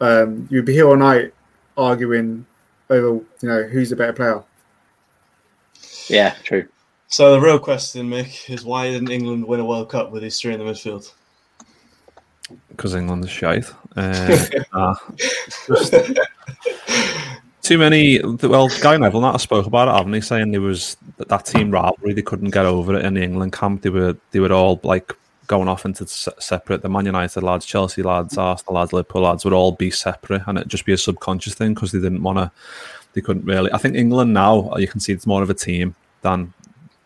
um, 0.00 0.48
you'd 0.50 0.64
be 0.64 0.74
here 0.74 0.88
all 0.88 0.96
night 0.96 1.32
arguing 1.76 2.46
over 2.88 3.14
you 3.42 3.48
know 3.48 3.62
who's 3.64 3.90
the 3.90 3.96
better 3.96 4.12
player. 4.12 4.42
Yeah, 6.08 6.34
true. 6.42 6.68
So 7.08 7.32
the 7.32 7.40
real 7.40 7.58
question, 7.58 8.08
Mick, 8.08 8.48
is 8.48 8.64
why 8.64 8.90
didn't 8.90 9.10
England 9.10 9.44
win 9.44 9.60
a 9.60 9.64
World 9.64 9.88
Cup 9.90 10.12
with 10.12 10.22
these 10.22 10.40
three 10.40 10.54
in 10.54 10.60
the 10.60 10.64
midfield? 10.64 11.12
Because 12.68 12.94
England 12.94 13.24
is 13.24 13.30
shite. 13.30 13.70
Uh, 13.96 14.46
uh, 14.72 14.94
just, 15.66 15.92
too 17.70 17.78
many. 17.78 18.20
Well, 18.20 18.68
Gary 18.82 18.98
Neville 18.98 19.20
not 19.20 19.40
spoke 19.40 19.66
about 19.66 19.86
it, 19.86 19.92
haven't 19.92 20.12
he? 20.12 20.20
Saying 20.20 20.50
there 20.50 20.60
was 20.60 20.96
that, 21.18 21.28
that 21.28 21.46
team 21.46 21.70
rivalry, 21.70 22.14
they 22.14 22.22
couldn't 22.22 22.50
get 22.50 22.66
over 22.66 22.96
it 22.96 23.04
in 23.04 23.14
the 23.14 23.22
England 23.22 23.52
camp. 23.52 23.82
They 23.82 23.90
were 23.90 24.16
they 24.32 24.40
were 24.40 24.52
all 24.52 24.80
like 24.82 25.12
going 25.46 25.68
off 25.68 25.84
into 25.84 26.04
separate. 26.06 26.82
The 26.82 26.88
Man 26.88 27.06
United 27.06 27.42
lads, 27.44 27.64
Chelsea 27.64 28.02
lads, 28.02 28.36
Arsenal 28.36 28.74
lads, 28.74 28.92
Liverpool 28.92 29.22
lads 29.22 29.44
would 29.44 29.54
all 29.54 29.72
be 29.72 29.90
separate, 29.90 30.42
and 30.46 30.58
it'd 30.58 30.68
just 30.70 30.84
be 30.84 30.92
a 30.92 30.98
subconscious 30.98 31.54
thing 31.54 31.74
because 31.74 31.92
they 31.92 32.00
didn't 32.00 32.24
want 32.24 32.38
to. 32.38 32.50
They 33.12 33.20
couldn't 33.20 33.44
really. 33.44 33.72
I 33.72 33.78
think 33.78 33.94
England 33.94 34.34
now 34.34 34.76
you 34.76 34.88
can 34.88 34.98
see 34.98 35.12
it's 35.12 35.26
more 35.26 35.42
of 35.42 35.50
a 35.50 35.54
team 35.54 35.94
than 36.22 36.52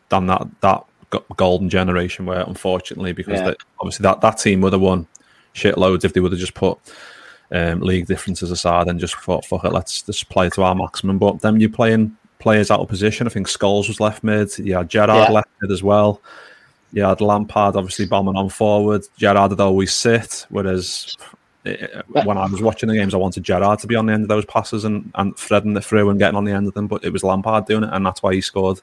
than 0.08 0.26
that 0.26 0.46
that 0.62 0.82
golden 1.36 1.68
generation 1.68 2.26
where 2.26 2.40
unfortunately 2.40 3.12
because 3.12 3.38
yeah. 3.38 3.52
obviously 3.78 4.02
that 4.02 4.20
that 4.20 4.38
team 4.38 4.60
would 4.60 4.72
have 4.72 4.82
won 4.82 5.06
shitloads 5.54 6.04
if 6.04 6.12
they 6.12 6.20
would 6.20 6.32
have 6.32 6.40
just 6.40 6.54
put 6.54 6.78
um, 7.54 7.80
league 7.80 8.06
differences 8.06 8.50
aside 8.50 8.88
and 8.88 8.98
just 8.98 9.16
thought, 9.16 9.46
fuck 9.46 9.64
it, 9.64 9.72
let's 9.72 10.02
just 10.02 10.28
play 10.28 10.50
to 10.50 10.62
our 10.62 10.74
maximum. 10.74 11.18
But 11.18 11.40
then 11.40 11.60
you're 11.60 11.70
playing 11.70 12.16
players 12.40 12.70
out 12.70 12.80
of 12.80 12.88
position. 12.88 13.26
I 13.26 13.30
think 13.30 13.46
Scholes 13.46 13.88
was 13.88 14.00
left 14.00 14.24
mid. 14.24 14.58
You 14.58 14.74
had 14.74 14.90
Gerrard 14.90 15.28
yeah. 15.28 15.32
left 15.32 15.48
mid 15.62 15.70
as 15.70 15.82
well. 15.82 16.20
You 16.92 17.04
had 17.04 17.20
Lampard 17.20 17.76
obviously 17.76 18.06
bombing 18.06 18.36
on 18.36 18.48
forward. 18.48 19.06
Gerrard 19.16 19.50
would 19.50 19.60
always 19.60 19.92
sit, 19.92 20.46
whereas 20.50 21.16
eh, 21.64 22.02
when 22.24 22.36
I 22.36 22.46
was 22.46 22.60
watching 22.60 22.88
the 22.88 22.96
games, 22.96 23.14
I 23.14 23.18
wanted 23.18 23.44
Gerrard 23.44 23.78
to 23.80 23.86
be 23.86 23.96
on 23.96 24.06
the 24.06 24.12
end 24.12 24.22
of 24.22 24.28
those 24.28 24.44
passes 24.44 24.84
and, 24.84 25.10
and 25.14 25.36
threading 25.36 25.76
it 25.76 25.84
through 25.84 26.10
and 26.10 26.18
getting 26.18 26.36
on 26.36 26.44
the 26.44 26.52
end 26.52 26.66
of 26.66 26.74
them. 26.74 26.88
But 26.88 27.04
it 27.04 27.12
was 27.12 27.22
Lampard 27.22 27.66
doing 27.66 27.84
it, 27.84 27.90
and 27.92 28.04
that's 28.04 28.22
why 28.22 28.34
he 28.34 28.40
scored 28.40 28.80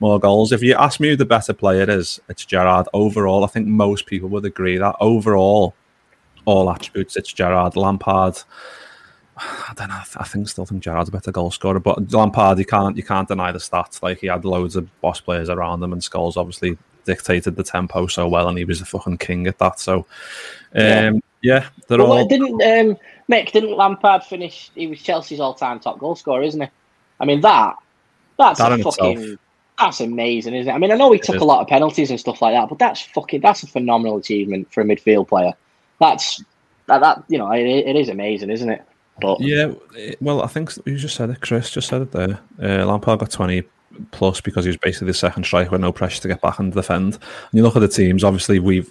more 0.00 0.18
goals. 0.18 0.50
If 0.50 0.62
you 0.62 0.74
ask 0.74 0.98
me 0.98 1.10
who 1.10 1.16
the 1.16 1.24
better 1.24 1.52
player 1.52 1.88
is, 1.88 2.20
it's 2.28 2.44
Gerrard. 2.44 2.88
Overall, 2.92 3.44
I 3.44 3.48
think 3.48 3.68
most 3.68 4.06
people 4.06 4.28
would 4.30 4.44
agree 4.44 4.78
that 4.78 4.96
overall, 5.00 5.74
all 6.44 6.70
attributes. 6.70 7.16
It's 7.16 7.32
Gerrard, 7.32 7.76
Lampard. 7.76 8.38
I 9.36 9.72
don't 9.74 9.88
know. 9.88 10.00
I 10.16 10.24
think 10.24 10.48
still 10.48 10.66
think 10.66 10.82
Gerrard's 10.82 11.08
a 11.08 11.12
better 11.12 11.32
goal 11.32 11.50
scorer, 11.50 11.80
but 11.80 12.12
Lampard, 12.12 12.58
you 12.58 12.66
can't 12.66 12.96
you 12.96 13.02
can't 13.02 13.26
deny 13.28 13.52
the 13.52 13.58
stats. 13.58 14.02
Like 14.02 14.18
he 14.18 14.26
had 14.26 14.44
loads 14.44 14.76
of 14.76 14.88
boss 15.00 15.20
players 15.20 15.48
around 15.48 15.82
him, 15.82 15.92
and 15.92 16.02
Scholes 16.02 16.36
obviously 16.36 16.76
dictated 17.06 17.56
the 17.56 17.62
tempo 17.62 18.06
so 18.06 18.28
well, 18.28 18.48
and 18.48 18.58
he 18.58 18.64
was 18.64 18.80
a 18.82 18.84
fucking 18.84 19.16
king 19.18 19.46
at 19.46 19.58
that. 19.58 19.80
So, 19.80 20.00
um, 20.00 20.04
yeah, 20.74 21.12
yeah 21.42 21.68
they're 21.88 21.98
well, 21.98 22.12
all. 22.12 22.28
Didn't 22.28 22.52
um, 22.62 22.98
Mick? 23.30 23.52
Didn't 23.52 23.76
Lampard 23.76 24.24
finish? 24.24 24.70
He 24.74 24.86
was 24.88 25.00
Chelsea's 25.00 25.40
all-time 25.40 25.80
top 25.80 25.98
goal 25.98 26.16
scorer, 26.16 26.42
isn't 26.42 26.60
he? 26.60 26.68
I 27.18 27.24
mean 27.24 27.40
that 27.40 27.76
that's 28.38 28.58
That 28.58 28.72
a 28.72 28.78
fucking 28.78 29.18
itself. 29.18 29.38
that's 29.78 30.00
amazing, 30.00 30.54
isn't 30.54 30.70
it? 30.70 30.74
I 30.74 30.78
mean, 30.78 30.92
I 30.92 30.96
know 30.96 31.12
he 31.12 31.18
It 31.18 31.24
took 31.24 31.36
is. 31.36 31.42
a 31.42 31.46
lot 31.46 31.62
of 31.62 31.68
penalties 31.68 32.10
and 32.10 32.20
stuff 32.20 32.42
like 32.42 32.54
that, 32.54 32.68
but 32.68 32.78
that's 32.78 33.00
fucking 33.00 33.40
that's 33.40 33.62
a 33.62 33.66
phenomenal 33.66 34.18
achievement 34.18 34.70
for 34.70 34.82
a 34.82 34.84
midfield 34.84 35.28
player. 35.28 35.54
That's 36.00 36.42
that, 36.86 37.00
that 37.00 37.22
you 37.28 37.38
know 37.38 37.50
it, 37.52 37.66
it 37.66 37.94
is 37.94 38.08
amazing, 38.08 38.50
isn't 38.50 38.68
it? 38.68 38.82
But 39.20 39.40
Yeah, 39.40 39.72
well, 40.20 40.42
I 40.42 40.46
think 40.46 40.72
you 40.86 40.96
just 40.96 41.14
said 41.14 41.30
it. 41.30 41.40
Chris 41.40 41.70
just 41.70 41.88
said 41.88 42.02
it 42.02 42.12
there. 42.12 42.40
Uh, 42.60 42.84
Lampard 42.86 43.20
got 43.20 43.30
twenty 43.30 43.62
plus 44.12 44.40
because 44.40 44.64
he 44.64 44.68
was 44.68 44.76
basically 44.76 45.08
the 45.08 45.14
second 45.14 45.44
striker 45.44 45.70
with 45.70 45.80
no 45.80 45.92
pressure 45.92 46.22
to 46.22 46.28
get 46.28 46.40
back 46.40 46.58
and 46.58 46.72
defend. 46.72 47.14
And 47.14 47.22
you 47.52 47.62
look 47.62 47.76
at 47.76 47.80
the 47.80 47.88
teams. 47.88 48.24
Obviously, 48.24 48.58
we've 48.58 48.90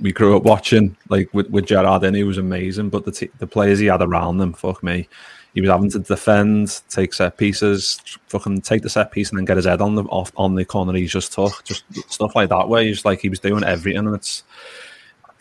we 0.00 0.12
grew 0.12 0.36
up 0.36 0.42
watching 0.42 0.96
like 1.08 1.32
with, 1.32 1.48
with 1.50 1.66
Gerrard 1.66 2.04
in. 2.04 2.14
He 2.14 2.24
was 2.24 2.38
amazing, 2.38 2.88
but 2.88 3.04
the 3.04 3.12
te- 3.12 3.30
the 3.38 3.46
players 3.46 3.78
he 3.78 3.86
had 3.86 4.02
around 4.02 4.38
them, 4.38 4.52
fuck 4.52 4.82
me, 4.82 5.08
he 5.54 5.60
was 5.60 5.70
having 5.70 5.90
to 5.90 5.98
defend, 5.98 6.80
take 6.88 7.14
set 7.14 7.36
pieces, 7.36 8.00
fucking 8.28 8.62
take 8.62 8.82
the 8.82 8.90
set 8.90 9.10
piece, 9.10 9.30
and 9.30 9.38
then 9.38 9.44
get 9.44 9.56
his 9.56 9.66
head 9.66 9.80
on 9.80 9.94
the 9.94 10.04
off 10.04 10.32
on 10.36 10.54
the 10.54 10.64
corner 10.64 10.92
he's 10.92 11.12
just 11.12 11.32
took, 11.32 11.64
just 11.64 11.84
stuff 12.10 12.36
like 12.36 12.48
that. 12.50 12.68
Where 12.68 12.82
he's 12.82 13.04
like 13.04 13.20
he 13.20 13.28
was 13.28 13.40
doing 13.40 13.64
everything, 13.64 14.06
and 14.06 14.14
it's 14.14 14.44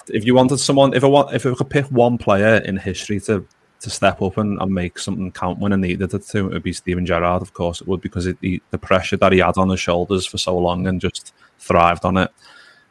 if 0.09 0.25
you 0.25 0.35
wanted 0.35 0.57
someone, 0.57 0.93
if 0.93 1.03
I 1.03 1.07
want, 1.07 1.33
if 1.33 1.45
I 1.45 1.53
could 1.53 1.69
pick 1.69 1.85
one 1.85 2.17
player 2.17 2.57
in 2.57 2.77
history 2.77 3.19
to 3.21 3.45
to 3.79 3.89
step 3.91 4.21
up 4.23 4.37
and, 4.37 4.59
and 4.59 4.73
make 4.73 4.97
something 4.97 5.31
count 5.31 5.59
when 5.59 5.71
I 5.71 5.75
needed 5.75 6.13
it 6.13 6.25
to, 6.27 6.47
it 6.47 6.53
would 6.53 6.63
be 6.63 6.73
Steven 6.73 7.05
Gerrard, 7.05 7.43
of 7.43 7.53
course 7.53 7.79
it 7.79 7.87
would, 7.87 8.01
because 8.01 8.25
it, 8.25 8.39
the, 8.39 8.59
the 8.71 8.77
pressure 8.77 9.17
that 9.17 9.31
he 9.31 9.37
had 9.37 9.57
on 9.57 9.69
his 9.69 9.79
shoulders 9.79 10.25
for 10.25 10.39
so 10.39 10.57
long 10.57 10.87
and 10.87 10.99
just 10.99 11.33
thrived 11.59 12.03
on 12.03 12.17
it. 12.17 12.31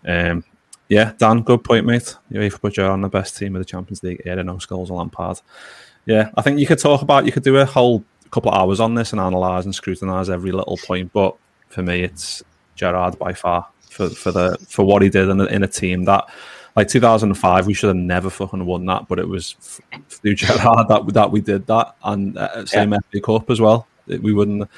Um, 0.06 0.44
yeah, 0.88 1.12
Dan, 1.18 1.42
good 1.42 1.64
point, 1.64 1.86
mate. 1.86 2.16
UEFA 2.30 2.60
put 2.60 2.74
Gerrard 2.74 2.92
on 2.92 3.00
the 3.00 3.08
best 3.08 3.36
team 3.36 3.56
of 3.56 3.60
the 3.60 3.64
Champions 3.64 4.04
League 4.04 4.22
era, 4.24 4.44
no 4.44 4.58
Scholes 4.58 4.90
or 4.90 4.98
Lampard. 4.98 5.40
Yeah, 6.04 6.30
I 6.36 6.42
think 6.42 6.60
you 6.60 6.68
could 6.68 6.78
talk 6.78 7.02
about, 7.02 7.26
you 7.26 7.32
could 7.32 7.42
do 7.42 7.56
a 7.56 7.64
whole 7.64 8.04
couple 8.30 8.52
of 8.52 8.58
hours 8.60 8.78
on 8.78 8.94
this 8.94 9.12
and 9.12 9.20
analyse 9.20 9.64
and 9.64 9.74
scrutinise 9.74 10.30
every 10.30 10.52
little 10.52 10.76
point, 10.76 11.12
but 11.12 11.36
for 11.68 11.82
me, 11.82 12.02
it's 12.02 12.44
Gerrard 12.76 13.18
by 13.18 13.32
far 13.32 13.66
for, 13.90 14.10
for 14.10 14.30
the 14.30 14.56
for 14.68 14.84
what 14.84 15.02
he 15.02 15.08
did 15.08 15.28
in 15.28 15.40
in 15.48 15.62
a 15.62 15.68
team 15.68 16.04
that 16.04 16.28
like 16.76 16.88
2005 16.88 17.66
we 17.66 17.74
should 17.74 17.88
have 17.88 17.96
never 17.96 18.28
fucking 18.30 18.64
won 18.66 18.84
that 18.86 19.08
but 19.08 19.18
it 19.18 19.26
was 19.28 19.54
through 20.08 20.34
Gerrard 20.34 20.88
that 20.88 21.02
that 21.14 21.30
we 21.30 21.40
did 21.40 21.66
that 21.66 21.96
and 22.04 22.36
uh, 22.36 22.64
same 22.66 22.94
FA 23.10 23.20
Cup 23.20 23.50
as 23.50 23.60
well 23.60 23.86
It- 24.08 24.22
we 24.22 24.32
wouldn't 24.32 24.68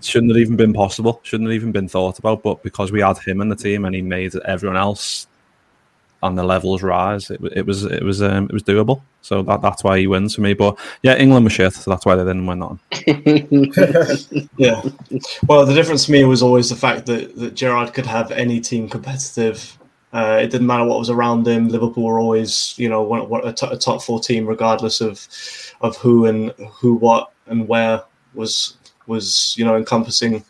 shouldn't 0.00 0.30
have 0.32 0.40
even 0.40 0.56
been 0.56 0.72
possible 0.72 1.20
shouldn't 1.24 1.48
have 1.50 1.54
even 1.54 1.72
been 1.72 1.88
thought 1.88 2.18
about 2.18 2.42
but 2.42 2.62
because 2.62 2.90
we 2.92 3.00
had 3.00 3.18
him 3.18 3.40
in 3.40 3.48
the 3.48 3.56
team 3.56 3.84
and 3.84 3.94
he 3.94 4.00
made 4.02 4.34
everyone 4.46 4.76
else 4.78 5.26
on 6.22 6.34
the 6.34 6.44
levels 6.44 6.82
rise 6.82 7.30
it, 7.30 7.40
wa- 7.40 7.48
it 7.52 7.64
was 7.66 7.84
it 7.84 8.02
was 8.02 8.20
um, 8.22 8.44
it 8.44 8.52
was 8.52 8.62
doable 8.62 9.00
so 9.22 9.42
that, 9.42 9.60
that's 9.62 9.82
why 9.82 9.98
he 9.98 10.06
wins 10.06 10.34
for 10.34 10.42
me 10.42 10.52
but 10.54 10.78
yeah 11.02 11.16
England 11.16 11.44
was 11.44 11.52
shit 11.54 11.72
so 11.72 11.90
that's 11.90 12.04
why 12.06 12.14
they 12.14 12.22
didn't 12.24 12.46
win 12.46 12.62
on 12.62 12.78
Yeah. 14.56 14.82
Well, 15.46 15.64
the 15.66 15.74
difference 15.74 16.06
to 16.06 16.12
me 16.12 16.24
was 16.24 16.42
always 16.42 16.68
the 16.68 16.76
fact 16.76 17.06
that, 17.06 17.36
that 17.36 17.54
Gerrard 17.54 17.94
could 17.94 18.06
have 18.06 18.30
any 18.30 18.60
team 18.60 18.88
competitive. 18.88 19.78
Uh, 20.12 20.40
it 20.42 20.50
didn't 20.50 20.66
matter 20.66 20.84
what 20.84 20.98
was 20.98 21.10
around 21.10 21.46
him. 21.46 21.68
Liverpool 21.68 22.04
were 22.04 22.18
always, 22.18 22.74
you 22.76 22.88
know, 22.88 23.02
one, 23.02 23.28
one, 23.28 23.46
a, 23.46 23.54
a 23.70 23.76
top 23.76 24.02
four 24.02 24.20
team, 24.20 24.46
regardless 24.46 25.00
of 25.00 25.26
of 25.80 25.96
who 25.96 26.26
and 26.26 26.50
who, 26.72 26.94
what, 26.94 27.32
and 27.46 27.68
where 27.68 28.02
was 28.34 28.76
was 29.10 29.54
you 29.58 29.64
know 29.64 29.76
encompassing 29.76 30.42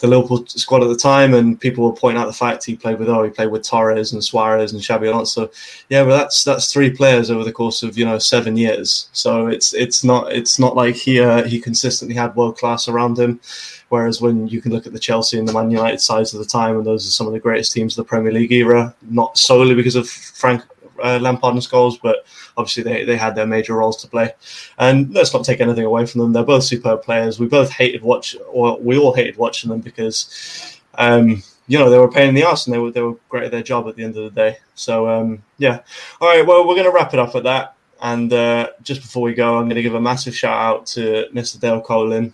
the 0.00 0.06
Liverpool 0.06 0.44
squad 0.46 0.82
at 0.82 0.88
the 0.88 0.96
time. 0.96 1.32
And 1.32 1.58
people 1.58 1.84
were 1.84 1.96
pointing 1.96 2.20
out 2.20 2.26
the 2.26 2.32
fact 2.34 2.64
he 2.64 2.76
played 2.76 2.98
with 2.98 3.08
oh 3.08 3.22
he 3.22 3.30
played 3.30 3.50
with 3.50 3.62
Torres 3.62 4.12
and 4.12 4.22
Suarez 4.22 4.72
and 4.72 4.82
Xabi 4.82 5.08
Alonso. 5.08 5.50
Yeah, 5.88 6.04
but 6.04 6.10
that's 6.10 6.44
that's 6.44 6.70
three 6.70 6.90
players 6.90 7.30
over 7.30 7.44
the 7.44 7.52
course 7.52 7.82
of 7.82 7.96
you 7.96 8.04
know 8.04 8.18
seven 8.18 8.56
years. 8.56 9.08
So 9.12 9.46
it's 9.46 9.72
it's 9.72 10.04
not 10.04 10.32
it's 10.32 10.58
not 10.58 10.76
like 10.76 10.96
he 10.96 11.20
uh, 11.20 11.44
he 11.44 11.60
consistently 11.60 12.14
had 12.14 12.36
world 12.36 12.58
class 12.58 12.88
around 12.88 13.18
him. 13.18 13.40
Whereas 13.88 14.20
when 14.20 14.48
you 14.48 14.60
can 14.60 14.72
look 14.72 14.86
at 14.86 14.92
the 14.92 14.98
Chelsea 14.98 15.38
and 15.38 15.48
the 15.48 15.52
Man 15.54 15.70
United 15.70 16.00
sides 16.02 16.34
of 16.34 16.40
the 16.40 16.46
time, 16.46 16.76
and 16.76 16.84
those 16.84 17.06
are 17.06 17.10
some 17.10 17.26
of 17.26 17.32
the 17.32 17.40
greatest 17.40 17.72
teams 17.72 17.96
of 17.96 18.04
the 18.04 18.08
Premier 18.08 18.32
League 18.32 18.52
era, 18.52 18.94
not 19.08 19.38
solely 19.38 19.74
because 19.74 19.96
of 19.96 20.10
Frank 20.10 20.62
uh, 21.02 21.18
Lampard 21.20 21.54
and 21.54 21.98
but 22.02 22.26
obviously 22.58 22.82
they, 22.82 23.04
they 23.04 23.16
had 23.16 23.34
their 23.34 23.46
major 23.46 23.74
roles 23.74 23.96
to 24.02 24.08
play. 24.08 24.34
And 24.78 25.14
let's 25.14 25.32
not 25.32 25.44
take 25.44 25.60
anything 25.60 25.84
away 25.84 26.04
from 26.04 26.20
them. 26.20 26.32
They're 26.32 26.42
both 26.42 26.64
superb 26.64 27.02
players. 27.02 27.38
We 27.38 27.46
both 27.46 27.70
hated 27.70 28.02
watch, 28.02 28.36
or 28.50 28.78
we 28.78 28.98
all 28.98 29.14
hated 29.14 29.36
watching 29.36 29.70
them 29.70 29.80
because, 29.80 30.80
um, 30.96 31.42
you 31.68 31.78
know, 31.78 31.88
they 31.88 31.98
were 31.98 32.18
in 32.18 32.34
the 32.34 32.42
ass 32.42 32.66
and 32.66 32.74
they 32.74 32.78
were 32.78 32.90
they 32.90 33.02
were 33.02 33.16
great 33.28 33.44
at 33.44 33.50
their 33.52 33.62
job 33.62 33.88
at 33.88 33.96
the 33.96 34.02
end 34.02 34.16
of 34.16 34.24
the 34.24 34.30
day. 34.30 34.58
So 34.74 35.08
um, 35.08 35.42
yeah, 35.58 35.80
all 36.20 36.28
right. 36.28 36.46
Well, 36.46 36.66
we're 36.66 36.74
going 36.74 36.86
to 36.86 36.92
wrap 36.92 37.14
it 37.14 37.20
up 37.20 37.34
at 37.34 37.44
that. 37.44 37.74
And 38.00 38.32
uh, 38.32 38.70
just 38.82 39.02
before 39.02 39.22
we 39.22 39.34
go, 39.34 39.56
I'm 39.56 39.64
going 39.64 39.76
to 39.76 39.82
give 39.82 39.94
a 39.94 40.00
massive 40.00 40.34
shout 40.34 40.56
out 40.60 40.86
to 40.86 41.26
Mr. 41.32 41.58
Dayle 41.58 41.84
Coleing, 41.84 42.32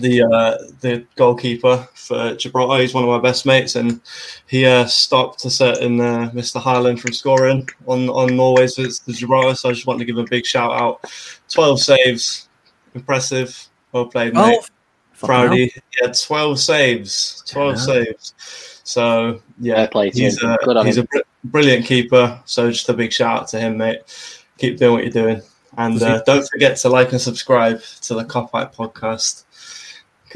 the 0.00 0.22
uh, 0.22 0.72
the 0.80 1.06
goalkeeper 1.16 1.88
for 1.94 2.34
Gibraltar. 2.36 2.80
He's 2.80 2.94
one 2.94 3.04
of 3.04 3.10
my 3.10 3.18
best 3.20 3.46
mates, 3.46 3.76
and 3.76 4.00
he 4.46 4.64
uh, 4.66 4.86
stopped 4.86 5.44
a 5.44 5.50
certain 5.50 6.00
uh, 6.00 6.30
Mr. 6.34 6.60
Haaland 6.60 7.00
from 7.00 7.12
scoring 7.12 7.68
on 7.86 8.08
on 8.08 8.36
Norway's 8.36 8.76
visits 8.76 9.00
to 9.00 9.12
Gibraltar. 9.12 9.54
So 9.54 9.68
I 9.68 9.72
just 9.72 9.86
want 9.86 9.98
to 9.98 10.04
give 10.04 10.18
a 10.18 10.24
big 10.24 10.46
shout 10.46 10.72
out. 10.72 11.10
Twelve 11.48 11.80
saves, 11.80 12.48
impressive. 12.94 13.68
Well 13.92 14.06
played, 14.06 14.34
mate. 14.34 14.60
Proudy, 15.18 15.72
yeah, 16.00 16.12
twelve 16.12 16.60
saves, 16.60 17.42
twelve 17.46 17.78
saves. 17.78 18.34
So 18.84 19.40
yeah, 19.58 19.76
Fair 19.76 19.88
play 19.88 20.10
he's 20.10 20.42
a, 20.42 20.58
Good 20.62 20.86
he's 20.86 20.98
him. 20.98 21.04
a 21.04 21.16
br- 21.16 21.22
brilliant 21.44 21.86
keeper. 21.86 22.40
So 22.44 22.70
just 22.70 22.88
a 22.88 22.94
big 22.94 23.12
shout 23.12 23.42
out 23.42 23.48
to 23.48 23.58
him, 23.58 23.78
mate. 23.78 24.00
Keep 24.58 24.78
doing 24.78 24.92
what 24.92 25.02
you're 25.04 25.12
doing, 25.12 25.42
and 25.78 26.02
uh, 26.02 26.22
don't 26.24 26.46
forget 26.48 26.76
to 26.78 26.88
like 26.90 27.12
and 27.12 27.20
subscribe 27.20 27.80
to 28.02 28.14
the 28.14 28.24
Kopite 28.24 28.74
podcast 28.74 29.44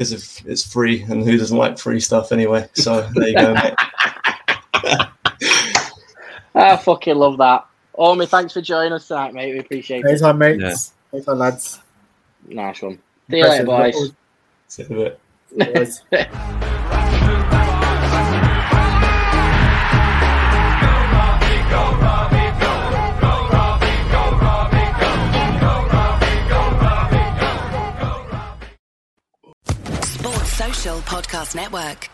because 0.01 0.13
if 0.13 0.45
it's 0.47 0.65
free, 0.65 1.03
and 1.03 1.23
who 1.23 1.37
doesn't 1.37 1.55
like 1.55 1.77
free 1.77 1.99
stuff 1.99 2.31
anyway? 2.31 2.67
So 2.73 3.07
there 3.13 3.27
you 3.27 3.35
go, 3.35 3.53
mate. 3.53 3.75
I 6.55 6.75
fucking 6.77 7.15
love 7.15 7.37
that. 7.37 7.67
Omi, 7.95 8.25
thanks 8.25 8.53
for 8.53 8.61
joining 8.61 8.93
us 8.93 9.07
tonight, 9.07 9.35
mate. 9.35 9.53
We 9.53 9.59
appreciate 9.59 10.03
it. 10.03 10.09
Anytime, 10.09 10.39
mates. 10.39 10.93
Yeah. 11.13 11.17
Anytime, 11.17 11.37
lads. 11.37 11.79
Nice 12.47 12.81
one. 12.81 12.97
See 13.29 13.37
you 13.37 13.47
later, 13.47 13.65
boys. 13.65 14.13
See 14.69 14.85
you 14.89 15.15
in 15.51 15.61
a 15.61 15.65
bit. 15.65 16.71
Podcast 31.01 31.53
Network. 31.53 32.10